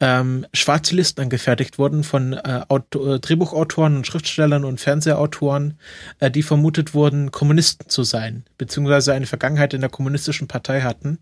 [0.00, 5.78] ähm, schwarze Listen angefertigt wurden von äh, Auto, äh, Drehbuchautoren und Schriftstellern und Fernsehautoren,
[6.18, 11.18] äh, die vermutet wurden, Kommunisten zu sein, beziehungsweise eine Vergangenheit in der kommunistischen Partei hatten.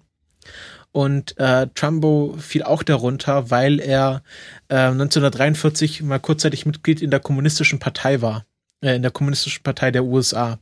[0.93, 4.22] Und äh, Trumbo fiel auch darunter, weil er
[4.68, 8.47] äh, 1943 mal kurzzeitig Mitglied in der kommunistischen Partei war,
[8.81, 10.59] äh, in der kommunistischen Partei der USA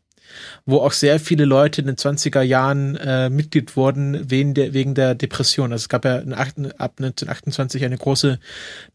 [0.66, 4.94] wo auch sehr viele Leute in den 20er Jahren äh, Mitglied wurden wegen der, wegen
[4.94, 5.72] der Depression.
[5.72, 8.38] Also es gab ja in, ab 1928 eine große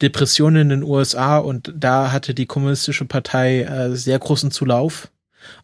[0.01, 5.09] Depression in den USA und da hatte die Kommunistische Partei äh, sehr großen Zulauf.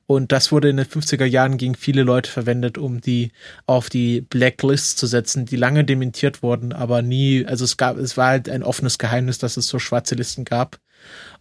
[0.07, 3.31] Und das wurde in den 50er Jahren gegen viele Leute verwendet, um die
[3.65, 8.17] auf die Blacklist zu setzen, die lange dementiert wurden, aber nie, also es gab, es
[8.17, 10.79] war halt ein offenes Geheimnis, dass es so schwarze Listen gab.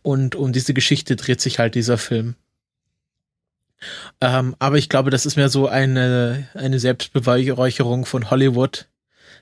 [0.02, 2.36] Und um diese Geschichte dreht sich halt dieser Film.
[4.20, 8.88] Ähm, aber ich glaube, das ist mehr so eine, eine Selbstbeweihräucherung von Hollywood,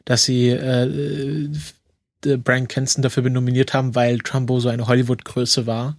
[0.04, 1.48] dass sie äh,
[2.24, 5.96] äh, Brian Kenson dafür nominiert haben, weil Trumbo so eine Hollywood-Größe war.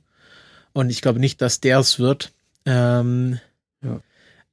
[0.73, 2.31] Und ich glaube nicht, dass der es wird.
[2.65, 3.39] Ähm,
[3.83, 4.01] ja.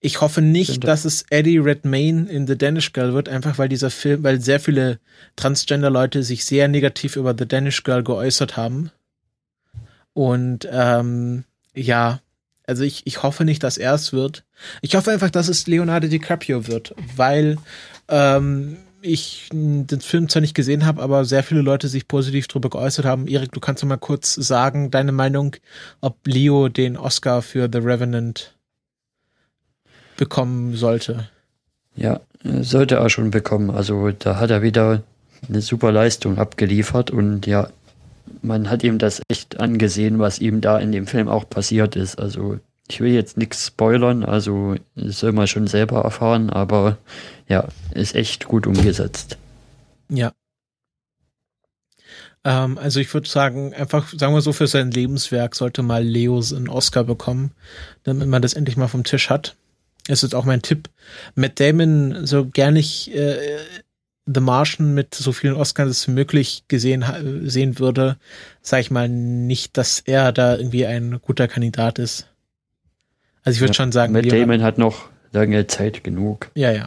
[0.00, 3.90] Ich hoffe nicht, dass es Eddie Redmayne in The Danish Girl wird, einfach weil dieser
[3.90, 4.98] Film, weil sehr viele
[5.36, 8.90] Transgender-Leute sich sehr negativ über The Danish Girl geäußert haben.
[10.12, 11.44] Und ähm,
[11.74, 12.20] ja,
[12.66, 14.44] also ich, ich hoffe nicht, dass er es wird.
[14.80, 17.58] Ich hoffe einfach, dass es Leonardo DiCaprio wird, weil
[18.08, 22.70] ähm, ich den Film zwar nicht gesehen habe, aber sehr viele Leute sich positiv darüber
[22.70, 23.28] geäußert haben.
[23.28, 25.56] Erik, du kannst mal kurz sagen, deine Meinung,
[26.00, 28.54] ob Leo den Oscar für The Revenant
[30.16, 31.28] bekommen sollte.
[31.96, 33.70] Ja, sollte er schon bekommen.
[33.70, 35.02] Also da hat er wieder
[35.48, 37.68] eine super Leistung abgeliefert und ja,
[38.42, 42.18] man hat ihm das echt angesehen, was ihm da in dem Film auch passiert ist.
[42.18, 42.58] Also
[42.88, 46.98] ich will jetzt nichts spoilern, also das soll man schon selber erfahren, aber
[47.48, 49.38] ja, ist echt gut umgesetzt.
[50.10, 50.32] Ja.
[52.44, 56.52] Ähm, also ich würde sagen, einfach, sagen wir so, für sein Lebenswerk sollte mal Leos
[56.52, 57.52] einen Oscar bekommen,
[58.02, 59.56] damit man das endlich mal vom Tisch hat.
[60.06, 60.90] Es ist auch mein Tipp.
[61.34, 63.58] Matt Damon, so gerne ich äh,
[64.26, 67.04] The Martian mit so vielen Oscars wie möglich gesehen
[67.44, 68.16] sehen würde,
[68.62, 72.28] sage ich mal nicht, dass er da irgendwie ein guter Kandidat ist.
[73.42, 76.50] Also ich würde ja, schon sagen, Matt Damon hat noch lange Zeit genug.
[76.54, 76.86] Ja, ja.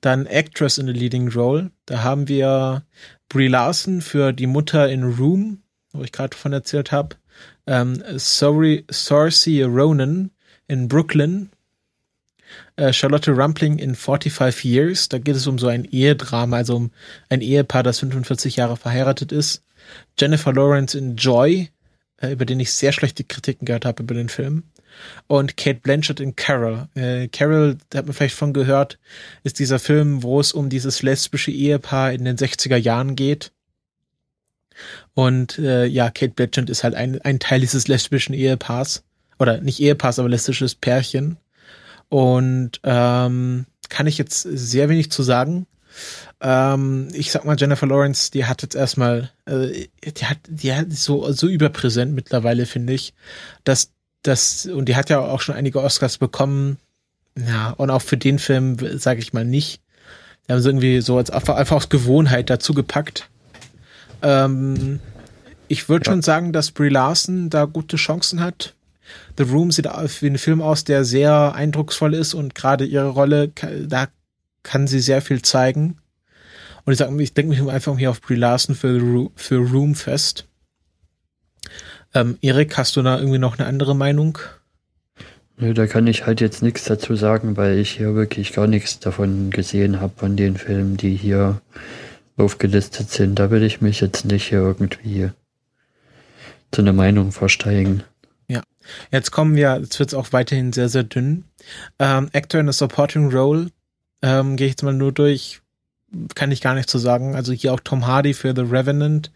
[0.00, 1.70] Dann Actress in the Leading Role.
[1.84, 2.82] Da haben wir
[3.28, 5.62] Brie Larson für die Mutter in Room,
[5.92, 7.16] wo ich gerade von erzählt habe.
[7.66, 10.30] Ähm, Sorry, Saoirse Ronan
[10.68, 11.50] in Brooklyn.
[12.76, 15.08] Äh, Charlotte Rumpling in 45 Years.
[15.08, 16.90] Da geht es um so ein Ehedrama, also um
[17.28, 19.62] ein Ehepaar, das 45 Jahre verheiratet ist.
[20.18, 21.70] Jennifer Lawrence in Joy,
[22.18, 24.64] äh, über den ich sehr schlechte Kritiken gehört habe über den Film
[25.26, 26.88] und Kate Blanchett in Carol.
[26.94, 28.98] Äh, Carol, da hat man vielleicht von gehört,
[29.42, 33.52] ist dieser Film, wo es um dieses lesbische Ehepaar in den 60er Jahren geht.
[35.14, 39.04] Und äh, ja, Kate Blanchett ist halt ein, ein Teil dieses lesbischen Ehepaars.
[39.38, 41.38] Oder nicht Ehepaars, aber lesbisches Pärchen.
[42.08, 45.66] Und ähm, kann ich jetzt sehr wenig zu sagen.
[46.40, 50.92] Ähm, ich sag mal, Jennifer Lawrence, die hat jetzt erstmal, äh, die hat, die hat
[50.92, 53.14] so, so überpräsent mittlerweile, finde ich,
[53.64, 53.90] dass
[54.22, 56.78] das, und die hat ja auch schon einige Oscars bekommen.
[57.38, 59.80] Ja, und auch für den Film, sage ich mal nicht.
[60.46, 63.28] Die haben sie irgendwie so als einfach, einfach aus Gewohnheit dazu gepackt.
[64.22, 65.00] Ähm,
[65.68, 66.12] ich würde ja.
[66.12, 68.74] schon sagen, dass Brie Larson da gute Chancen hat.
[69.36, 73.48] The Room sieht wie ein Film aus, der sehr eindrucksvoll ist und gerade ihre Rolle,
[73.86, 74.08] da
[74.62, 75.98] kann sie sehr viel zeigen.
[76.84, 80.46] Und ich sage, ich denke mich einfach hier auf Brie Larson für, für Room fest.
[82.14, 84.38] Ähm, Erik, hast du da irgendwie noch eine andere Meinung?
[85.58, 88.98] Nö, da kann ich halt jetzt nichts dazu sagen, weil ich hier wirklich gar nichts
[89.00, 91.60] davon gesehen habe von den Filmen, die hier
[92.36, 93.38] aufgelistet sind.
[93.38, 95.30] Da will ich mich jetzt nicht hier irgendwie
[96.70, 98.02] zu einer Meinung versteigen.
[99.10, 101.44] Jetzt kommen wir, jetzt wird es auch weiterhin sehr, sehr dünn.
[101.98, 103.70] Ähm, Actor in a Supporting Role,
[104.22, 105.60] ähm, gehe ich jetzt mal nur durch,
[106.34, 107.34] kann ich gar nicht zu sagen.
[107.34, 109.30] Also hier auch Tom Hardy für The Revenant,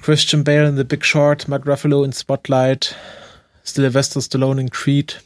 [0.00, 2.96] Christian Bale in The Big Short, Mark Ruffalo in Spotlight,
[3.62, 5.22] Sylvester Stallone in Creed.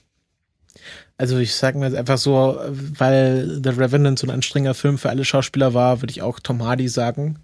[1.18, 5.08] Also ich sage mir jetzt einfach so, weil The Revenant so ein anstrengender Film für
[5.08, 7.38] alle Schauspieler war, würde ich auch Tom Hardy sagen.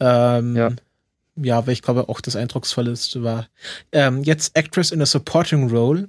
[0.00, 0.70] Ähm, ja.
[1.36, 3.48] Ja, weil ich glaube auch das eindrucksvollste war.
[3.92, 6.08] Ähm, jetzt Actress in a Supporting Role.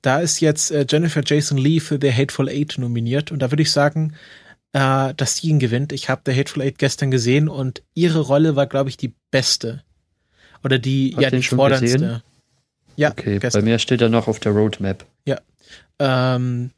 [0.00, 3.62] Da ist jetzt äh, Jennifer Jason Lee für The Hateful Eight nominiert und da würde
[3.62, 4.14] ich sagen,
[4.72, 5.92] äh, dass sie ihn gewinnt.
[5.92, 9.82] Ich habe The Hateful Eight gestern gesehen und ihre Rolle war, glaube ich, die beste.
[10.64, 11.98] Oder die, ja, die forderndste.
[11.98, 12.22] Gesehen?
[12.96, 13.62] Ja, okay, gestern.
[13.62, 15.04] bei mir steht er noch auf der Roadmap.
[15.26, 15.40] Ja.
[15.98, 16.70] Ähm,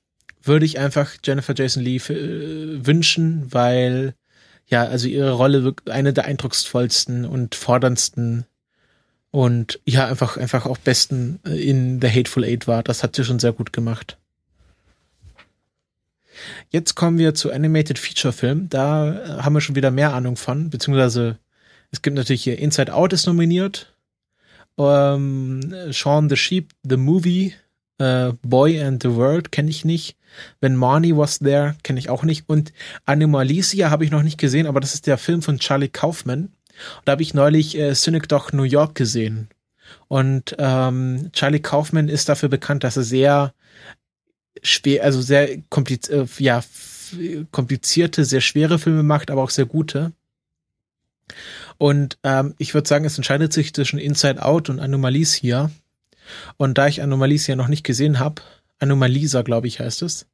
[0.43, 4.15] würde ich einfach Jennifer Jason Lee äh, wünschen, weil
[4.66, 8.47] ja, also ihre Rolle eine der eindrucksvollsten und forderndsten
[9.31, 12.82] und ja, einfach, einfach auch besten äh, in The Hateful Eight war.
[12.82, 14.16] Das hat sie schon sehr gut gemacht.
[16.70, 18.69] Jetzt kommen wir zu Animated Feature Film.
[18.69, 21.39] Da äh, haben wir schon wieder mehr Ahnung von, beziehungsweise
[21.91, 23.95] es gibt natürlich hier Inside Out ist nominiert.
[24.78, 27.55] Ähm, Shaun the Sheep, The Movie,
[27.99, 30.16] äh, Boy and the World kenne ich nicht.
[30.61, 32.49] When Marnie Was There kenne ich auch nicht.
[32.49, 32.73] Und
[33.05, 36.53] Animalicia habe ich noch nicht gesehen, aber das ist der Film von Charlie Kaufman.
[37.05, 39.49] da habe ich neulich äh, Synecdoche New York gesehen.
[40.09, 43.55] Und ähm, Charlie Kaufman ist dafür bekannt, dass er sehr
[44.62, 46.62] schwer, also sehr kompliz äh, ja,
[47.53, 50.12] komplizierte, sehr schwere Filme macht, aber auch sehr gute.
[51.79, 55.71] Und ähm, ich würde sagen, es entscheidet sich zwischen Inside Out und Anomalies hier.
[56.57, 58.43] Und da ich Anomalies ja noch nicht gesehen habe,
[58.79, 60.27] Anomalisa, glaube ich, heißt es.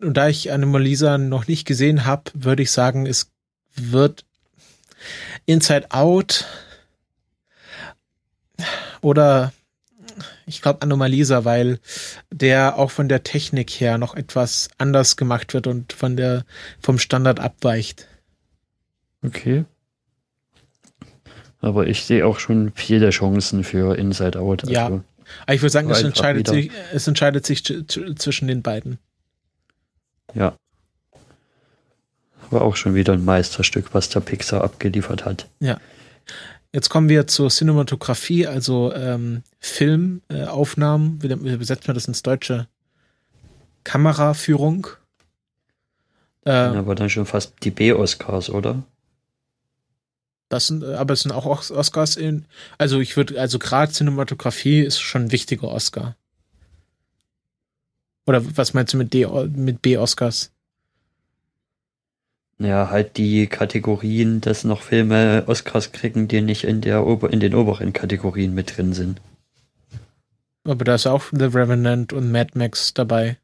[0.00, 3.30] Und da ich Anomalisa noch nicht gesehen habe, würde ich sagen, es
[3.74, 4.24] wird
[5.46, 6.46] Inside Out
[9.00, 9.52] oder
[10.46, 11.78] ich glaube Anomalisa, weil
[12.30, 16.44] der auch von der Technik her noch etwas anders gemacht wird und von der
[16.80, 18.06] vom Standard abweicht.
[19.22, 19.64] Okay.
[21.60, 24.62] Aber ich sehe auch schon viele Chancen für Inside Out.
[24.62, 24.86] Also ja.
[24.86, 28.98] Aber ich würde sagen, es entscheidet, sich, es entscheidet sich zwischen den beiden.
[30.34, 30.54] Ja.
[32.50, 35.46] war auch schon wieder ein Meisterstück, was der Pixar abgeliefert hat.
[35.60, 35.78] Ja.
[36.72, 41.18] Jetzt kommen wir zur Cinematografie, also ähm, Filmaufnahmen.
[41.22, 42.68] Äh, wie, wie besetzt man das ins Deutsche?
[43.84, 44.86] Kameraführung.
[46.44, 48.82] Äh, aber dann schon fast die B-Oscars, oder?
[50.48, 52.46] Das sind, äh, aber es sind auch Oscars in.
[52.78, 56.16] Also ich würde, also gerade Cinematografie ist schon ein wichtiger Oscar.
[58.26, 60.52] Oder was meinst du mit D, mit B-Oscars?
[62.58, 67.40] Ja, halt die Kategorien, dass noch Filme Oscars kriegen, die nicht in der Ober in
[67.40, 69.20] den oberen Kategorien mit drin sind.
[70.64, 73.38] Aber da ist auch The Revenant und Mad Max dabei.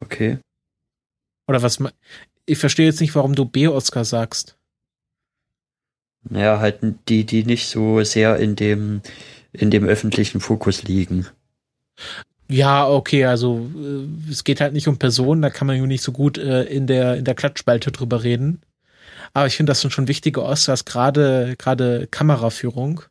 [0.00, 0.38] Okay.
[1.48, 1.82] Oder was?
[2.44, 4.56] Ich verstehe jetzt nicht, warum du B-Oscar sagst.
[6.28, 6.78] Naja, halt
[7.08, 9.02] die, die nicht so sehr in dem,
[9.52, 11.26] in dem öffentlichen Fokus liegen.
[12.48, 16.02] Ja, okay, also äh, es geht halt nicht um Personen, da kann man ja nicht
[16.02, 18.60] so gut äh, in der in der Klatschspalte drüber reden.
[19.32, 23.02] Aber ich finde, das sind schon wichtige Oscars, gerade gerade Kameraführung.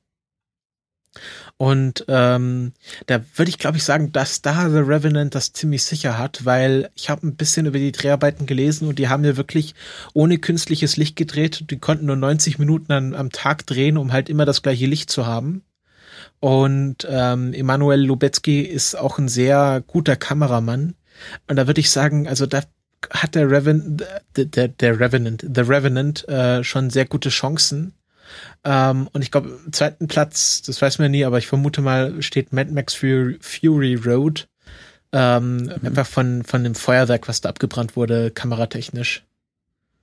[1.61, 2.71] Und ähm,
[3.05, 6.89] da würde ich, glaube ich, sagen, dass da The Revenant das ziemlich sicher hat, weil
[6.95, 9.75] ich habe ein bisschen über die Dreharbeiten gelesen und die haben ja wirklich
[10.13, 11.65] ohne künstliches Licht gedreht.
[11.69, 15.11] Die konnten nur 90 Minuten an, am Tag drehen, um halt immer das gleiche Licht
[15.11, 15.61] zu haben.
[16.39, 20.95] Und ähm, Emanuel Lubetzky ist auch ein sehr guter Kameramann.
[21.47, 22.63] Und da würde ich sagen, also da
[23.11, 24.03] hat der Revenant,
[24.35, 27.93] der, der Revenant, The Revenant äh, schon sehr gute Chancen.
[28.63, 32.21] Ähm, und ich glaube, im zweiten Platz, das weiß man nie, aber ich vermute mal,
[32.21, 34.47] steht Mad Max Fury, Fury Road.
[35.13, 35.71] Ähm, mhm.
[35.83, 39.23] Einfach von, von dem Feuerwerk, was da abgebrannt wurde, kameratechnisch.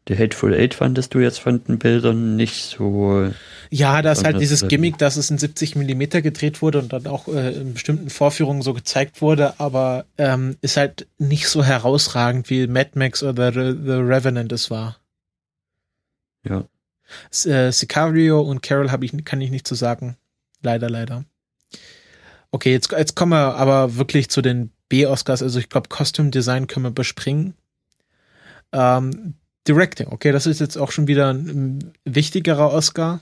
[0.08, 3.30] Die Hateful Eight fandest du jetzt von den Bildern nicht so.
[3.68, 7.06] Ja, da ist halt dieses Gimmick, dass es in 70 Millimeter gedreht wurde und dann
[7.06, 12.48] auch äh, in bestimmten Vorführungen so gezeigt wurde, aber ähm, ist halt nicht so herausragend
[12.48, 14.96] wie Mad Max oder The, The Revenant es war.
[16.48, 16.64] Ja.
[17.44, 20.16] Äh, Sicario und Carol habe ich, kann ich nicht zu so sagen.
[20.62, 21.24] Leider, leider.
[22.50, 25.42] Okay, jetzt, jetzt kommen wir aber wirklich zu den B-Oscars.
[25.42, 27.54] Also ich glaube, Costume Design können wir bespringen.
[28.72, 29.34] Ähm,
[29.66, 33.20] Directing, okay, das ist jetzt auch schon wieder ein wichtigerer Oscar.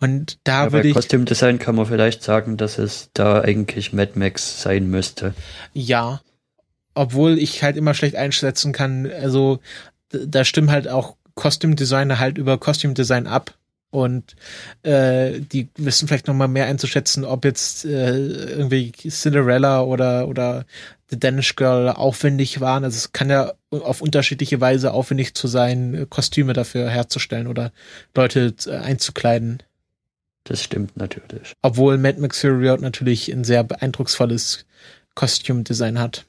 [0.00, 0.94] Und da ja, würde ich.
[0.94, 5.34] Costume Design kann man vielleicht sagen, dass es da eigentlich Mad Max sein müsste.
[5.72, 6.20] Ja.
[6.94, 9.60] Obwohl ich halt immer schlecht einschätzen kann, also
[10.10, 13.54] da stimmen halt auch Costume Designer halt über Costume Design ab
[13.92, 14.36] und
[14.84, 20.64] äh, die wissen vielleicht noch mal mehr einzuschätzen, ob jetzt äh, irgendwie Cinderella oder oder
[21.10, 22.84] The Danish Girl aufwendig waren.
[22.84, 27.70] Also es kann ja auf unterschiedliche Weise aufwendig zu sein, Kostüme dafür herzustellen oder
[28.14, 29.62] Leute äh, einzukleiden.
[30.44, 31.52] Das stimmt natürlich.
[31.60, 34.64] Obwohl Mad Max Fury Road natürlich ein sehr beeindrucksvolles
[35.14, 36.24] Kostümdesign hat.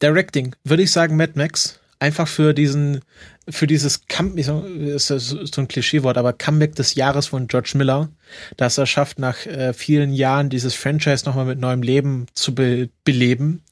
[0.00, 3.00] Directing, würde ich sagen Mad Max einfach für diesen,
[3.48, 4.46] für dieses Comeback,
[4.78, 8.08] ist so ein Klischeewort, aber Comeback des Jahres von George Miller,
[8.56, 12.88] dass er schafft, nach äh, vielen Jahren dieses Franchise nochmal mit neuem Leben zu be
[13.04, 13.62] beleben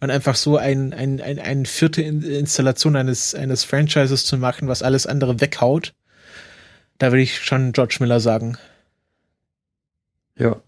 [0.00, 4.82] und einfach so ein, ein, ein, eine vierte Installation eines, eines Franchises zu machen, was
[4.82, 5.94] alles andere weghaut.
[6.98, 8.58] Da würde ich schon George Miller sagen.
[10.36, 10.60] Ja.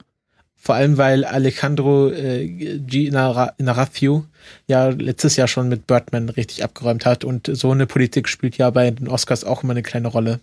[0.65, 4.23] Vor allem, weil Alejandro äh, Inarritu
[4.69, 8.71] ja letztes Jahr schon mit Birdman richtig abgeräumt hat und so eine Politik spielt ja
[8.71, 10.39] bei den Oscars auch immer eine kleine Rolle.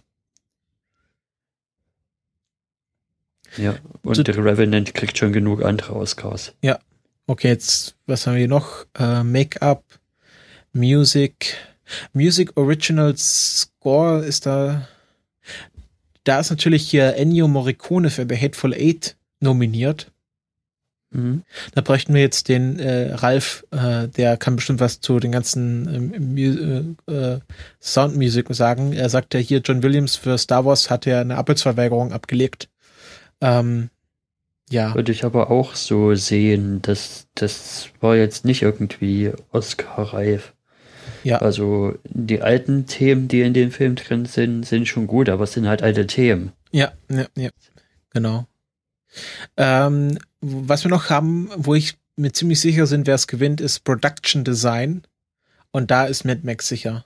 [3.56, 6.54] Ja, und so, der Revenant kriegt schon genug andere Oscars.
[6.62, 6.80] Ja.
[7.26, 8.86] Okay, jetzt, was haben wir hier noch?
[9.00, 9.86] Äh, Make-up,
[10.74, 11.56] Music,
[12.12, 14.86] Music Original Score ist da.
[16.26, 20.12] Da ist natürlich hier Ennio Morricone für The Hateful Eight nominiert.
[21.12, 21.44] Mhm.
[21.74, 26.14] Da bräuchten wir jetzt den äh, Ralf, äh, der kann bestimmt was zu den ganzen
[26.14, 27.40] ähm, äh, äh,
[27.82, 28.94] Soundmusik sagen.
[28.94, 32.70] Er sagt ja hier, John Williams für Star Wars hat ja eine Arbeitsverweigerung abgelegt.
[33.42, 33.90] Ähm,
[34.70, 34.94] ja.
[34.94, 40.54] Würde ich aber auch so sehen, dass das war jetzt nicht irgendwie Oscar-reif.
[41.24, 41.40] Ja.
[41.40, 45.54] Also die alten Themen, die in dem Film drin sind, sind schon gut, aber es
[45.54, 46.52] sind halt alte Themen.
[46.72, 47.50] Ja, ja, ja.
[48.12, 48.46] Genau.
[49.58, 53.84] Ähm, was wir noch haben, wo ich mir ziemlich sicher bin, wer es gewinnt, ist
[53.84, 55.04] Production Design.
[55.72, 57.06] Und da ist Mad Max sicher.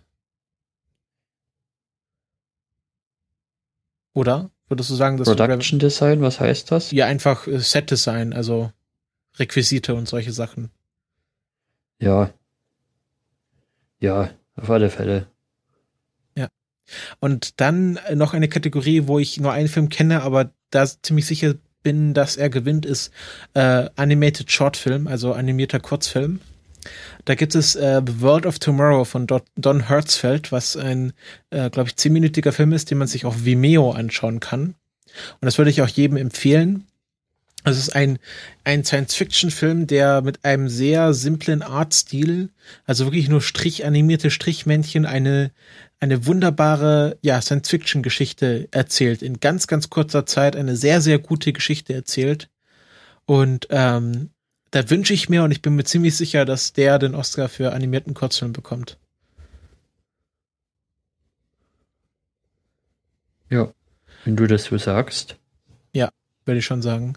[4.13, 4.51] Oder?
[4.67, 6.91] Würdest du sagen, dass Production Design, was heißt das?
[6.91, 8.71] Ja, einfach äh, Set Design, also
[9.37, 10.69] Requisite und solche Sachen.
[11.99, 12.31] Ja.
[13.99, 15.27] Ja, auf alle Fälle.
[16.35, 16.47] Ja.
[17.19, 21.55] Und dann noch eine Kategorie, wo ich nur einen Film kenne, aber da ziemlich sicher
[21.83, 23.11] bin, dass er gewinnt, ist
[23.53, 26.39] äh, Animated Short Film, also animierter Kurzfilm.
[27.25, 31.13] Da gibt es äh, The World of Tomorrow von Don Hertzfeld, was ein,
[31.49, 34.75] äh, glaube ich, zehnminütiger Film ist, den man sich auf Vimeo anschauen kann.
[35.39, 36.85] Und das würde ich auch jedem empfehlen.
[37.65, 38.19] Es ist ein,
[38.65, 42.49] ein Science-Fiction-Film, der mit einem sehr simplen Artstil,
[42.85, 45.51] also wirklich nur strichanimierte Strichmännchen, eine,
[46.03, 49.21] eine wunderbare, ja, Science-Fiction-Geschichte erzählt.
[49.21, 52.49] In ganz, ganz kurzer Zeit eine sehr, sehr gute Geschichte erzählt.
[53.25, 54.29] Und ähm,
[54.71, 57.71] da wünsche ich mir und ich bin mir ziemlich sicher, dass der den Oscar für
[57.71, 58.97] animierten Kurzfilm bekommt.
[63.49, 63.71] Ja,
[64.25, 65.37] wenn du das so sagst.
[65.93, 66.09] Ja,
[66.43, 67.13] würde ich schon sagen.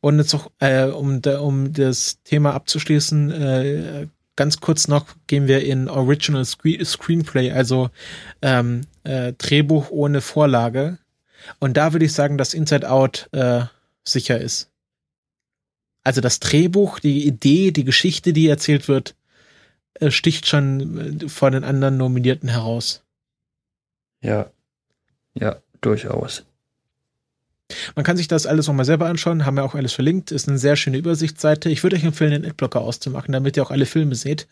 [0.00, 5.64] Und jetzt auch, äh, um, um das Thema abzuschließen, äh, ganz kurz noch gehen wir
[5.64, 7.90] in Original Screen Screenplay, also
[8.40, 10.98] ähm, äh, Drehbuch ohne Vorlage.
[11.58, 13.64] Und da würde ich sagen, dass Inside Out äh,
[14.04, 14.70] sicher ist.
[16.04, 19.14] Also das Drehbuch, die Idee, die Geschichte, die erzählt wird,
[19.94, 23.04] äh, sticht schon äh, vor den anderen Nominierten heraus.
[24.20, 24.50] Ja,
[25.34, 26.44] ja, durchaus.
[27.94, 30.58] Man kann sich das alles nochmal selber anschauen, haben wir auch alles verlinkt, ist eine
[30.58, 31.70] sehr schöne Übersichtsseite.
[31.70, 34.46] Ich würde euch empfehlen, den Adblocker auszumachen, damit ihr auch alle Filme seht.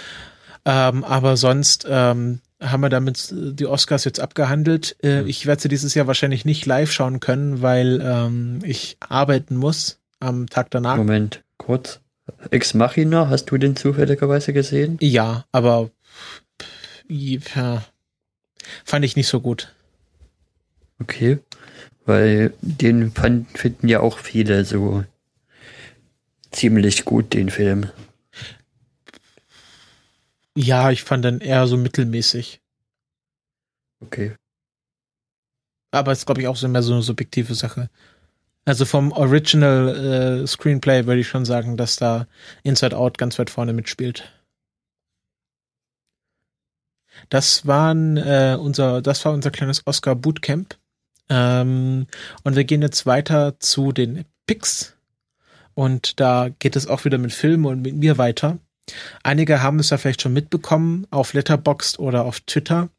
[0.64, 4.96] ähm, aber sonst ähm, haben wir damit die Oscars jetzt abgehandelt.
[5.02, 9.56] Äh, ich werde sie dieses Jahr wahrscheinlich nicht live schauen können, weil ähm, ich arbeiten
[9.56, 10.96] muss am Tag danach.
[10.96, 12.00] Moment, kurz.
[12.50, 14.98] Ex Machina, hast du den zufälligerweise gesehen?
[15.00, 15.90] Ja, aber
[17.08, 17.82] ja,
[18.84, 19.74] fand ich nicht so gut.
[21.00, 21.38] Okay.
[22.10, 25.04] Weil den fand, finden ja auch viele so
[26.50, 27.88] ziemlich gut, den Film.
[30.56, 32.60] Ja, ich fand den eher so mittelmäßig.
[34.00, 34.34] Okay.
[35.92, 37.88] Aber es ist, glaube ich, auch so mehr so eine subjektive Sache.
[38.64, 42.26] Also vom Original äh, Screenplay würde ich schon sagen, dass da
[42.64, 44.32] Inside Out ganz weit vorne mitspielt.
[47.28, 50.79] Das waren äh, unser, das war unser kleines Oscar Bootcamp.
[51.30, 52.06] Ähm,
[52.42, 54.96] und wir gehen jetzt weiter zu den Picks.
[55.74, 58.58] Und da geht es auch wieder mit Filmen und mit mir weiter.
[59.22, 62.90] Einige haben es ja vielleicht schon mitbekommen auf Letterboxd oder auf Twitter.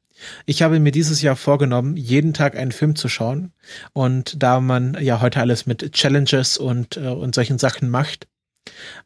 [0.45, 3.51] Ich habe mir dieses Jahr vorgenommen, jeden Tag einen Film zu schauen.
[3.93, 8.27] Und da man ja heute alles mit Challenges und, äh, und solchen Sachen macht,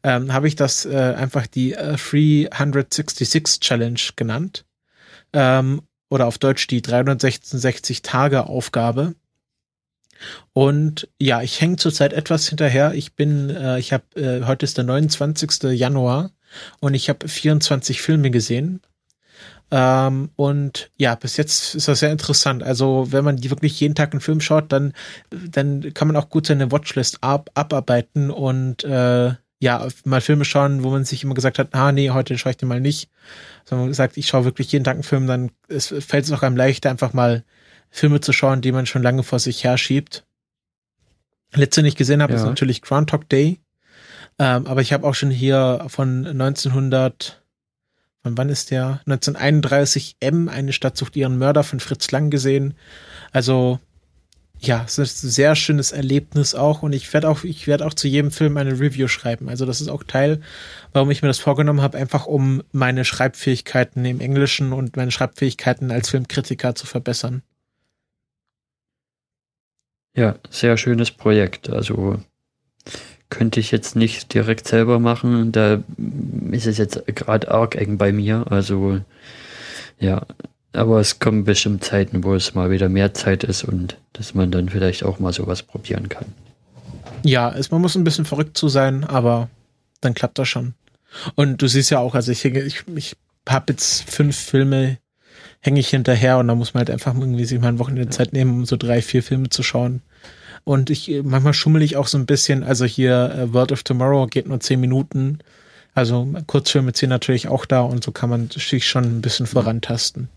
[0.02, 4.64] ähm, habe ich das äh, einfach die äh, 366 Challenge genannt.
[5.32, 9.14] Ähm, oder auf Deutsch die 366 Tage Aufgabe.
[10.52, 12.94] Und ja, ich hänge zurzeit etwas hinterher.
[12.94, 15.64] Ich bin, äh, ich habe, äh, heute ist der 29.
[15.72, 16.30] Januar
[16.80, 18.80] und ich habe 24 Filme gesehen.
[19.70, 22.62] Ähm, und ja, bis jetzt ist das sehr interessant.
[22.62, 24.92] Also, wenn man die wirklich jeden Tag einen Film schaut, dann,
[25.30, 30.82] dann kann man auch gut seine Watchlist ab, abarbeiten und äh, ja, mal Filme schauen,
[30.82, 33.10] wo man sich immer gesagt hat, ah nee, heute schaue ich den mal nicht.
[33.64, 36.42] Sondern man sagt, ich schaue wirklich jeden Tag einen Film, dann es, fällt es auch
[36.42, 37.44] einem leichter, einfach mal
[37.90, 40.24] Filme zu schauen, die man schon lange vor sich her schiebt.
[41.54, 42.38] Letzte, den ich gesehen habe, ja.
[42.38, 43.60] ist natürlich Groundhog Day.
[44.38, 47.42] Ähm, aber ich habe auch schon hier von 1900,
[48.22, 49.00] von wann ist der?
[49.06, 52.74] 1931 M, eine Stadt sucht ihren Mörder von Fritz Lang gesehen.
[53.32, 53.80] Also
[54.58, 57.94] ja, es ist ein sehr schönes Erlebnis auch und ich werde auch, ich werde auch
[57.94, 59.48] zu jedem Film eine Review schreiben.
[59.48, 60.40] Also das ist auch Teil,
[60.92, 65.90] warum ich mir das vorgenommen habe, einfach um meine Schreibfähigkeiten im Englischen und meine Schreibfähigkeiten
[65.90, 67.42] als Filmkritiker zu verbessern.
[70.14, 71.68] Ja, sehr schönes Projekt.
[71.68, 72.18] Also
[73.28, 75.52] könnte ich jetzt nicht direkt selber machen.
[75.52, 75.82] Da
[76.50, 78.46] ist es jetzt gerade arg eng bei mir.
[78.50, 79.00] Also
[79.98, 80.26] ja,
[80.72, 84.50] aber es kommen bestimmt Zeiten, wo es mal wieder mehr Zeit ist und dass man
[84.50, 86.26] dann vielleicht auch mal sowas probieren kann.
[87.22, 89.48] Ja, es, man muss ein bisschen verrückt zu sein, aber
[90.00, 90.74] dann klappt das schon.
[91.34, 93.16] Und du siehst ja auch, also ich, ich, ich
[93.48, 94.98] habe jetzt fünf Filme,
[95.60, 98.32] hänge ich hinterher und da muss man halt einfach irgendwie sich mal ein Wochenende Zeit
[98.32, 100.02] nehmen, um so drei, vier Filme zu schauen.
[100.64, 104.26] Und ich, manchmal schummel ich auch so ein bisschen, also hier uh, World of Tomorrow
[104.26, 105.38] geht nur zehn Minuten.
[105.94, 110.28] Also Kurzfilme ziehen natürlich auch da und so kann man sich schon ein bisschen vorantasten.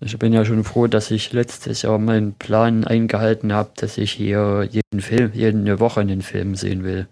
[0.00, 4.12] Ich bin ja schon froh, dass ich letztes Jahr meinen Plan eingehalten habe, dass ich
[4.12, 7.08] hier jeden Film, jede Woche einen Film sehen will.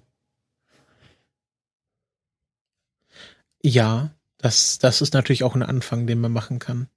[3.63, 6.89] Ja, das, das ist natürlich auch ein Anfang, den man machen kann.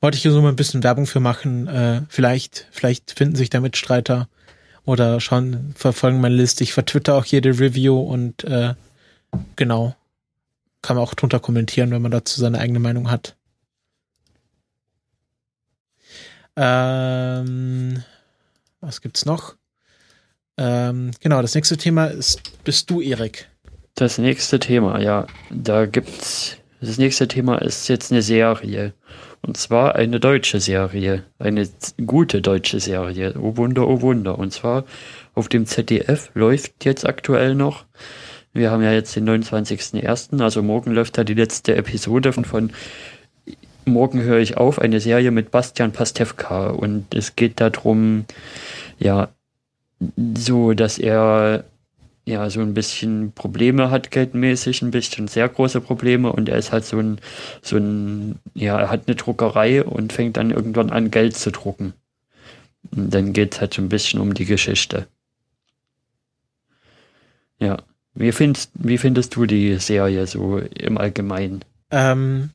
[0.00, 1.68] Wollte ich hier so mal ein bisschen Werbung für machen.
[1.68, 4.28] Äh, vielleicht, vielleicht finden sich da Mitstreiter
[4.84, 6.64] oder schauen, verfolgen meine Liste.
[6.64, 8.74] Ich vertwitter auch jede Review und äh,
[9.54, 9.94] genau.
[10.82, 13.36] Kann man auch drunter kommentieren, wenn man dazu seine eigene Meinung hat.
[16.56, 18.02] Ähm,
[18.80, 19.56] was gibt's noch?
[20.58, 23.48] Ähm, genau, das nächste Thema ist, bist du, Erik.
[23.94, 26.56] Das nächste Thema, ja, da gibt's.
[26.80, 28.92] Das nächste Thema ist jetzt eine Serie.
[29.42, 31.24] Und zwar eine deutsche Serie.
[31.38, 31.68] Eine
[32.04, 33.34] gute deutsche Serie.
[33.38, 34.38] Oh Wunder, oh Wunder.
[34.38, 34.84] Und zwar
[35.34, 37.84] auf dem ZDF läuft jetzt aktuell noch.
[38.52, 40.42] Wir haben ja jetzt den 29.01.
[40.42, 42.72] Also morgen läuft da die letzte Episode von, von
[43.86, 46.68] Morgen höre ich auf, eine Serie mit Bastian Pastewka.
[46.68, 48.24] Und es geht darum,
[48.98, 49.28] ja,
[50.36, 51.64] so, dass er
[52.26, 56.72] ja so ein bisschen Probleme hat geldmäßig, ein bisschen sehr große Probleme und er ist
[56.72, 57.20] halt so ein,
[57.62, 61.94] so ein, ja, er hat eine Druckerei und fängt dann irgendwann an, Geld zu drucken.
[62.90, 65.06] Und dann geht es halt so ein bisschen um die Geschichte.
[67.58, 67.78] Ja.
[68.14, 71.64] Wie findest, wie findest du die Serie so im Allgemeinen?
[71.90, 72.50] Ähm,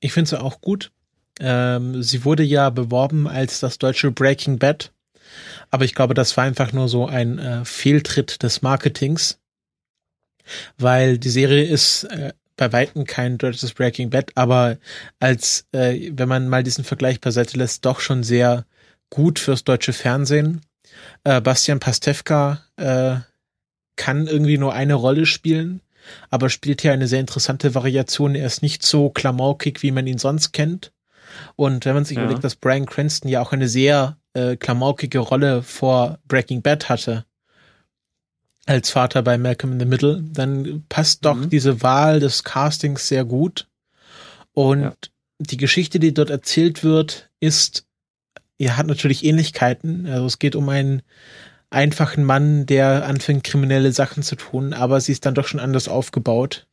[0.00, 0.90] ich finde sie auch gut.
[1.38, 4.92] Ähm, sie wurde ja beworben als das deutsche Breaking Bad
[5.70, 9.38] aber ich glaube, das war einfach nur so ein äh, Fehltritt des Marketings,
[10.78, 14.78] weil die Serie ist äh, bei Weitem kein deutsches Breaking Bad, aber
[15.18, 18.66] als, äh, wenn man mal diesen Vergleich beiseite lässt, doch schon sehr
[19.08, 20.60] gut fürs deutsche Fernsehen.
[21.24, 23.16] Äh, Bastian Pastewka äh,
[23.96, 25.80] kann irgendwie nur eine Rolle spielen,
[26.30, 28.34] aber spielt hier eine sehr interessante Variation.
[28.34, 30.92] Er ist nicht so klamaukig, wie man ihn sonst kennt.
[31.56, 32.24] Und wenn man sich ja.
[32.24, 37.24] überlegt, dass Brian Cranston ja auch eine sehr äh, klamaukige Rolle vor Breaking Bad hatte,
[38.66, 41.50] als Vater bei Malcolm in the Middle, dann passt doch mhm.
[41.50, 43.68] diese Wahl des Castings sehr gut.
[44.52, 44.92] Und ja.
[45.38, 47.86] die Geschichte, die dort erzählt wird, ist,
[48.58, 50.06] er hat natürlich Ähnlichkeiten.
[50.06, 51.02] Also es geht um einen
[51.70, 55.88] einfachen Mann, der anfängt, kriminelle Sachen zu tun, aber sie ist dann doch schon anders
[55.88, 56.66] aufgebaut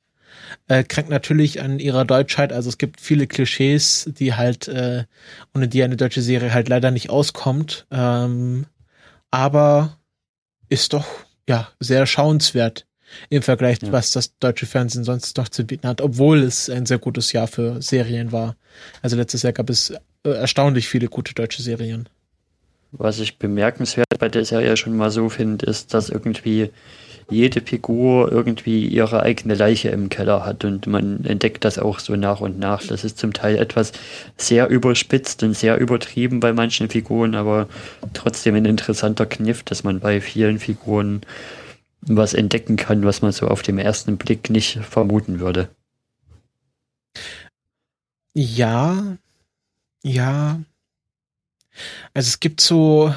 [0.68, 2.54] äh, krankt natürlich an ihrer Deutschheit.
[2.54, 5.06] Also es gibt viele Klischees, die halt, äh,
[5.56, 7.86] ohne die eine deutsche Serie halt leider nicht auskommt.
[7.92, 8.66] Ähm,
[9.32, 9.98] aber
[10.70, 11.06] ist doch,
[11.48, 12.86] ja, sehr schauenswert
[13.30, 13.92] im Vergleich, ja.
[13.92, 17.48] was das deutsche Fernsehen sonst noch zu bieten hat, obwohl es ein sehr gutes Jahr
[17.48, 18.56] für Serien war.
[19.02, 22.10] Also letztes Jahr gab es äh, erstaunlich viele gute deutsche Serien.
[22.92, 26.72] Was ich bemerkenswert bei der Serie schon mal so finde, ist, dass irgendwie
[27.30, 32.16] jede Figur irgendwie ihre eigene Leiche im Keller hat und man entdeckt das auch so
[32.16, 32.86] nach und nach.
[32.86, 33.92] Das ist zum Teil etwas
[34.38, 37.68] sehr überspitzt und sehr übertrieben bei manchen Figuren, aber
[38.14, 41.22] trotzdem ein interessanter Kniff, dass man bei vielen Figuren
[42.02, 45.70] was entdecken kann, was man so auf dem ersten Blick nicht vermuten würde.
[48.34, 49.18] Ja,
[50.04, 50.62] ja.
[52.14, 53.14] Also es gibt so,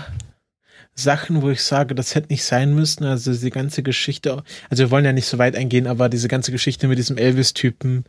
[1.03, 3.05] Sachen, wo ich sage, das hätte nicht sein müssen.
[3.05, 6.53] Also die ganze Geschichte, also wir wollen ja nicht so weit eingehen, aber diese ganze
[6.53, 8.05] Geschichte mit diesem Elvis-Typen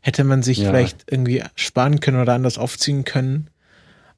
[0.00, 0.68] hätte man sich ja.
[0.68, 3.48] vielleicht irgendwie sparen können oder anders aufziehen können.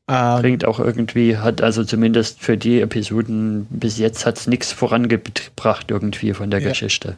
[0.09, 4.73] Ähm, Bringt auch irgendwie, hat also zumindest für die Episoden bis jetzt hat es nichts
[4.73, 6.69] vorangebracht irgendwie von der ja.
[6.69, 7.17] Geschichte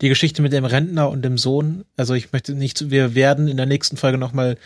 [0.00, 1.84] die Geschichte mit dem Rentner und dem Sohn.
[1.96, 4.56] Also ich möchte nicht, wir werden in der nächsten Folge nochmal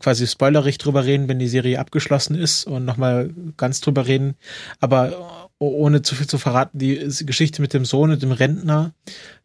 [0.00, 4.34] quasi spoilerig drüber reden, wenn die Serie abgeschlossen ist und nochmal ganz drüber reden.
[4.80, 8.92] Aber ohne zu viel zu verraten, die Geschichte mit dem Sohn und dem Rentner,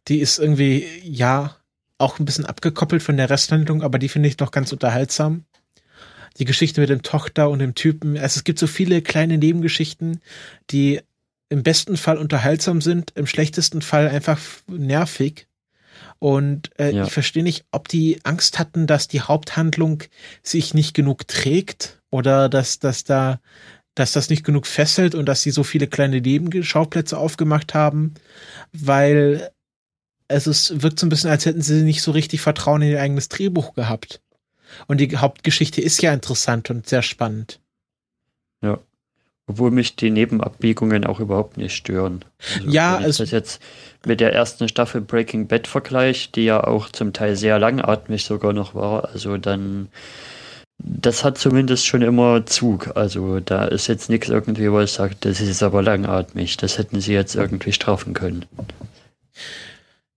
[0.08, 1.56] die ist irgendwie, ja,
[1.98, 5.46] auch ein bisschen abgekoppelt von der Resthandlung, aber die finde ich doch ganz unterhaltsam.
[6.40, 8.18] Die Geschichte mit dem Tochter und dem Typen.
[8.18, 10.22] Also es gibt so viele kleine Nebengeschichten,
[10.72, 11.02] die
[11.52, 15.48] im besten Fall unterhaltsam sind, im schlechtesten Fall einfach nervig.
[16.18, 17.04] Und äh, ja.
[17.04, 20.04] ich verstehe nicht, ob die Angst hatten, dass die Haupthandlung
[20.44, 23.42] sich nicht genug trägt oder dass, dass da,
[23.96, 28.14] dass das nicht genug fesselt und dass sie so viele kleine Nebenschauplätze aufgemacht haben,
[28.72, 29.52] weil
[30.30, 33.02] es ist, wirkt so ein bisschen, als hätten sie nicht so richtig Vertrauen in ihr
[33.02, 34.22] eigenes Drehbuch gehabt.
[34.88, 37.60] Und die Hauptgeschichte ist ja interessant und sehr spannend.
[38.62, 38.80] Ja.
[39.52, 42.24] Obwohl mich die Nebenabbiegungen auch überhaupt nicht stören.
[42.56, 43.62] Also, ja, wenn ich das jetzt
[44.06, 48.54] mit der ersten Staffel Breaking Bad vergleiche, die ja auch zum Teil sehr langatmig sogar
[48.54, 49.90] noch war, also dann
[50.84, 52.96] das hat zumindest schon immer Zug.
[52.96, 56.58] Also da ist jetzt nichts irgendwie, wo ich sage, das ist aber langatmig.
[56.58, 58.46] Das hätten sie jetzt irgendwie strafen können.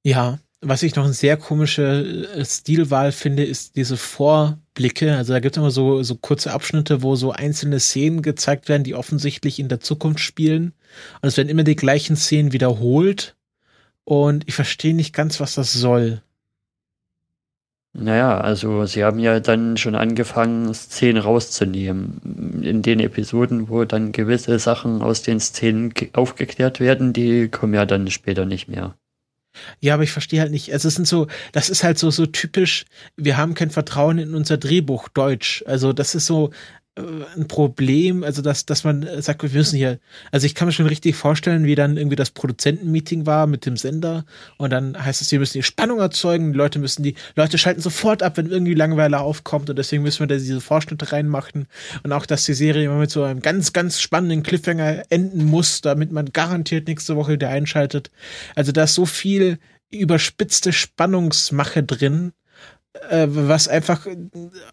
[0.05, 5.16] Ja, was ich noch eine sehr komische äh, Stilwahl finde, ist diese Vorblicke.
[5.16, 8.85] Also da gibt es immer so, so kurze Abschnitte, wo so einzelne Szenen gezeigt werden,
[8.85, 10.73] die offensichtlich in der Zukunft spielen.
[11.20, 13.36] Und es werden immer die gleichen Szenen wiederholt.
[14.05, 16.23] Und ich verstehe nicht ganz, was das soll.
[17.97, 22.61] Naja, also sie haben ja dann schon angefangen, Szenen rauszunehmen.
[22.62, 27.86] In den Episoden, wo dann gewisse Sachen aus den Szenen aufgeklärt werden, die kommen ja
[27.86, 28.97] dann später nicht mehr.
[29.81, 30.73] Ja, aber ich verstehe halt nicht.
[30.73, 32.85] Also es sind so, das ist halt so, so typisch,
[33.17, 35.63] wir haben kein Vertrauen in unser Drehbuch Deutsch.
[35.67, 36.51] Also das ist so,
[36.97, 39.99] ein Problem, also dass, dass man sagt, wir müssen hier,
[40.31, 43.77] also ich kann mir schon richtig vorstellen, wie dann irgendwie das Produzentenmeeting war mit dem
[43.77, 44.25] Sender
[44.59, 47.81] und dann heißt es, wir müssen die Spannung erzeugen, die Leute müssen die, Leute schalten
[47.81, 51.66] sofort ab, wenn irgendwie Langeweile aufkommt und deswegen müssen wir da diese Vorschnitte reinmachen
[52.05, 55.81] und auch, dass die Serie immer mit so einem ganz, ganz spannenden Cliffhanger enden muss,
[55.81, 58.12] damit man garantiert nächste Woche wieder einschaltet.
[58.55, 59.59] Also da ist so viel
[59.91, 62.33] überspitzte Spannungsmache drin,
[63.11, 64.07] äh, was einfach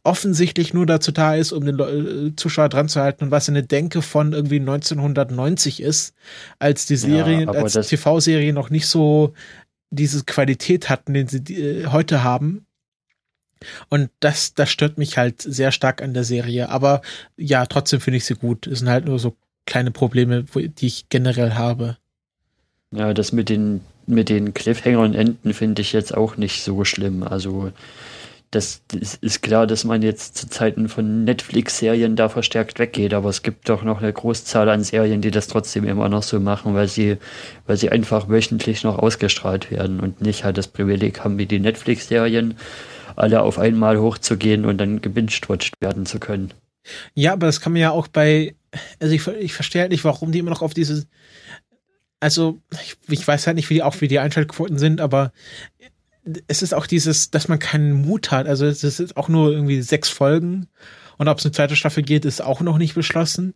[0.04, 3.64] offensichtlich nur dazu da ist, um den äh, Zuschauer dran zu halten und was eine
[3.64, 6.14] Denke von irgendwie 1990 ist,
[6.60, 9.34] als die Serie, ja, als TV-Serie noch nicht so
[9.90, 12.66] diese Qualität hatten, den sie äh, heute haben.
[13.90, 16.70] Und das, das stört mich halt sehr stark an der Serie.
[16.70, 17.02] Aber
[17.38, 18.66] ja, trotzdem finde ich sie gut.
[18.68, 19.36] Es sind halt nur so
[19.66, 21.98] kleine Probleme, die ich generell habe.
[22.92, 27.24] Ja, das mit den, mit den Cliffhangern enden finde ich jetzt auch nicht so schlimm.
[27.24, 27.72] Also,
[28.52, 33.30] das, das ist klar, dass man jetzt zu Zeiten von Netflix-Serien da verstärkt weggeht, aber
[33.30, 36.74] es gibt doch noch eine Großzahl an Serien, die das trotzdem immer noch so machen,
[36.74, 37.18] weil sie,
[37.66, 41.62] weil sie einfach wöchentlich noch ausgestrahlt werden und nicht halt das Privileg haben wie die
[41.62, 42.56] Netflix-Serien,
[43.16, 46.54] alle auf einmal hochzugehen und dann gebinged-watched werden zu können.
[47.14, 48.56] Ja, aber das kann man ja auch bei,
[49.00, 51.06] also ich, ich verstehe halt nicht, warum die immer noch auf diese,
[52.20, 55.32] also ich, ich weiß halt nicht, wie die, auch wie die Einschaltquoten sind, aber
[56.48, 58.48] es ist auch dieses, dass man keinen Mut hat.
[58.48, 60.68] Also es ist auch nur irgendwie sechs Folgen
[61.18, 63.54] und ob es eine zweite Staffel geht, ist auch noch nicht beschlossen.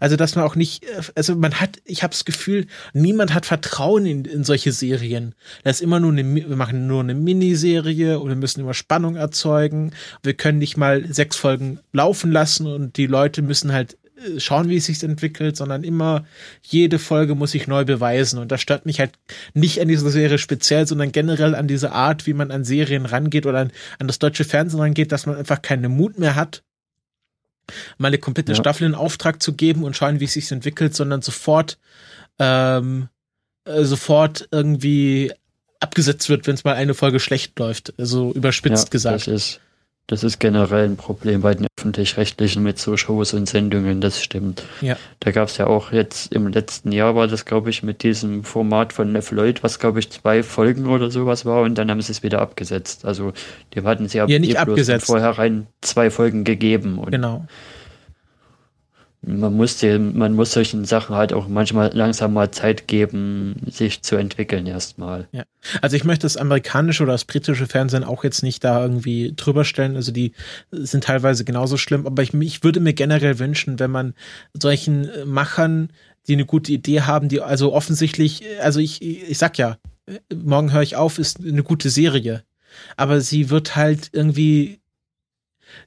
[0.00, 0.84] Also dass man auch nicht,
[1.14, 5.34] also man hat, ich habe das Gefühl, niemand hat Vertrauen in, in solche Serien.
[5.64, 9.92] Das ist immer nur eine, wir machen nur eine Miniserie oder müssen immer Spannung erzeugen.
[10.22, 13.96] Wir können nicht mal sechs Folgen laufen lassen und die Leute müssen halt
[14.38, 16.24] schauen, wie es sich entwickelt, sondern immer
[16.62, 18.38] jede Folge muss sich neu beweisen.
[18.38, 19.12] Und das stört mich halt
[19.54, 23.46] nicht an dieser Serie speziell, sondern generell an diese Art, wie man an Serien rangeht
[23.46, 26.62] oder an, an das deutsche Fernsehen rangeht, dass man einfach keinen Mut mehr hat,
[27.98, 28.56] mal eine komplette ja.
[28.56, 31.78] Staffel in Auftrag zu geben und schauen, wie es sich entwickelt, sondern sofort,
[32.38, 33.08] ähm,
[33.64, 35.32] äh, sofort irgendwie
[35.80, 37.92] abgesetzt wird, wenn es mal eine Folge schlecht läuft.
[37.98, 39.26] Also überspitzt ja, gesagt.
[39.26, 39.60] Das ist
[40.08, 44.62] das ist generell ein Problem bei den öffentlich-rechtlichen mit so Shows und Sendungen, das stimmt.
[44.80, 44.96] Ja.
[45.20, 48.44] Da gab es ja auch jetzt im letzten Jahr war das, glaube ich, mit diesem
[48.44, 52.00] Format von Neff Lloyd, was glaube ich zwei Folgen oder sowas war und dann haben
[52.00, 53.04] sie es wieder abgesetzt.
[53.04, 53.32] Also
[53.74, 55.06] die hatten sie ja, ja nicht abgesetzt.
[55.06, 55.36] vorher
[55.80, 56.98] zwei Folgen gegeben.
[57.10, 57.46] genau
[59.26, 64.02] man muss dem, man muss solchen Sachen halt auch manchmal langsam mal Zeit geben, sich
[64.02, 65.26] zu entwickeln erstmal.
[65.32, 65.44] Ja.
[65.82, 69.64] Also ich möchte das amerikanische oder das britische Fernsehen auch jetzt nicht da irgendwie drüber
[69.64, 69.96] stellen.
[69.96, 70.32] Also die
[70.70, 74.14] sind teilweise genauso schlimm, aber ich, ich würde mir generell wünschen, wenn man
[74.54, 75.90] solchen Machern,
[76.28, 79.78] die eine gute Idee haben, die also offensichtlich, also ich, ich sag ja,
[80.32, 82.44] morgen höre ich auf, ist eine gute Serie.
[82.96, 84.80] Aber sie wird halt irgendwie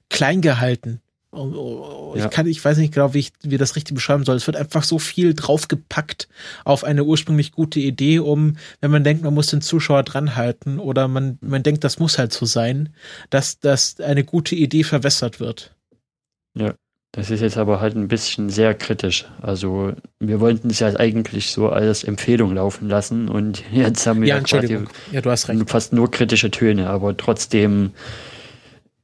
[0.10, 3.94] klein gehalten Oh, oh, ich kann, ich weiß nicht genau, wie ich wie das richtig
[3.94, 4.36] beschreiben soll.
[4.36, 6.28] Es wird einfach so viel draufgepackt
[6.66, 11.08] auf eine ursprünglich gute Idee, um, wenn man denkt, man muss den Zuschauer dranhalten oder
[11.08, 12.90] man, man denkt, das muss halt so sein,
[13.30, 15.76] dass, dass eine gute Idee verwässert wird.
[16.56, 16.74] Ja,
[17.12, 19.26] das ist jetzt aber halt ein bisschen sehr kritisch.
[19.40, 24.30] Also, wir wollten es ja eigentlich so als Empfehlung laufen lassen und jetzt haben wir
[24.30, 24.82] ja, ja,
[25.12, 25.70] ja hast recht.
[25.70, 27.92] fast nur kritische Töne, aber trotzdem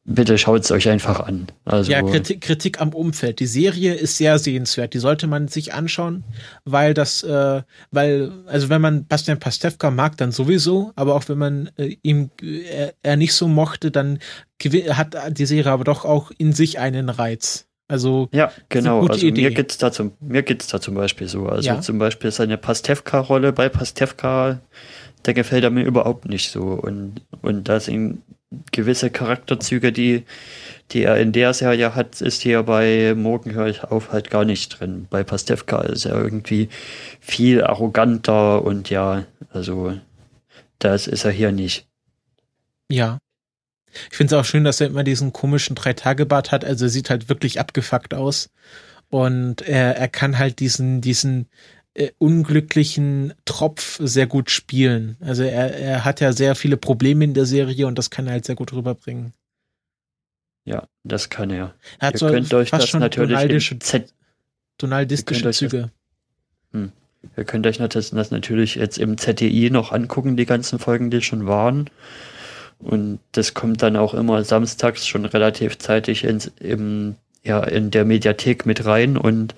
[0.06, 1.48] bitte schaut es euch einfach an.
[1.66, 3.40] Also ja, Kritik, Kritik am Umfeld.
[3.40, 4.94] Die Serie ist sehr sehenswert.
[4.94, 6.24] Die sollte man sich anschauen,
[6.64, 11.40] weil das, äh, weil, also wenn man Bastian Pastewka mag, dann sowieso, aber auch wenn
[11.40, 14.20] man äh, ihm äh, er nicht so mochte, dann
[14.90, 17.66] hat die Serie aber doch auch in sich einen Reiz.
[17.88, 19.06] Also ja, genau.
[19.06, 19.44] Also Idee.
[19.44, 21.48] mir geht's da zum mir geht's da zum Beispiel so.
[21.48, 21.82] Also ja.
[21.82, 24.60] zum Beispiel seine Pastewka-Rolle bei Pastewka,
[25.26, 28.22] der gefällt er mir überhaupt nicht so und und da sind
[28.72, 30.24] gewisse Charakterzüge, die,
[30.92, 34.46] die er in der Serie hat, ist hier bei Morgen höre ich auf halt gar
[34.46, 35.08] nicht drin.
[35.10, 36.70] Bei Pastewka ist er irgendwie
[37.20, 39.98] viel arroganter und ja, also
[40.80, 41.88] das ist er hier nicht.
[42.90, 43.18] Ja.
[44.12, 46.66] Ich finde es auch schön, dass er immer diesen komischen Drei-Tage-Bart hat.
[46.66, 48.50] Also er sieht halt wirklich abgefuckt aus.
[49.10, 51.48] Und er, er kann halt diesen, diesen
[51.96, 55.16] äh, unglücklichen Tropf sehr gut spielen.
[55.22, 58.34] Also er, er hat ja sehr viele Probleme in der Serie und das kann er
[58.34, 59.34] halt sehr gut rüberbringen.
[60.66, 61.74] Ja, das kann er.
[62.00, 63.30] Er hat Ihr so könnt euch das natürlich
[64.78, 65.82] donaldistische Züge.
[65.82, 65.90] Das,
[66.74, 66.92] hm.
[67.38, 71.22] Ihr könnt euch das, das natürlich jetzt im ZDI noch angucken, die ganzen Folgen, die
[71.22, 71.90] schon waren.
[72.80, 78.04] Und das kommt dann auch immer samstags schon relativ zeitig ins, im, ja, in der
[78.04, 79.56] Mediathek mit rein und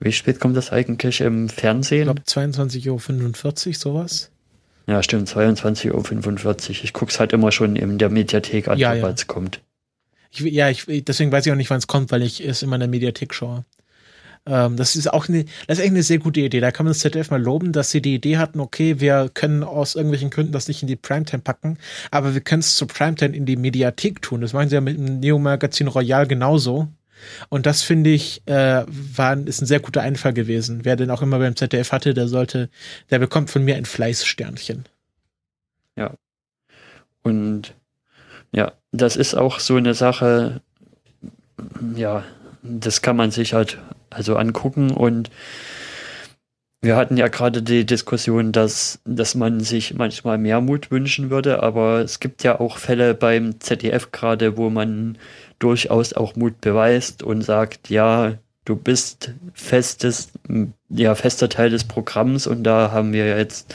[0.00, 2.00] wie spät kommt das eigentlich im Fernsehen?
[2.00, 4.30] Ich glaube 22.45 Uhr, sowas.
[4.86, 6.84] Ja, stimmt, 22.45 Uhr.
[6.84, 9.26] Ich gucke es halt immer schon in der Mediathek an, ja, sobald es ja.
[9.26, 9.60] kommt.
[10.30, 12.76] Ich, ja, ich, deswegen weiß ich auch nicht, wann es kommt, weil ich es immer
[12.76, 13.64] in der Mediathek schaue.
[14.46, 16.60] Ähm, das ist auch eine, das ist echt eine sehr gute Idee.
[16.60, 19.62] Da kann man das ZDF mal loben, dass sie die Idee hatten, okay, wir können
[19.62, 21.78] aus irgendwelchen Gründen das nicht in die Primetime packen,
[22.10, 24.40] aber wir können es zur Primetime in die Mediathek tun.
[24.40, 26.88] Das machen sie ja mit dem Neo-Magazin Royal genauso.
[27.48, 30.80] Und das finde ich, äh, war, ist ein sehr guter Einfall gewesen.
[30.84, 32.68] Wer den auch immer beim ZDF hatte, der sollte,
[33.10, 34.84] der bekommt von mir ein Fleißsternchen.
[35.96, 36.14] Ja.
[37.22, 37.74] Und
[38.52, 40.60] ja, das ist auch so eine Sache,
[41.94, 42.24] ja,
[42.62, 43.78] das kann man sich halt
[44.10, 45.30] also angucken und
[46.80, 51.62] wir hatten ja gerade die Diskussion, dass, dass man sich manchmal mehr Mut wünschen würde,
[51.62, 55.18] aber es gibt ja auch Fälle beim ZDF gerade, wo man
[55.58, 60.30] durchaus auch Mut beweist und sagt, ja, du bist festes,
[60.88, 63.74] ja, fester Teil des Programms und da haben wir jetzt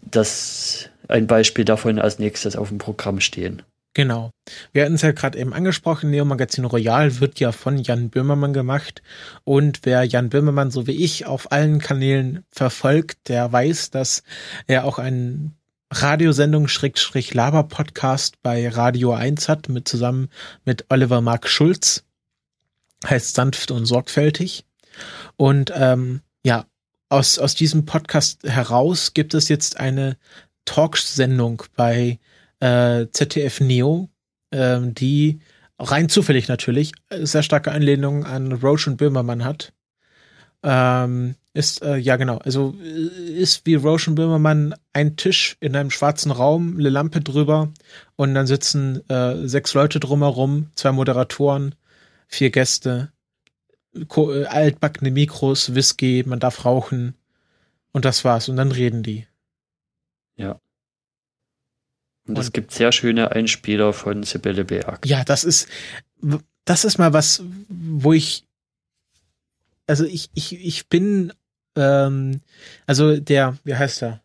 [0.00, 3.62] das ein Beispiel davon als nächstes auf dem Programm stehen.
[3.94, 4.30] Genau.
[4.72, 8.52] Wir hatten es ja gerade eben angesprochen, Neo Magazin Royal wird ja von Jan Böhmermann
[8.52, 9.02] gemacht.
[9.44, 14.22] Und wer Jan Böhmermann so wie ich auf allen Kanälen verfolgt, der weiß, dass
[14.68, 15.57] er auch einen
[15.90, 20.28] Radiosendung Schrägstrich Laber Podcast bei Radio 1 hat, mit zusammen
[20.64, 22.04] mit Oliver Mark Schulz.
[23.06, 24.66] Heißt sanft und sorgfältig.
[25.36, 26.66] Und ähm, ja,
[27.08, 30.18] aus, aus diesem Podcast heraus gibt es jetzt eine
[30.66, 32.18] Talksendung bei
[32.60, 34.10] äh, ZDF Neo,
[34.52, 35.40] ähm, die
[35.78, 39.72] rein zufällig natürlich sehr starke Anlehnung an Roche und Böhmermann hat.
[40.62, 45.74] Ähm, ist, äh, ja genau, also äh, ist wie Roche und Böhmermann ein Tisch in
[45.74, 47.72] einem schwarzen Raum, eine Lampe drüber
[48.14, 51.74] und dann sitzen äh, sechs Leute drumherum, zwei Moderatoren,
[52.28, 53.12] vier Gäste,
[53.92, 57.16] äh, altbackene Mikros, Whisky, man darf rauchen
[57.90, 59.26] und das war's und dann reden die.
[60.36, 60.60] Ja.
[62.28, 65.04] Und, es gibt sehr schöne Einspieler von Sibylle Berg.
[65.06, 65.66] Ja, das ist,
[66.64, 68.44] das ist mal was, wo ich,
[69.88, 71.32] also ich, ich, ich bin,
[71.78, 72.40] ähm,
[72.86, 74.20] also der, wie heißt er?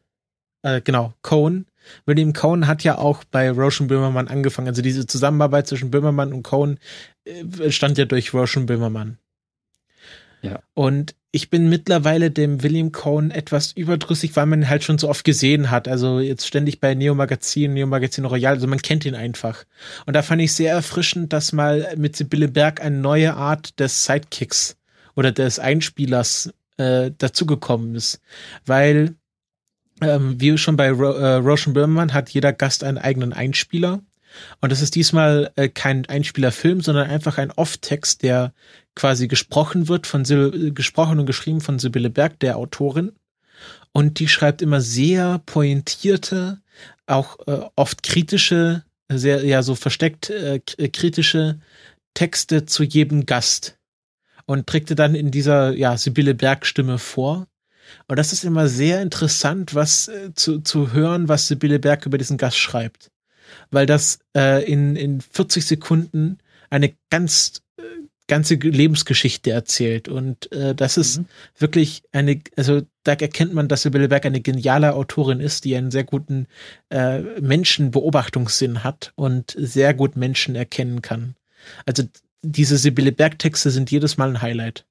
[0.64, 1.66] Äh, genau, Cohn.
[2.06, 4.68] William Cohn hat ja auch bei Roshan Böhmermann angefangen.
[4.68, 6.80] Also diese Zusammenarbeit zwischen Böhmermann und Cohn
[7.26, 9.18] äh, stand ja durch Roshan Böhmermann.
[10.42, 10.60] Ja.
[10.74, 15.10] Und ich bin mittlerweile dem William Cohn etwas überdrüssig, weil man ihn halt schon so
[15.10, 15.88] oft gesehen hat.
[15.88, 19.64] Also jetzt ständig bei Neo Magazin, Neo Magazin Royal, also man kennt ihn einfach.
[20.06, 24.06] Und da fand ich sehr erfrischend, dass mal mit Sibylle Berg eine neue Art des
[24.06, 24.78] Sidekicks
[25.16, 28.22] oder des Einspielers äh, dazugekommen ist.
[28.66, 29.16] Weil,
[30.02, 34.02] ähm, wie schon bei Ro äh, Roshan Böhmermann hat jeder Gast einen eigenen Einspieler.
[34.62, 38.54] Und das ist diesmal äh, kein Einspielerfilm, sondern einfach ein Off-Text, der
[38.96, 43.12] quasi gesprochen wird, von Sil gesprochen und geschrieben von Sibylle Berg, der Autorin.
[43.92, 46.62] Und die schreibt immer sehr pointierte,
[47.06, 51.60] auch äh, oft kritische, sehr, ja, so versteckt äh, äh kritische
[52.14, 53.78] Texte zu jedem Gast.
[54.46, 57.48] Und trägt dann in dieser, ja, Sibylle Berg Stimme vor.
[58.08, 62.18] Und das ist immer sehr interessant, was äh, zu, zu hören, was Sibylle Berg über
[62.18, 63.12] diesen Gast schreibt
[63.72, 66.38] weil das äh, in, in 40 Sekunden
[66.70, 67.84] eine ganz äh,
[68.28, 70.08] ganze Lebensgeschichte erzählt.
[70.08, 71.26] Und äh, das ist mhm.
[71.58, 75.92] wirklich eine, also da erkennt man, dass Sibylle Berg eine geniale Autorin ist, die einen
[75.92, 76.48] sehr guten
[76.90, 81.36] äh, Menschenbeobachtungssinn hat und sehr gut Menschen erkennen kann.
[81.86, 82.04] Also
[82.44, 84.86] diese Sibylle Berg-Texte sind jedes Mal ein Highlight.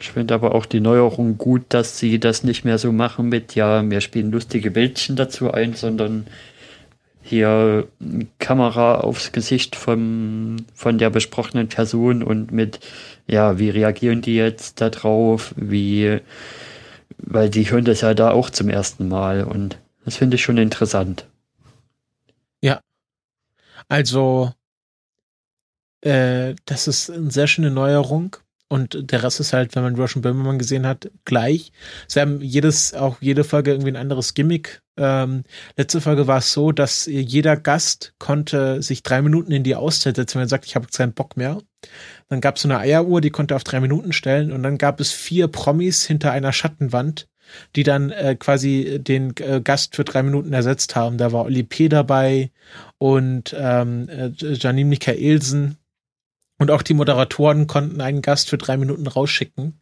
[0.00, 3.56] Ich finde aber auch die Neuerung gut, dass sie das nicht mehr so machen mit,
[3.56, 6.28] ja, wir spielen lustige Bildchen dazu ein, sondern
[7.20, 7.88] hier
[8.38, 12.78] Kamera aufs Gesicht vom, von der besprochenen Person und mit,
[13.26, 16.20] ja, wie reagieren die jetzt da drauf, wie,
[17.18, 20.58] weil die hören das ja da auch zum ersten Mal und das finde ich schon
[20.58, 21.26] interessant.
[22.62, 22.80] Ja.
[23.88, 24.52] Also,
[26.02, 28.36] äh, das ist eine sehr schöne Neuerung.
[28.70, 31.72] Und der Rest ist halt, wenn man Russian Böhmermann gesehen hat, gleich.
[32.06, 34.82] Sie haben jedes, auch jede Folge irgendwie ein anderes Gimmick.
[34.98, 35.44] Ähm,
[35.76, 40.16] letzte Folge war es so, dass jeder Gast konnte sich drei Minuten in die Auszeit
[40.16, 41.62] setzen, wenn er sagt, ich habe keinen Bock mehr.
[42.28, 45.00] Dann gab es so eine Eieruhr, die konnte auf drei Minuten stellen und dann gab
[45.00, 47.26] es vier Promis hinter einer Schattenwand,
[47.74, 51.16] die dann äh, quasi den äh, Gast für drei Minuten ersetzt haben.
[51.16, 51.88] Da war Oli P.
[51.88, 52.50] dabei
[52.98, 55.78] und ähm, äh, Janine Michaelsen,
[56.58, 59.80] und auch die Moderatoren konnten einen Gast für drei Minuten rausschicken.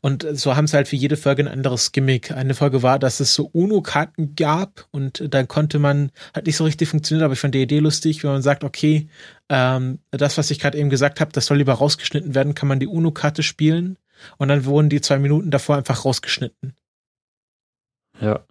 [0.00, 2.30] Und so haben sie halt für jede Folge ein anderes Gimmick.
[2.30, 6.64] Eine Folge war, dass es so UNO-Karten gab und dann konnte man, hat nicht so
[6.64, 9.08] richtig funktioniert, aber ich fand die Idee lustig, wenn man sagt, okay,
[9.48, 12.80] ähm, das, was ich gerade eben gesagt habe, das soll lieber rausgeschnitten werden, kann man
[12.80, 13.96] die UNO-Karte spielen
[14.36, 16.74] und dann wurden die zwei Minuten davor einfach rausgeschnitten.
[18.20, 18.44] Ja.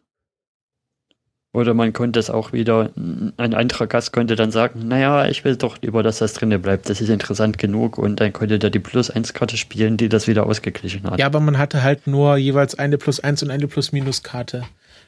[1.54, 5.56] Oder man konnte es auch wieder, ein anderer Gast konnte dann sagen, naja, ich will
[5.56, 8.80] doch lieber, dass das drinne bleibt, das ist interessant genug und dann konnte der die
[8.80, 11.20] Plus-1-Karte spielen, die das wieder ausgeglichen hat.
[11.20, 14.64] Ja, aber man hatte halt nur jeweils eine Plus-1 und eine Plus-Minus-Karte.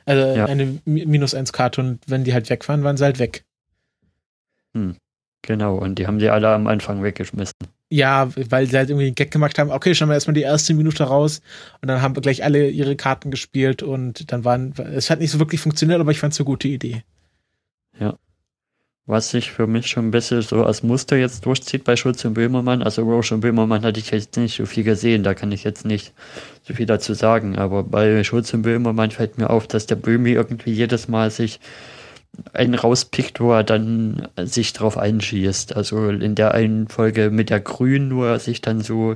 [0.06, 0.46] Also ja.
[0.46, 3.44] eine Minus-1-Karte und wenn die halt weg waren, waren sie halt weg.
[4.76, 4.98] Hm.
[5.42, 7.56] Genau, und die haben die alle am Anfang weggeschmissen.
[7.90, 10.74] Ja, weil sie halt irgendwie einen Gag gemacht haben, okay, schauen wir erstmal die erste
[10.74, 11.42] Minute raus
[11.82, 15.40] und dann haben gleich alle ihre Karten gespielt und dann waren, es hat nicht so
[15.40, 17.04] wirklich funktioniert, aber ich fand es eine gute Idee.
[18.00, 18.18] Ja.
[19.08, 22.34] Was sich für mich schon ein bisschen so als Muster jetzt durchzieht bei Schulz und
[22.34, 25.64] Böhmermann, also Roche und Böhmermann hatte ich jetzt nicht so viel gesehen, da kann ich
[25.64, 26.12] jetzt nicht
[26.64, 30.32] so viel dazu sagen, aber bei Schulz und Böhmermann fällt mir auf, dass der Böhmi
[30.32, 31.60] irgendwie jedes Mal sich
[32.54, 35.76] einen rauspickt, wo er dann sich drauf einschießt.
[35.76, 39.16] Also in der einen Folge mit der Grün, wo er sich dann so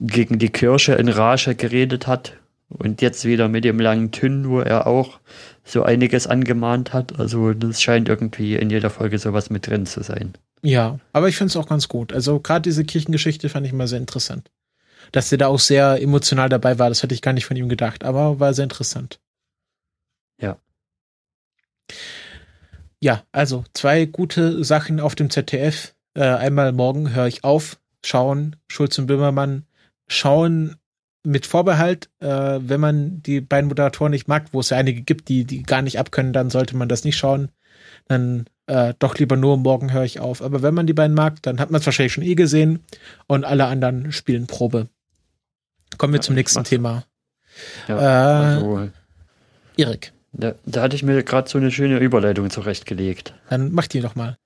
[0.00, 2.34] gegen die Kirsche in Rage geredet hat.
[2.68, 5.20] Und jetzt wieder mit dem langen Tünn, wo er auch
[5.64, 7.18] so einiges angemahnt hat.
[7.18, 10.32] Also das scheint irgendwie in jeder Folge sowas mit drin zu sein.
[10.62, 12.12] Ja, aber ich finde es auch ganz gut.
[12.12, 14.50] Also gerade diese Kirchengeschichte fand ich mal sehr interessant.
[15.10, 17.68] Dass er da auch sehr emotional dabei war, das hätte ich gar nicht von ihm
[17.68, 19.18] gedacht, aber war sehr interessant.
[23.00, 23.24] Ja.
[23.32, 25.94] Also zwei gute Sachen auf dem ZDF.
[26.14, 29.66] Äh, einmal morgen höre ich auf, schauen, Schulz und Böhmermann,
[30.08, 30.76] schauen
[31.24, 35.28] mit Vorbehalt, äh, wenn man die beiden Moderatoren nicht mag, wo es ja einige gibt,
[35.28, 37.50] die die gar nicht abkönnen, dann sollte man das nicht schauen.
[38.08, 40.42] Dann äh, doch lieber nur morgen höre ich auf.
[40.42, 42.80] Aber wenn man die beiden mag, dann hat man es wahrscheinlich schon eh gesehen
[43.26, 44.88] und alle anderen spielen Probe.
[45.98, 47.04] Kommen wir ja, zum nächsten Thema.
[47.86, 48.88] Ja, äh,
[49.76, 50.12] Erik.
[50.32, 53.34] Da, da hatte ich mir gerade so eine schöne Überleitung zurechtgelegt.
[53.50, 54.38] Dann mach die doch mal.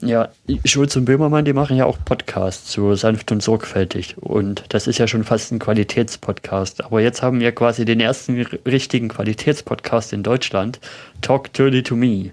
[0.00, 0.28] Ja,
[0.64, 4.16] Schulz und Böhmermann, die machen ja auch Podcasts, so sanft und sorgfältig.
[4.18, 6.84] Und das ist ja schon fast ein Qualitätspodcast.
[6.84, 10.78] Aber jetzt haben wir quasi den ersten richtigen Qualitätspodcast in Deutschland.
[11.20, 12.32] Talk Dirty to Me.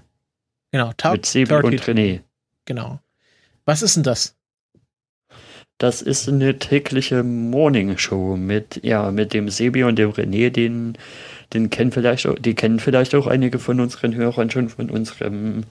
[0.70, 2.20] Genau, Talk Mit Sebi und René.
[2.66, 3.00] Genau.
[3.64, 4.36] Was ist denn das?
[5.78, 10.96] Das ist eine tägliche Morning Show mit, ja, mit dem Sebi und dem René, den
[11.52, 15.64] den kennen vielleicht auch, die kennen vielleicht auch einige von unseren Hörern schon von unserem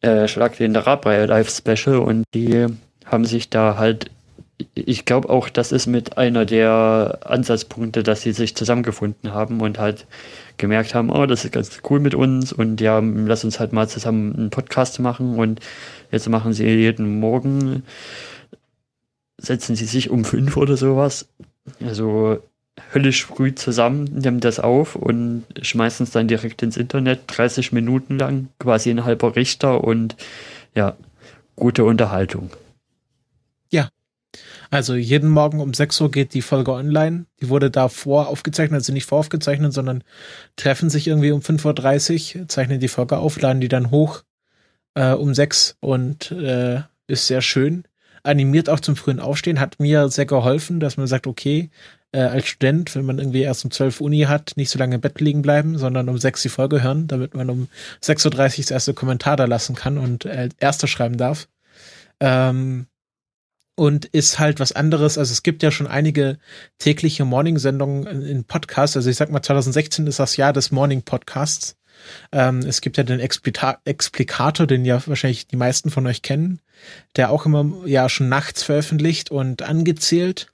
[0.00, 2.66] äh, Schlag den Rabrei Live Special und die
[3.04, 4.10] haben sich da halt,
[4.74, 9.78] ich glaube auch, das ist mit einer der Ansatzpunkte, dass sie sich zusammengefunden haben und
[9.78, 10.06] halt
[10.58, 13.88] gemerkt haben, oh, das ist ganz cool mit uns und ja, lass uns halt mal
[13.88, 15.60] zusammen einen Podcast machen und
[16.10, 17.82] jetzt machen sie jeden Morgen,
[19.38, 21.28] setzen sie sich um fünf oder sowas.
[21.84, 22.38] Also
[22.92, 28.18] höllisch früh zusammen, nehmen das auf und schmeißen es dann direkt ins Internet, 30 Minuten
[28.18, 30.16] lang, quasi ein halber Richter und
[30.74, 30.96] ja,
[31.56, 32.50] gute Unterhaltung.
[33.70, 33.88] Ja.
[34.70, 37.26] Also jeden Morgen um 6 Uhr geht die Folge online.
[37.40, 40.02] Die wurde davor aufgezeichnet, also nicht voraufgezeichnet, sondern
[40.56, 44.22] treffen sich irgendwie um 5.30 Uhr, zeichnen die Folge auf, laden die dann hoch
[44.94, 47.84] äh, um 6 und äh, ist sehr schön
[48.26, 51.70] animiert auch zum frühen Aufstehen, hat mir sehr geholfen, dass man sagt, okay,
[52.12, 55.00] äh, als Student, wenn man irgendwie erst um 12 Uni hat, nicht so lange im
[55.00, 57.68] Bett liegen bleiben, sondern um 6 die Folge hören, damit man um
[58.02, 61.48] 6.30 Uhr das erste Kommentar da lassen kann und äh, erste schreiben darf.
[62.20, 62.86] Ähm,
[63.76, 65.18] und ist halt was anderes.
[65.18, 66.38] Also es gibt ja schon einige
[66.78, 68.96] tägliche Morning-Sendungen in, Podcasts.
[68.96, 71.76] Also ich sag mal, 2016 ist das Jahr des Morning-Podcasts.
[72.32, 76.60] Ähm, es gibt ja den Explika Explikator, den ja wahrscheinlich die meisten von euch kennen,
[77.16, 80.52] der auch immer ja schon nachts veröffentlicht und angezählt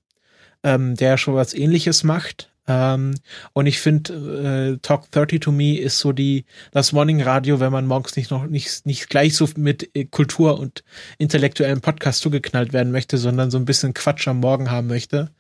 [0.62, 2.52] ähm, der schon was ähnliches macht.
[2.68, 3.14] Ähm,
[3.52, 7.72] und ich finde, äh, Talk 30 to Me ist so die, das Morning Radio, wenn
[7.72, 10.84] man morgens nicht noch nicht, nicht gleich so mit äh, Kultur und
[11.18, 15.32] intellektuellen Podcast zugeknallt werden möchte, sondern so ein bisschen Quatsch am Morgen haben möchte,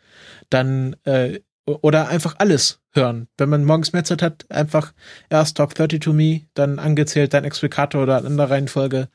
[0.50, 3.28] dann äh, oder einfach alles hören.
[3.38, 4.92] Wenn man morgens mehr Zeit hat, einfach
[5.30, 9.08] erst Talk 30 to Me, dann angezählt, dann Explikator oder andere Reihenfolge.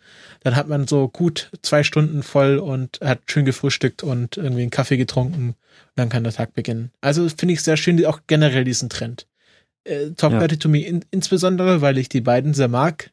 [0.44, 4.72] Dann hat man so gut zwei Stunden voll und hat schön gefrühstückt und irgendwie einen
[4.72, 5.50] Kaffee getrunken.
[5.50, 5.56] Und
[5.96, 6.92] dann kann der Tag beginnen.
[7.02, 9.28] Also finde ich sehr schön, auch generell diesen Trend.
[9.84, 10.40] Äh, Talk ja.
[10.40, 13.12] 30 to Me in, insbesondere, weil ich die beiden sehr mag.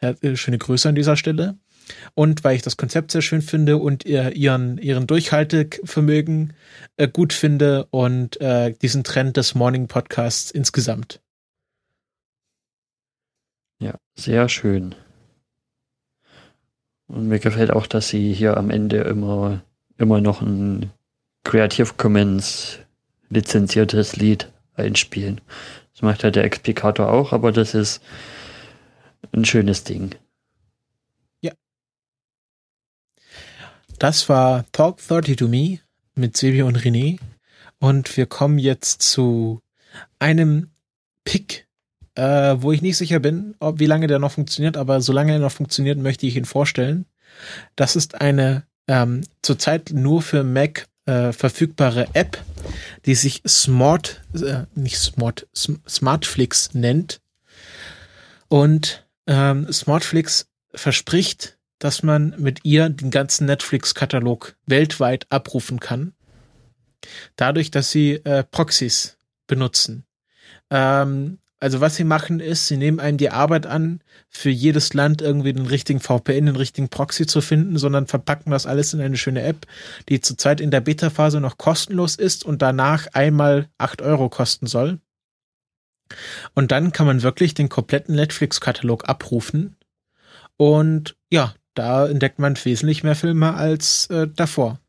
[0.00, 1.56] Äh, schöne Grüße an dieser Stelle
[2.14, 6.52] und weil ich das Konzept sehr schön finde und ihren, ihren Durchhaltevermögen
[6.96, 11.20] äh, gut finde und äh, diesen Trend des Morning Podcasts insgesamt.
[13.80, 14.94] Ja, sehr schön.
[17.06, 19.62] Und mir gefällt auch, dass sie hier am Ende immer,
[19.98, 20.90] immer noch ein
[21.44, 22.78] Creative Commons
[23.28, 25.40] lizenziertes Lied einspielen.
[25.92, 28.02] Das macht ja der Explikator auch, aber das ist
[29.32, 30.14] ein schönes Ding.
[34.04, 35.78] Das war Talk 30 to Me
[36.14, 37.18] mit Silvia und René.
[37.78, 39.62] Und wir kommen jetzt zu
[40.18, 40.68] einem
[41.24, 41.66] Pick
[42.14, 42.22] äh,
[42.58, 45.52] wo ich nicht sicher bin, ob, wie lange der noch funktioniert, aber solange er noch
[45.52, 47.06] funktioniert, möchte ich ihn vorstellen.
[47.76, 52.36] Das ist eine ähm, zurzeit nur für Mac äh, verfügbare App,
[53.06, 57.22] die sich Smart, äh, nicht Smart, Smartflix nennt.
[58.48, 66.14] Und ähm, Smartflix verspricht, dass man mit ihr den ganzen Netflix-Katalog weltweit abrufen kann.
[67.36, 70.06] Dadurch, dass sie äh, Proxys benutzen.
[70.70, 74.00] Ähm, also was sie machen ist, sie nehmen einem die Arbeit an,
[74.30, 78.64] für jedes Land irgendwie den richtigen VPN, den richtigen Proxy zu finden, sondern verpacken das
[78.64, 79.66] alles in eine schöne App,
[80.08, 85.00] die zurzeit in der Beta-Phase noch kostenlos ist und danach einmal acht Euro kosten soll.
[86.54, 89.76] Und dann kann man wirklich den kompletten Netflix-Katalog abrufen.
[90.56, 94.80] Und ja, da entdeckt man wesentlich mehr Filme als äh, davor.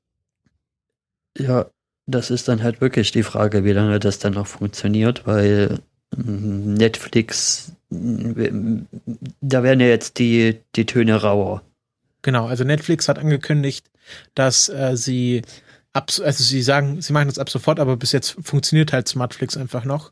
[1.38, 1.66] Ja,
[2.06, 5.80] das ist dann halt wirklich die Frage, wie lange das dann noch funktioniert, weil
[6.16, 11.62] Netflix, da werden ja jetzt die, die Töne rauer.
[12.22, 13.90] Genau, also Netflix hat angekündigt,
[14.34, 15.42] dass äh, sie
[15.94, 19.58] ab, also sie sagen, sie machen das ab sofort, aber bis jetzt funktioniert halt Smartflix
[19.58, 20.12] einfach noch.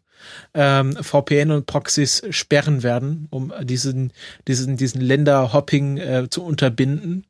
[0.53, 4.11] Ähm, VPN und Proxys sperren werden, um diesen,
[4.47, 7.25] diesen, diesen Länderhopping äh, zu unterbinden.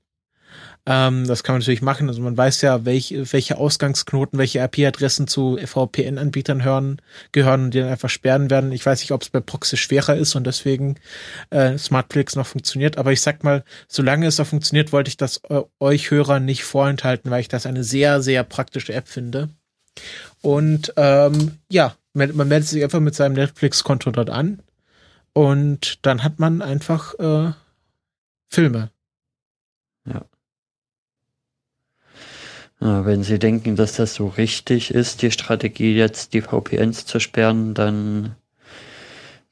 [0.86, 2.10] Ähm, das kann man natürlich machen.
[2.10, 7.02] Also man weiß ja, welche, welche Ausgangsknoten, welche IP-Adressen zu VPN-Anbietern hören,
[7.32, 8.72] gehören und die dann einfach sperren werden.
[8.72, 10.95] Ich weiß nicht, ob es bei Proxy schwerer ist und deswegen
[11.52, 12.98] äh, Smartflix noch funktioniert.
[12.98, 16.65] Aber ich sag mal, solange es noch funktioniert, wollte ich das äh, euch Hörer nicht
[16.65, 19.49] vorenthalten, weil ich das eine sehr, sehr praktische App finde.
[20.41, 24.61] Und ähm, ja, man, meldet sich einfach mit seinem Netflix-Konto dort an
[25.34, 27.52] und dann hat man einfach äh,
[28.49, 28.91] Filme.
[30.06, 30.26] Ja.
[32.80, 37.73] Wenn Sie denken, dass das so richtig ist, die Strategie jetzt die VPNs zu sperren,
[37.73, 38.35] dann,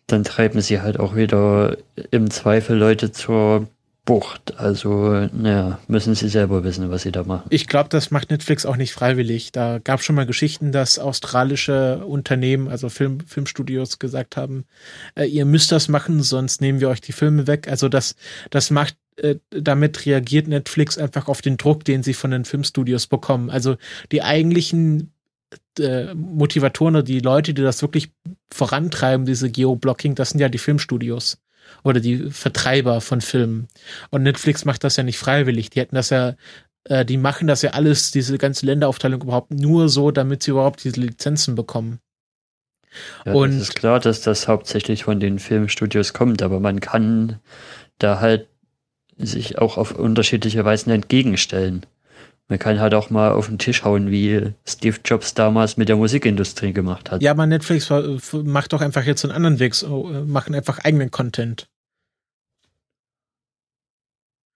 [0.05, 1.77] dann treiben Sie halt auch wieder
[2.11, 3.69] im Zweifel Leute zur
[4.03, 4.57] Bucht.
[4.57, 7.45] Also, naja, müssen Sie selber wissen, was Sie da machen.
[7.49, 9.51] Ich glaube, das macht Netflix auch nicht freiwillig.
[9.51, 14.65] Da gab schon mal Geschichten, dass australische Unternehmen, also Film, Filmstudios gesagt haben,
[15.15, 17.67] äh, ihr müsst das machen, sonst nehmen wir euch die Filme weg.
[17.67, 18.15] Also das,
[18.49, 23.05] das macht äh, damit reagiert Netflix einfach auf den Druck, den sie von den Filmstudios
[23.05, 23.51] bekommen.
[23.51, 23.77] Also
[24.11, 25.13] die eigentlichen
[25.77, 28.11] äh, Motivatoren oder die Leute, die das wirklich
[28.51, 31.37] vorantreiben, diese Geoblocking, das sind ja die Filmstudios
[31.83, 33.67] oder die Vertreiber von Filmen.
[34.09, 35.69] Und Netflix macht das ja nicht freiwillig.
[35.69, 36.35] Die hätten das ja,
[36.85, 40.83] äh, die machen das ja alles, diese ganze Länderaufteilung überhaupt nur so, damit sie überhaupt
[40.83, 41.99] diese Lizenzen bekommen.
[43.25, 47.39] Ja, und es ist klar, dass das hauptsächlich von den Filmstudios kommt, aber man kann
[47.99, 48.47] da halt
[49.17, 51.85] sich auch auf unterschiedliche Weisen entgegenstellen.
[52.51, 55.95] Man kann halt auch mal auf den Tisch hauen, wie Steve Jobs damals mit der
[55.95, 57.21] Musikindustrie gemacht hat.
[57.21, 57.89] Ja, aber Netflix
[58.43, 61.69] macht doch einfach jetzt einen anderen Weg, so, äh, machen einfach eigenen Content.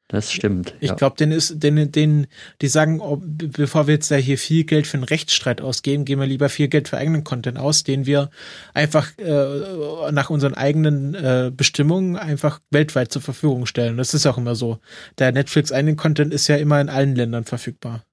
[0.07, 0.76] Das stimmt.
[0.82, 0.95] Ich ja.
[0.95, 2.27] glaube, den ist, den, den,
[2.61, 6.22] die sagen, oh, bevor wir jetzt da hier viel Geld für einen Rechtsstreit ausgeben, geben
[6.22, 8.30] wir lieber viel Geld für eigenen Content aus, den wir
[8.76, 13.98] einfach äh, nach unseren eigenen äh, Bestimmungen einfach weltweit zur Verfügung stellen.
[13.98, 14.77] Das ist auch immer so.
[15.18, 18.06] Der Netflix eigenen Content ist ja immer in allen Ländern verfügbar.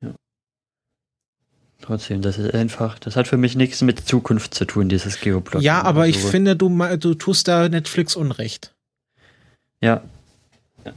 [0.00, 0.14] Ja.
[1.82, 5.60] Trotzdem, das ist einfach, das hat für mich nichts mit Zukunft zu tun, dieses Geoblocking.
[5.60, 6.28] Ja, aber ich so.
[6.28, 8.74] finde, du, du tust da Netflix Unrecht.
[9.82, 10.02] Ja,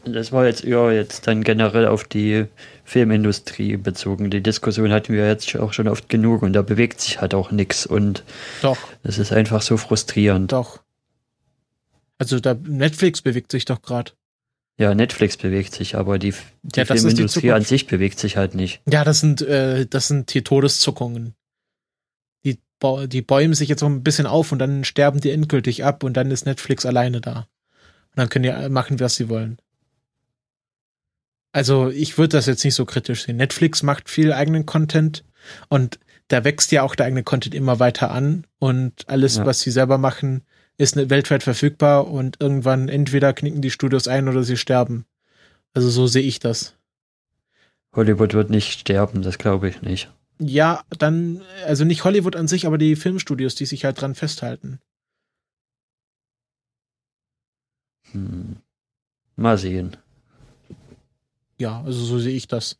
[0.06, 2.46] das war jetzt eher jetzt dann generell auf die
[2.84, 4.30] Filmindustrie bezogen.
[4.30, 7.52] Die Diskussion hatten wir jetzt auch schon oft genug und da bewegt sich halt auch
[7.52, 8.24] nichts und
[8.62, 8.78] doch.
[9.04, 10.52] das ist einfach so frustrierend.
[10.52, 10.82] Doch.
[12.18, 14.12] Also da Netflix bewegt sich doch gerade.
[14.78, 16.34] Ja, Netflix bewegt sich, aber die,
[16.64, 18.82] die ja, Filmindustrie die an sich bewegt sich halt nicht.
[18.90, 21.36] Ja, das sind äh, das sind hier Todeszuckungen.
[22.46, 22.60] Die,
[23.08, 26.16] die bäumen sich jetzt noch ein bisschen auf und dann sterben die endgültig ab und
[26.16, 27.48] dann ist Netflix alleine da.
[28.12, 29.58] Und dann können die machen, was sie wollen.
[31.52, 33.38] Also ich würde das jetzt nicht so kritisch sehen.
[33.38, 35.24] Netflix macht viel eigenen Content
[35.70, 36.00] und
[36.30, 39.46] da wächst ja auch der eigene Content immer weiter an und alles, ja.
[39.46, 40.44] was sie selber machen,
[40.78, 45.06] ist weltweit verfügbar und irgendwann entweder knicken die Studios ein oder sie sterben.
[45.74, 46.76] Also so sehe ich das.
[47.94, 50.10] Hollywood wird nicht sterben, das glaube ich nicht.
[50.40, 54.80] Ja, dann, also nicht Hollywood an sich, aber die Filmstudios, die sich halt dran festhalten.
[58.14, 58.56] Hm.
[59.36, 59.98] Mal sehen
[61.62, 62.78] ja, also so sehe ich das.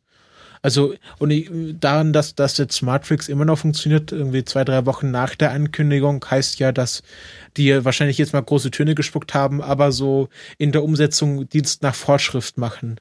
[0.64, 1.50] Also, und ich,
[1.80, 6.24] daran, dass, dass jetzt Smartflix immer noch funktioniert, irgendwie zwei, drei Wochen nach der Ankündigung,
[6.24, 7.02] heißt ja, dass
[7.56, 10.28] die wahrscheinlich jetzt mal große Töne gespuckt haben, aber so
[10.58, 13.00] in der Umsetzung Dienst nach Vorschrift machen.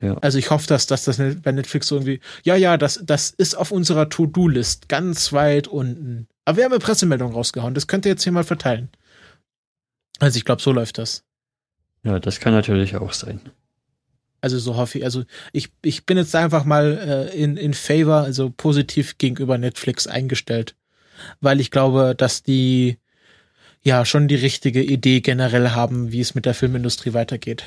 [0.00, 0.16] Ja.
[0.18, 3.72] Also ich hoffe, dass, dass das bei Netflix irgendwie, ja, ja, das, das ist auf
[3.72, 6.28] unserer To-Do-List ganz weit unten.
[6.44, 7.74] Aber wir haben eine Pressemeldung rausgehauen.
[7.74, 8.88] Das könnt ihr jetzt hier mal verteilen.
[10.20, 11.24] Also ich glaube, so läuft das.
[12.02, 13.40] Ja, das kann natürlich auch sein.
[14.40, 15.04] Also so hoffe ich.
[15.04, 20.06] Also ich, ich bin jetzt einfach mal äh, in, in favor, also positiv gegenüber Netflix
[20.06, 20.74] eingestellt.
[21.40, 22.98] Weil ich glaube, dass die
[23.82, 27.64] ja schon die richtige Idee generell haben, wie es mit der Filmindustrie weitergeht.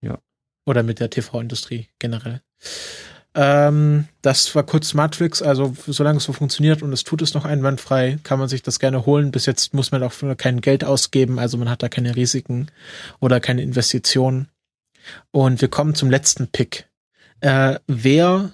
[0.00, 0.18] Ja.
[0.64, 2.40] Oder mit der TV-Industrie generell.
[3.34, 7.44] Ähm, das war kurz Matrix, also solange es so funktioniert und es tut es noch
[7.44, 9.30] einwandfrei, kann man sich das gerne holen.
[9.30, 12.66] Bis jetzt muss man auch kein Geld ausgeben, also man hat da keine Risiken
[13.20, 14.48] oder keine Investitionen.
[15.30, 16.88] Und wir kommen zum letzten Pick.
[17.40, 18.50] Äh, wer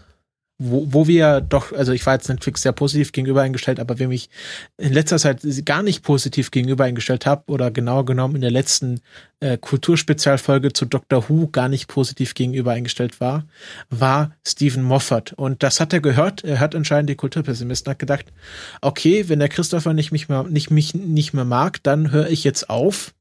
[0.59, 4.09] wo, wo wir doch, also ich war jetzt Netflix sehr positiv gegenüber eingestellt, aber wer
[4.09, 4.31] mich
[4.79, 9.01] in letzter Zeit gar nicht positiv gegenüber eingestellt habe oder genauer genommen in der letzten
[9.41, 11.29] äh, Kulturspezialfolge zu Dr.
[11.29, 13.45] Who gar nicht positiv gegenüber eingestellt war,
[13.91, 15.35] war Stephen Moffat.
[15.35, 16.43] Und das hat er gehört.
[16.43, 18.33] Er hört anscheinend die Kulturpessimisten, hat gedacht,
[18.81, 22.45] okay, wenn der Christopher nicht mich mehr, nicht mich nicht mehr mag, dann höre ich
[22.45, 23.13] jetzt auf.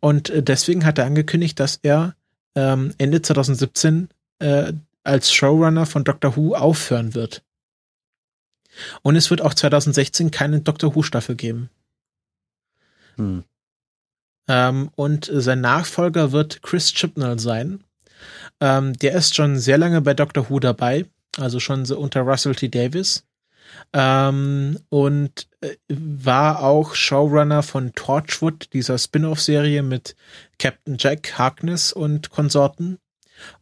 [0.00, 2.14] Und äh, deswegen hat er angekündigt, dass er
[2.54, 4.08] ähm, Ende 2017
[4.38, 4.72] äh,
[5.04, 7.42] als Showrunner von Doctor Who aufhören wird.
[9.02, 11.70] Und es wird auch 2016 keine Doctor Who Staffel geben.
[13.16, 13.44] Hm.
[14.48, 17.84] Ähm, und sein Nachfolger wird Chris Chibnall sein.
[18.60, 21.06] Ähm, der ist schon sehr lange bei Doctor Who dabei,
[21.36, 22.68] also schon so unter Russell T.
[22.68, 23.24] Davis.
[23.92, 30.16] Ähm, und äh, war auch Showrunner von Torchwood, dieser Spin-off-Serie mit
[30.58, 32.98] Captain Jack Harkness und Konsorten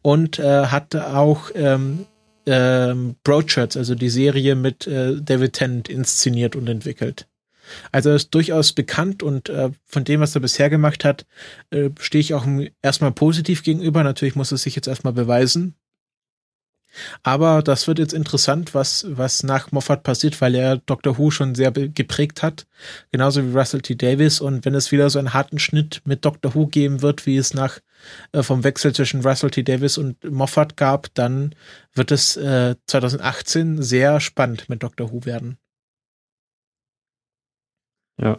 [0.01, 2.05] und äh, hatte auch ähm,
[2.45, 7.27] ähm, Broadchurch, also die Serie mit äh, David Tennant inszeniert und entwickelt.
[7.91, 11.25] Also er ist durchaus bekannt und äh, von dem, was er bisher gemacht hat,
[11.69, 12.45] äh, stehe ich auch
[12.81, 14.03] erstmal positiv gegenüber.
[14.03, 15.75] Natürlich muss es sich jetzt erstmal beweisen.
[17.23, 21.17] Aber das wird jetzt interessant, was, was nach Moffat passiert, weil er Dr.
[21.17, 22.65] Who schon sehr geprägt hat.
[23.11, 23.95] Genauso wie Russell T.
[23.95, 24.41] Davis.
[24.41, 26.53] Und wenn es wieder so einen harten Schnitt mit Dr.
[26.55, 27.79] Who geben wird, wie es nach
[28.31, 29.63] äh, vom Wechsel zwischen Russell T.
[29.63, 31.55] Davis und Moffat gab, dann
[31.93, 35.11] wird es äh, 2018 sehr spannend mit Dr.
[35.11, 35.57] Who werden.
[38.19, 38.37] Ja.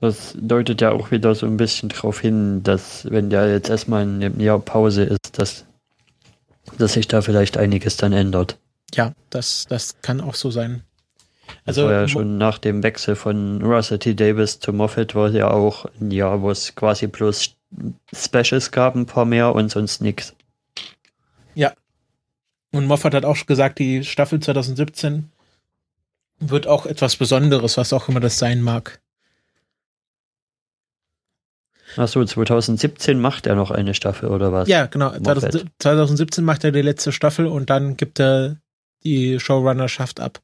[0.00, 4.02] Das deutet ja auch wieder so ein bisschen darauf hin, dass wenn der jetzt erstmal
[4.02, 5.64] eine Pause ist, dass
[6.78, 8.58] dass sich da vielleicht einiges dann ändert.
[8.94, 10.82] Ja, das, das kann auch so sein.
[11.64, 14.14] Also das war ja schon nach dem Wechsel von Russell T.
[14.14, 17.54] Davis zu Moffat war ja auch ein Jahr, wo es quasi bloß
[18.14, 20.34] Specials gab, ein paar mehr und sonst nichts.
[21.54, 21.72] Ja.
[22.72, 25.30] Und Moffat hat auch gesagt, die Staffel 2017
[26.40, 29.00] wird auch etwas Besonderes, was auch immer das sein mag.
[31.96, 34.68] Achso, 2017 macht er noch eine Staffel oder was?
[34.68, 35.12] Ja, genau.
[35.78, 38.56] 2017 macht er die letzte Staffel und dann gibt er
[39.04, 40.40] die Showrunnerschaft ab.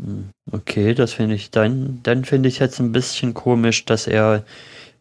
[0.00, 4.44] Hm, okay, das finde ich dann, dann finde ich jetzt ein bisschen komisch, dass er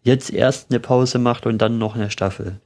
[0.03, 2.59] jetzt erst eine Pause macht und dann noch eine Staffel.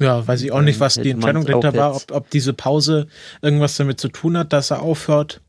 [0.00, 3.06] Ja, weiß ich auch nicht, was die Entscheidung dahinter war, ob, ob diese Pause
[3.40, 5.40] irgendwas damit zu tun hat, dass er aufhört.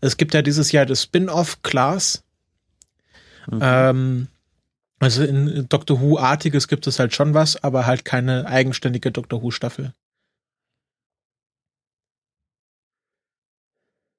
[0.00, 2.22] Es gibt ja dieses Jahr das Spin-off Class.
[3.50, 3.58] Mhm.
[3.62, 4.28] Ähm,
[4.98, 9.92] also in Doctor Who-artiges gibt es halt schon was, aber halt keine eigenständige Doctor Who-Staffel.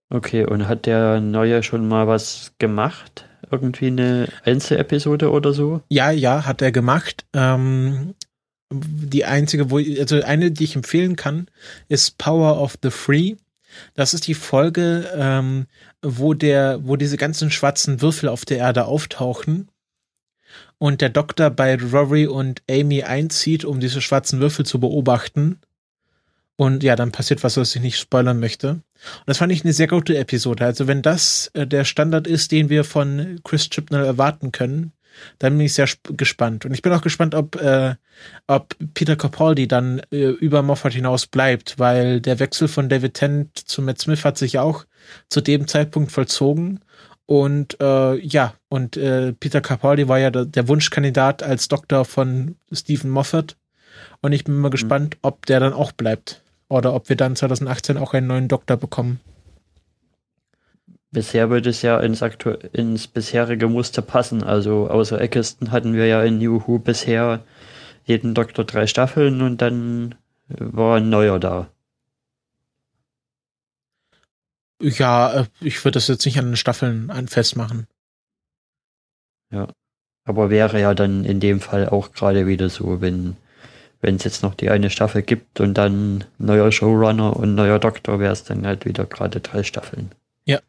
[0.10, 3.28] Okay, und hat der Neue schon mal was gemacht?
[3.52, 5.82] Irgendwie eine Einzelepisode oder so?
[5.90, 7.26] Ja, ja, hat er gemacht.
[7.34, 8.14] Ähm,
[8.72, 11.48] die einzige, wo, also eine, die ich empfehlen kann,
[11.90, 13.36] ist Power of the Free.
[13.96, 15.66] Das ist die Folge, ähm,
[16.02, 19.70] wo der, wo diese ganzen schwarzen Würfel auf der Erde auftauchen
[20.80, 25.60] und der Doktor bei Rory und Amy einzieht, um diese schwarzen Würfel zu beobachten.
[26.56, 28.70] Und ja, dann passiert was, was ich nicht spoilern möchte.
[28.70, 28.84] Und
[29.28, 30.66] das fand ich eine sehr gute Episode.
[30.66, 34.92] Also wenn das äh, der Standard ist, den wir von Chris Chibnall erwarten können,
[35.40, 36.66] dann bin ich sehr gespannt.
[36.66, 37.96] Und ich bin auch gespannt, ob, äh,
[38.48, 43.58] ob Peter Capaldi dann äh, über Moffat hinaus bleibt, weil der Wechsel von David Tennant
[43.58, 44.86] zu Matt Smith hat sich auch
[45.30, 46.82] zu dem Zeitpunkt vollzogen.
[47.28, 52.56] Und äh, ja, und äh, Peter Capaldi war ja der, der, Wunschkandidat als Doktor von
[52.72, 53.58] Stephen Moffat.
[54.22, 54.72] Und ich bin mal mhm.
[54.72, 56.42] gespannt, ob der dann auch bleibt.
[56.70, 59.20] Oder ob wir dann 2018 auch einen neuen Doktor bekommen.
[61.12, 64.42] Bisher würde es ja ins, aktu ins bisherige Muster passen.
[64.44, 67.42] Also außer Eccleston hatten wir ja in New Who bisher
[68.06, 70.16] jeden Doktor drei Staffeln und dann
[70.48, 71.68] war ein neuer da.
[74.82, 77.88] Ja, äh, ich würde das jetzt nicht an den Staffeln festmachen.
[79.52, 79.68] Ja.
[80.24, 83.38] Aber wäre ja dann in dem Fall auch gerade wieder so, wenn,
[84.02, 88.20] wenn es jetzt noch die eine Staffel gibt und dann neuer Showrunner und neuer Doktor,
[88.20, 90.12] wäre es dann halt wieder gerade drei Staffeln.
[90.44, 90.60] Ja.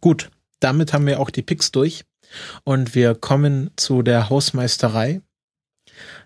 [0.00, 0.30] Gut,
[0.60, 2.06] damit haben wir auch die Picks durch
[2.64, 5.20] und wir kommen zu der Hausmeisterei.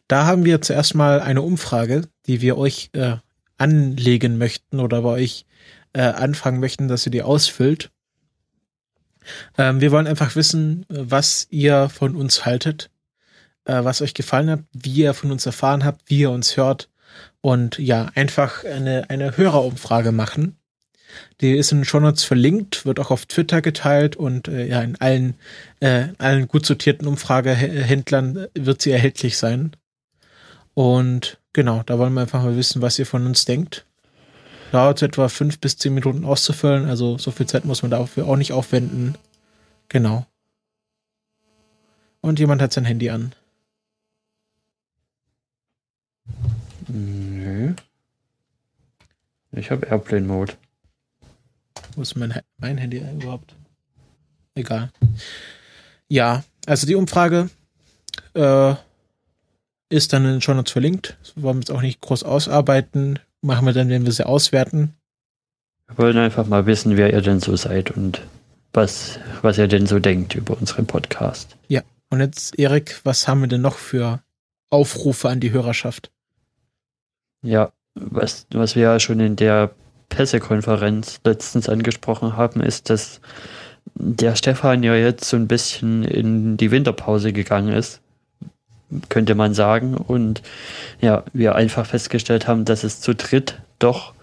[0.06, 3.16] Da haben wir zuerst mal eine Umfrage, die wir euch äh,
[3.58, 5.46] anlegen möchten oder bei euch
[5.92, 7.90] äh, anfangen möchten, dass ihr die ausfüllt.
[9.56, 12.90] Ähm, wir wollen einfach wissen, was ihr von uns haltet,
[13.64, 16.88] äh, was euch gefallen hat, wie ihr von uns erfahren habt, wie ihr uns hört
[17.40, 20.56] und ja, einfach eine, eine Hörerumfrage machen.
[21.40, 24.96] Die ist in den Shownotes verlinkt, wird auch auf Twitter geteilt und äh, ja, in
[24.96, 25.34] allen,
[25.80, 29.72] äh, allen gut sortierten Umfragehändlern wird sie erhältlich sein.
[30.74, 33.84] Und genau, da wollen wir einfach mal wissen, was ihr von uns denkt.
[34.70, 38.36] Dauert etwa fünf bis zehn Minuten auszufüllen, also so viel Zeit muss man dafür auch
[38.36, 39.18] nicht aufwenden.
[39.88, 40.24] Genau.
[42.20, 43.32] Und jemand hat sein Handy an.
[46.86, 47.74] Nö.
[49.50, 50.52] Ich habe Airplane Mode.
[51.96, 53.56] Wo ist mein, mein Handy überhaupt?
[54.54, 54.92] Egal.
[56.06, 57.50] Ja, also die Umfrage
[58.34, 58.74] äh,
[59.88, 61.16] ist dann in den Show Notes verlinkt.
[61.22, 64.94] Das wollen wir jetzt auch nicht groß ausarbeiten machen wir dann, wenn wir sie auswerten.
[65.86, 68.22] Wir wollen einfach mal wissen, wer ihr denn so seid und
[68.72, 71.56] was, was ihr denn so denkt über unseren Podcast.
[71.68, 74.20] Ja, und jetzt, Erik, was haben wir denn noch für
[74.70, 76.10] Aufrufe an die Hörerschaft?
[77.42, 79.70] Ja, was, was wir ja schon in der
[80.10, 83.20] Pressekonferenz letztens angesprochen haben, ist, dass
[83.94, 88.02] der Stefan ja jetzt so ein bisschen in die Winterpause gegangen ist
[89.08, 89.94] könnte man sagen.
[89.96, 90.42] Und
[91.00, 94.14] ja, wir einfach festgestellt haben, dass es zu dritt doch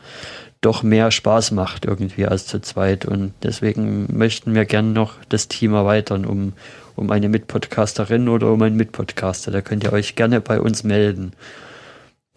[0.66, 3.06] doch mehr Spaß macht irgendwie als zu zweit.
[3.06, 6.54] Und deswegen möchten wir gern noch das Team erweitern um,
[6.96, 9.52] um eine Mitpodcasterin oder um einen Mitpodcaster.
[9.52, 11.34] Da könnt ihr euch gerne bei uns melden.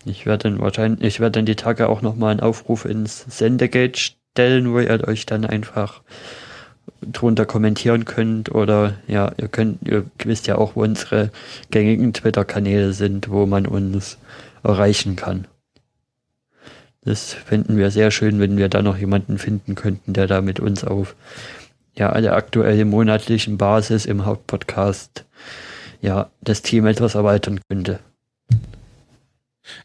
[0.05, 3.99] Ich werde dann wahrscheinlich, ich werde dann die Tage auch nochmal einen Aufruf ins Sendegate
[3.99, 6.03] stellen, wo ihr euch dann einfach
[7.01, 11.31] drunter kommentieren könnt oder ja, ihr könnt, ihr wisst ja auch, wo unsere
[11.71, 14.19] gängigen Twitter-Kanäle sind, wo man uns
[14.63, 15.47] erreichen kann.
[17.03, 20.61] Das finden wir sehr schön, wenn wir da noch jemanden finden könnten, der da mit
[20.61, 21.15] uns auf
[21.97, 25.25] ja, der aktuellen monatlichen Basis im Hauptpodcast
[26.01, 27.99] ja, das Team etwas erweitern könnte.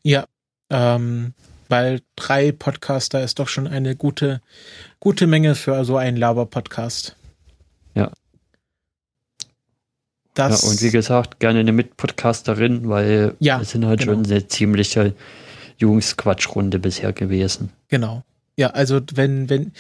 [0.04, 0.26] Ja,
[0.70, 1.34] ähm,
[1.70, 4.42] weil drei Podcaster ist doch schon eine gute,
[5.04, 7.18] gute Menge für so einen Laber-Podcast.
[7.94, 8.10] Ja.
[10.34, 14.14] Das ja, und wie gesagt, gerne eine Mitpodcasterin, weil ja, es sind halt genau.
[14.14, 15.14] schon eine ziemliche
[15.78, 17.74] Jungsquatschrunde bisher gewesen.
[17.90, 18.24] Genau.
[18.56, 19.74] Ja, also wenn, wenn,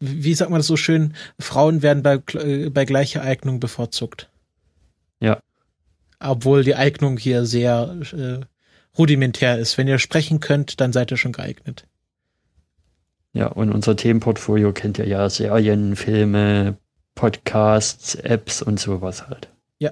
[0.00, 2.16] wie sagt man das so schön, Frauen werden bei,
[2.70, 4.30] bei gleicher Eignung bevorzugt.
[5.20, 5.38] Ja.
[6.18, 8.40] Obwohl die Eignung hier sehr äh,
[8.96, 9.76] rudimentär ist.
[9.76, 11.84] Wenn ihr sprechen könnt, dann seid ihr schon geeignet.
[13.32, 16.76] Ja, und unser Themenportfolio kennt ihr ja Serien, Filme,
[17.14, 19.48] Podcasts, Apps und sowas halt.
[19.78, 19.90] Ja.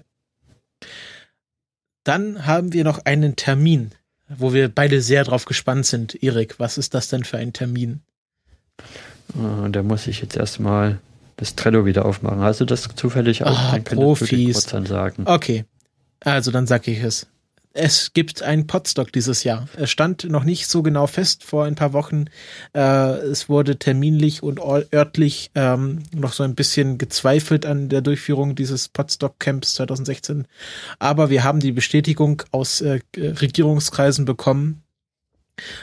[2.05, 3.93] Dann haben wir noch einen Termin,
[4.29, 6.23] wo wir beide sehr drauf gespannt sind.
[6.23, 8.03] Erik, was ist das denn für ein Termin?
[9.35, 10.99] Uh, da muss ich jetzt erstmal
[11.37, 12.41] das Trello wieder aufmachen.
[12.41, 13.73] Hast du das zufällig auch?
[13.73, 14.63] Ah, Profis.
[14.63, 15.23] Sagen.
[15.27, 15.65] Okay.
[16.21, 17.27] Also dann sag ich es
[17.73, 19.69] es gibt einen Podstock dieses Jahr.
[19.77, 22.25] Es stand noch nicht so genau fest vor ein paar Wochen.
[22.75, 28.57] Äh, es wurde terminlich und örtlich ähm, noch so ein bisschen gezweifelt an der Durchführung
[28.57, 30.47] dieses Podstock Camps 2016.
[30.99, 34.83] Aber wir haben die Bestätigung aus äh, Regierungskreisen bekommen,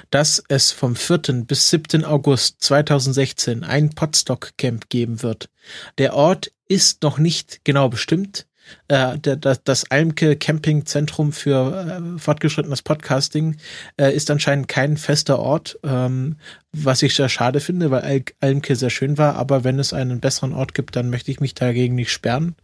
[0.09, 1.45] dass es vom 4.
[1.45, 2.03] bis 7.
[2.03, 5.49] August 2016 ein Podstock Camp geben wird.
[5.97, 8.45] Der Ort ist noch nicht genau bestimmt
[8.88, 13.57] äh, das, Almke Campingzentrum für äh, fortgeschrittenes Podcasting
[13.98, 16.38] äh, ist anscheinend kein fester Ort, ähm,
[16.72, 19.35] was ich sehr schade finde, weil Al Almke sehr schön war.
[19.35, 22.56] Aber wenn es einen besseren Ort gibt, dann möchte ich mich dagegen nicht sperren.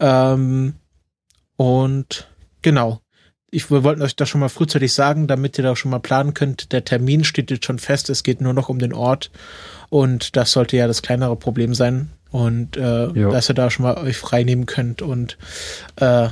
[0.00, 0.74] Ähm,
[1.56, 2.28] und
[2.62, 3.00] genau.
[3.50, 6.34] Ich wir wollten euch das schon mal frühzeitig sagen, damit ihr da schon mal planen
[6.34, 6.72] könnt.
[6.72, 8.10] Der Termin steht jetzt schon fest.
[8.10, 9.30] Es geht nur noch um den Ort.
[9.88, 13.98] Und das sollte ja das kleinere Problem sein und äh, dass ihr da schon mal
[13.98, 15.38] euch frei nehmen könnt und
[15.96, 16.28] äh,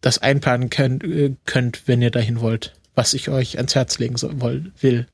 [0.00, 4.16] das einplanen könnt, äh, könnt, wenn ihr dahin wollt, was ich euch ans Herz legen
[4.16, 4.36] soll,
[4.80, 5.06] will.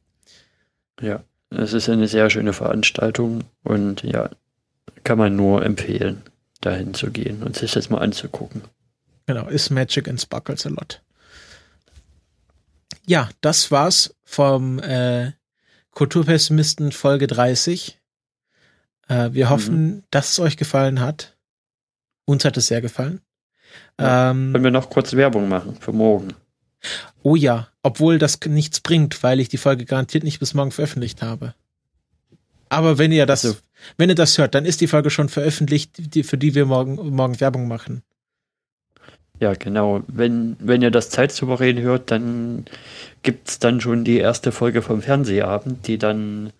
[1.00, 4.30] Ja, es ist eine sehr schöne Veranstaltung und ja,
[5.05, 6.22] kann man nur empfehlen,
[6.60, 8.62] dahin zu gehen und sich das mal anzugucken.
[9.26, 11.02] Genau, ist Magic and Sparkles a lot.
[13.06, 15.32] Ja, das war's vom äh,
[15.92, 17.97] Kulturpessimisten Folge 30.
[19.09, 20.02] Äh, wir hoffen, mhm.
[20.10, 21.36] dass es euch gefallen hat.
[22.24, 23.20] Uns hat es sehr gefallen.
[23.98, 26.35] Ähm, Können wir noch kurz Werbung machen für morgen?
[27.22, 31.22] Oh ja, obwohl das nichts bringt, weil ich die Folge garantiert nicht bis morgen veröffentlicht
[31.22, 31.55] habe.
[32.68, 33.59] Aber wenn ihr das, also,
[33.97, 36.94] wenn ihr das hört, dann ist die Folge schon veröffentlicht, die, für die wir morgen,
[37.14, 38.02] morgen Werbung machen.
[39.40, 40.02] Ja, genau.
[40.09, 42.66] Wenn, wenn ihr das zeitsouverän hört, dann
[43.22, 46.52] gibt es dann schon die erste Folge vom Fernsehabend, die dann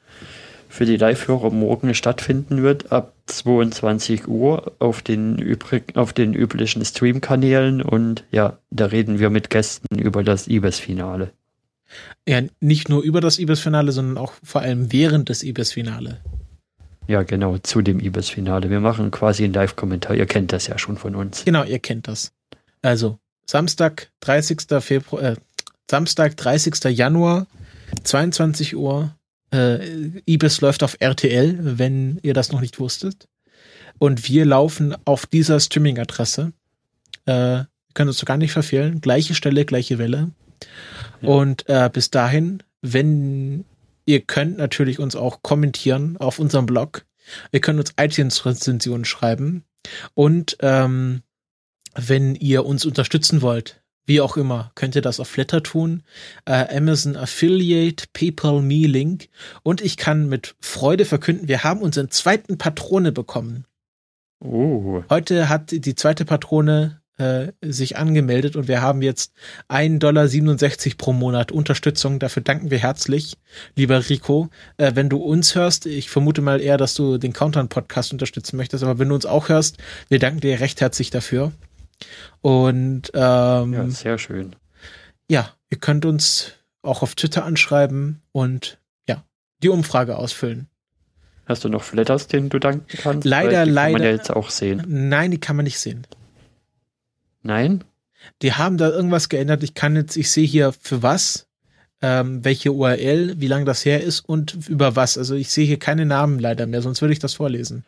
[0.69, 6.85] für die Live-Hörer morgen stattfinden wird, ab 22 Uhr auf den, übrig, auf den üblichen
[6.85, 7.83] Stream-Kanälen.
[7.83, 11.33] Und ja, da reden wir mit Gästen über das IBES-Finale.
[12.27, 16.21] Ja, nicht nur über das IBES-Finale, sondern auch vor allem während des IBES-Finale.
[17.07, 18.69] Ja, genau, zu dem IBES-Finale.
[18.69, 20.15] Wir machen quasi einen Live-Kommentar.
[20.15, 21.45] Ihr kennt das ja schon von uns.
[21.47, 22.33] Genau, ihr kennt das.
[22.83, 24.81] Also, Samstag, 30.
[24.81, 25.37] Februar, äh,
[25.91, 26.85] Samstag, 30.
[26.95, 27.47] Januar,
[28.05, 29.15] 22 Uhr.
[29.53, 33.29] Äh, Ibis läuft auf RTL, wenn ihr das noch nicht wusstet.
[33.99, 36.53] Und wir laufen auf dieser Streaming-Adresse.
[37.27, 37.65] Äh,
[37.95, 39.01] können uns gar nicht verfehlen.
[39.01, 40.31] Gleiche Stelle, gleiche Welle.
[41.21, 41.29] Ja.
[41.29, 43.65] Und äh, bis dahin, wenn
[44.07, 47.05] ihr könnt natürlich uns auch kommentieren auf unserem Blog.
[47.53, 49.65] Ihr könnt uns iTunes-Rezensionen schreiben.
[50.15, 51.23] Und ähm,
[51.95, 56.03] wenn ihr uns unterstützen wollt, wie auch immer, könnt ihr das auf Flatter tun,
[56.47, 59.29] äh, Amazon Affiliate, PayPal Me Link
[59.63, 63.67] und ich kann mit Freude verkünden, wir haben unseren zweiten Patrone bekommen.
[64.41, 65.03] Oh.
[65.11, 69.33] Heute hat die zweite Patrone äh, sich angemeldet und wir haben jetzt
[69.69, 70.29] 1,67 Dollar
[70.97, 72.21] pro Monat Unterstützung.
[72.21, 73.37] Dafür danken wir herzlich,
[73.75, 74.49] lieber Rico.
[74.77, 78.57] Äh, wenn du uns hörst, ich vermute mal eher, dass du den Countdown Podcast unterstützen
[78.57, 79.79] möchtest, aber wenn du uns auch hörst,
[80.09, 81.53] wir danken dir recht herzlich dafür.
[82.41, 84.57] Und ähm, ja, sehr schön.
[85.29, 86.53] Ja, ihr könnt uns
[86.83, 89.25] auch auf Twitter anschreiben und ja,
[89.63, 90.69] die Umfrage ausfüllen.
[91.47, 93.27] Hast du noch Flatters, denen du danken kannst?
[93.27, 93.93] Leider, die leider.
[93.93, 94.85] Kann man ja jetzt auch sehen.
[94.87, 96.07] Nein, die kann man nicht sehen.
[97.43, 97.85] Nein?
[98.43, 99.63] Die haben da irgendwas geändert.
[99.63, 101.47] Ich kann jetzt, ich sehe hier für was,
[102.03, 105.17] ähm, welche URL, wie lange das her ist und über was.
[105.17, 107.85] Also ich sehe hier keine Namen leider mehr, sonst würde ich das vorlesen.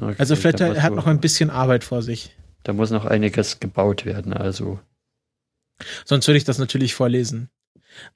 [0.00, 2.36] Okay, also vielleicht er hat noch ein bisschen Arbeit vor sich.
[2.62, 4.78] Da muss noch einiges gebaut werden, also.
[6.04, 7.50] Sonst würde ich das natürlich vorlesen.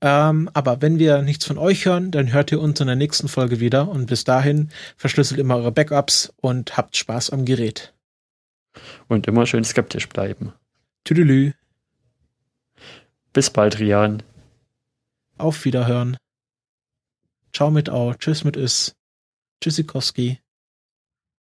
[0.00, 3.28] Ähm, aber wenn wir nichts von euch hören, dann hört ihr uns in der nächsten
[3.28, 7.92] Folge wieder und bis dahin verschlüsselt immer eure Backups und habt Spaß am Gerät.
[9.08, 10.52] Und immer schön skeptisch bleiben.
[11.04, 11.52] Tüdelü.
[13.32, 14.22] Bis bald, Rian.
[15.38, 16.16] Auf Wiederhören.
[17.52, 18.14] Ciao mit Au.
[18.14, 18.94] Tschüss mit Is.
[19.60, 20.41] Tschüssikowski.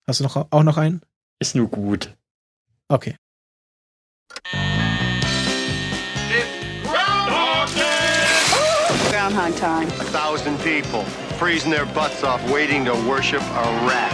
[0.07, 1.01] Hast du noch, auch noch einen?
[1.41, 2.15] Ist nur gut.
[2.89, 3.17] Okay.
[9.11, 9.89] Groundhog time.
[10.01, 11.05] A thousand people
[11.39, 14.13] freezing their butts off waiting to worship a rat.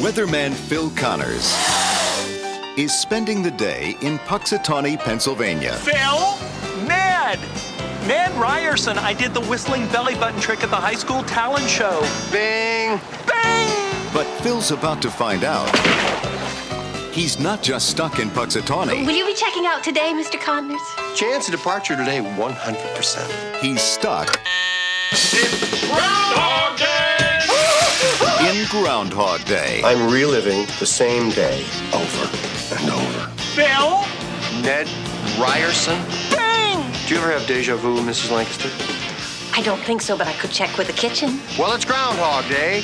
[0.00, 1.54] Weatherman Phil Connors
[2.78, 5.74] is spending the day in Puxatawney, Pennsylvania.
[5.74, 6.38] Phil?
[6.86, 7.38] Ned!
[8.08, 12.00] Ned Ryerson, I did the whistling belly button trick at the high school talent show.
[12.32, 12.98] Bing!
[13.26, 13.89] Bing!
[14.12, 15.68] But Phil's about to find out.
[17.12, 19.06] He's not just stuck in Puxatawney.
[19.06, 20.40] Will you be checking out today, Mr.
[20.40, 20.80] Connors?
[21.14, 23.56] Chance of departure today, 100%.
[23.60, 24.40] He's stuck.
[25.88, 27.38] Groundhog Day!
[28.50, 29.80] In Groundhog Day.
[29.84, 32.24] I'm reliving the same day over
[32.76, 33.26] and over.
[33.54, 34.04] Phil?
[34.62, 34.88] Ned
[35.38, 36.00] Ryerson?
[36.30, 36.84] Bing!
[37.06, 38.30] Do you ever have deja vu, Mrs.
[38.32, 38.70] Lancaster?
[39.56, 41.40] I don't think so, but I could check with the kitchen.
[41.58, 42.82] Well, it's Groundhog Day.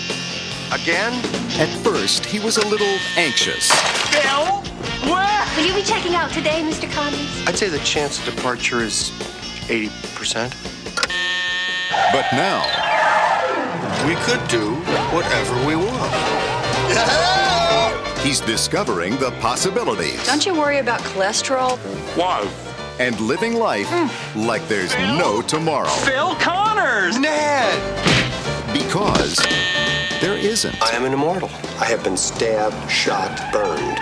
[0.72, 1.12] Again?
[1.60, 3.70] At first, he was a little anxious.
[4.10, 4.62] Bill?
[5.10, 5.56] What?
[5.56, 6.90] Will you be checking out today, Mr.
[6.90, 7.46] Connors?
[7.46, 9.10] I'd say the chance of departure is
[9.68, 10.50] 80%.
[12.12, 12.62] But now,
[14.06, 14.74] we could do
[15.14, 16.12] whatever we want.
[18.26, 21.78] he's discovering the possibilities Don't you worry about cholesterol?
[22.16, 22.46] Why?
[22.98, 24.46] and living life mm.
[24.46, 25.88] like there's no tomorrow.
[25.88, 27.18] Phil Connors!
[27.18, 27.78] Ned!
[28.72, 29.38] Because
[30.20, 30.80] there isn't.
[30.82, 31.48] I am an immortal.
[31.80, 33.98] I have been stabbed, shot, burned,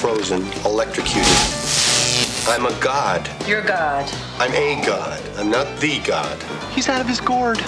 [0.00, 1.26] frozen, electrocuted.
[2.48, 3.28] I'm a god.
[3.46, 4.10] You're God.
[4.38, 5.22] I'm a god.
[5.36, 6.42] I'm not the god.
[6.72, 7.60] He's out of his gourd.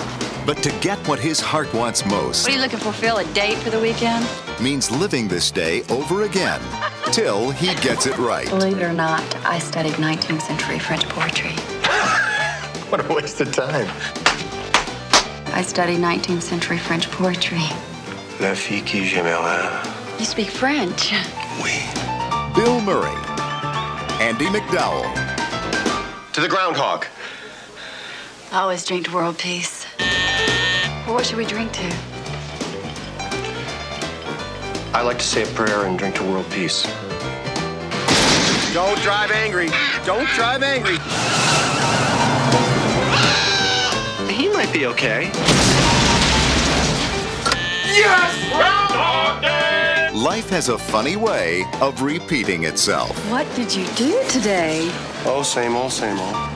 [0.46, 3.16] But to get what his heart wants most What are you looking for, Phil?
[3.16, 4.26] A date for the weekend?
[4.60, 6.60] means living this day over again
[7.12, 8.48] till he gets it right.
[8.48, 11.52] Believe it or not, I studied 19th century French poetry.
[12.90, 13.88] What a waste of time.
[15.57, 17.62] I studied 19th century French poetry.
[18.41, 20.18] La fille qui j'aimerais.
[20.18, 21.12] You speak French.
[21.62, 21.78] Oui.
[22.57, 23.15] Bill Murray,
[24.20, 25.05] Andy McDowell,
[26.33, 27.07] To the groundhog.
[28.50, 29.86] I always drink to world peace.
[31.07, 31.97] Well, what should we drink to?
[34.92, 36.83] I like to say a prayer and drink to world peace.
[38.74, 39.70] Don't drive angry.
[40.05, 40.99] Don't drive angry.
[44.74, 45.30] Be okay.
[50.12, 53.16] Life has a funny way of repeating itself.
[53.30, 54.90] What did you do today?
[55.24, 56.53] Oh, same old, same old.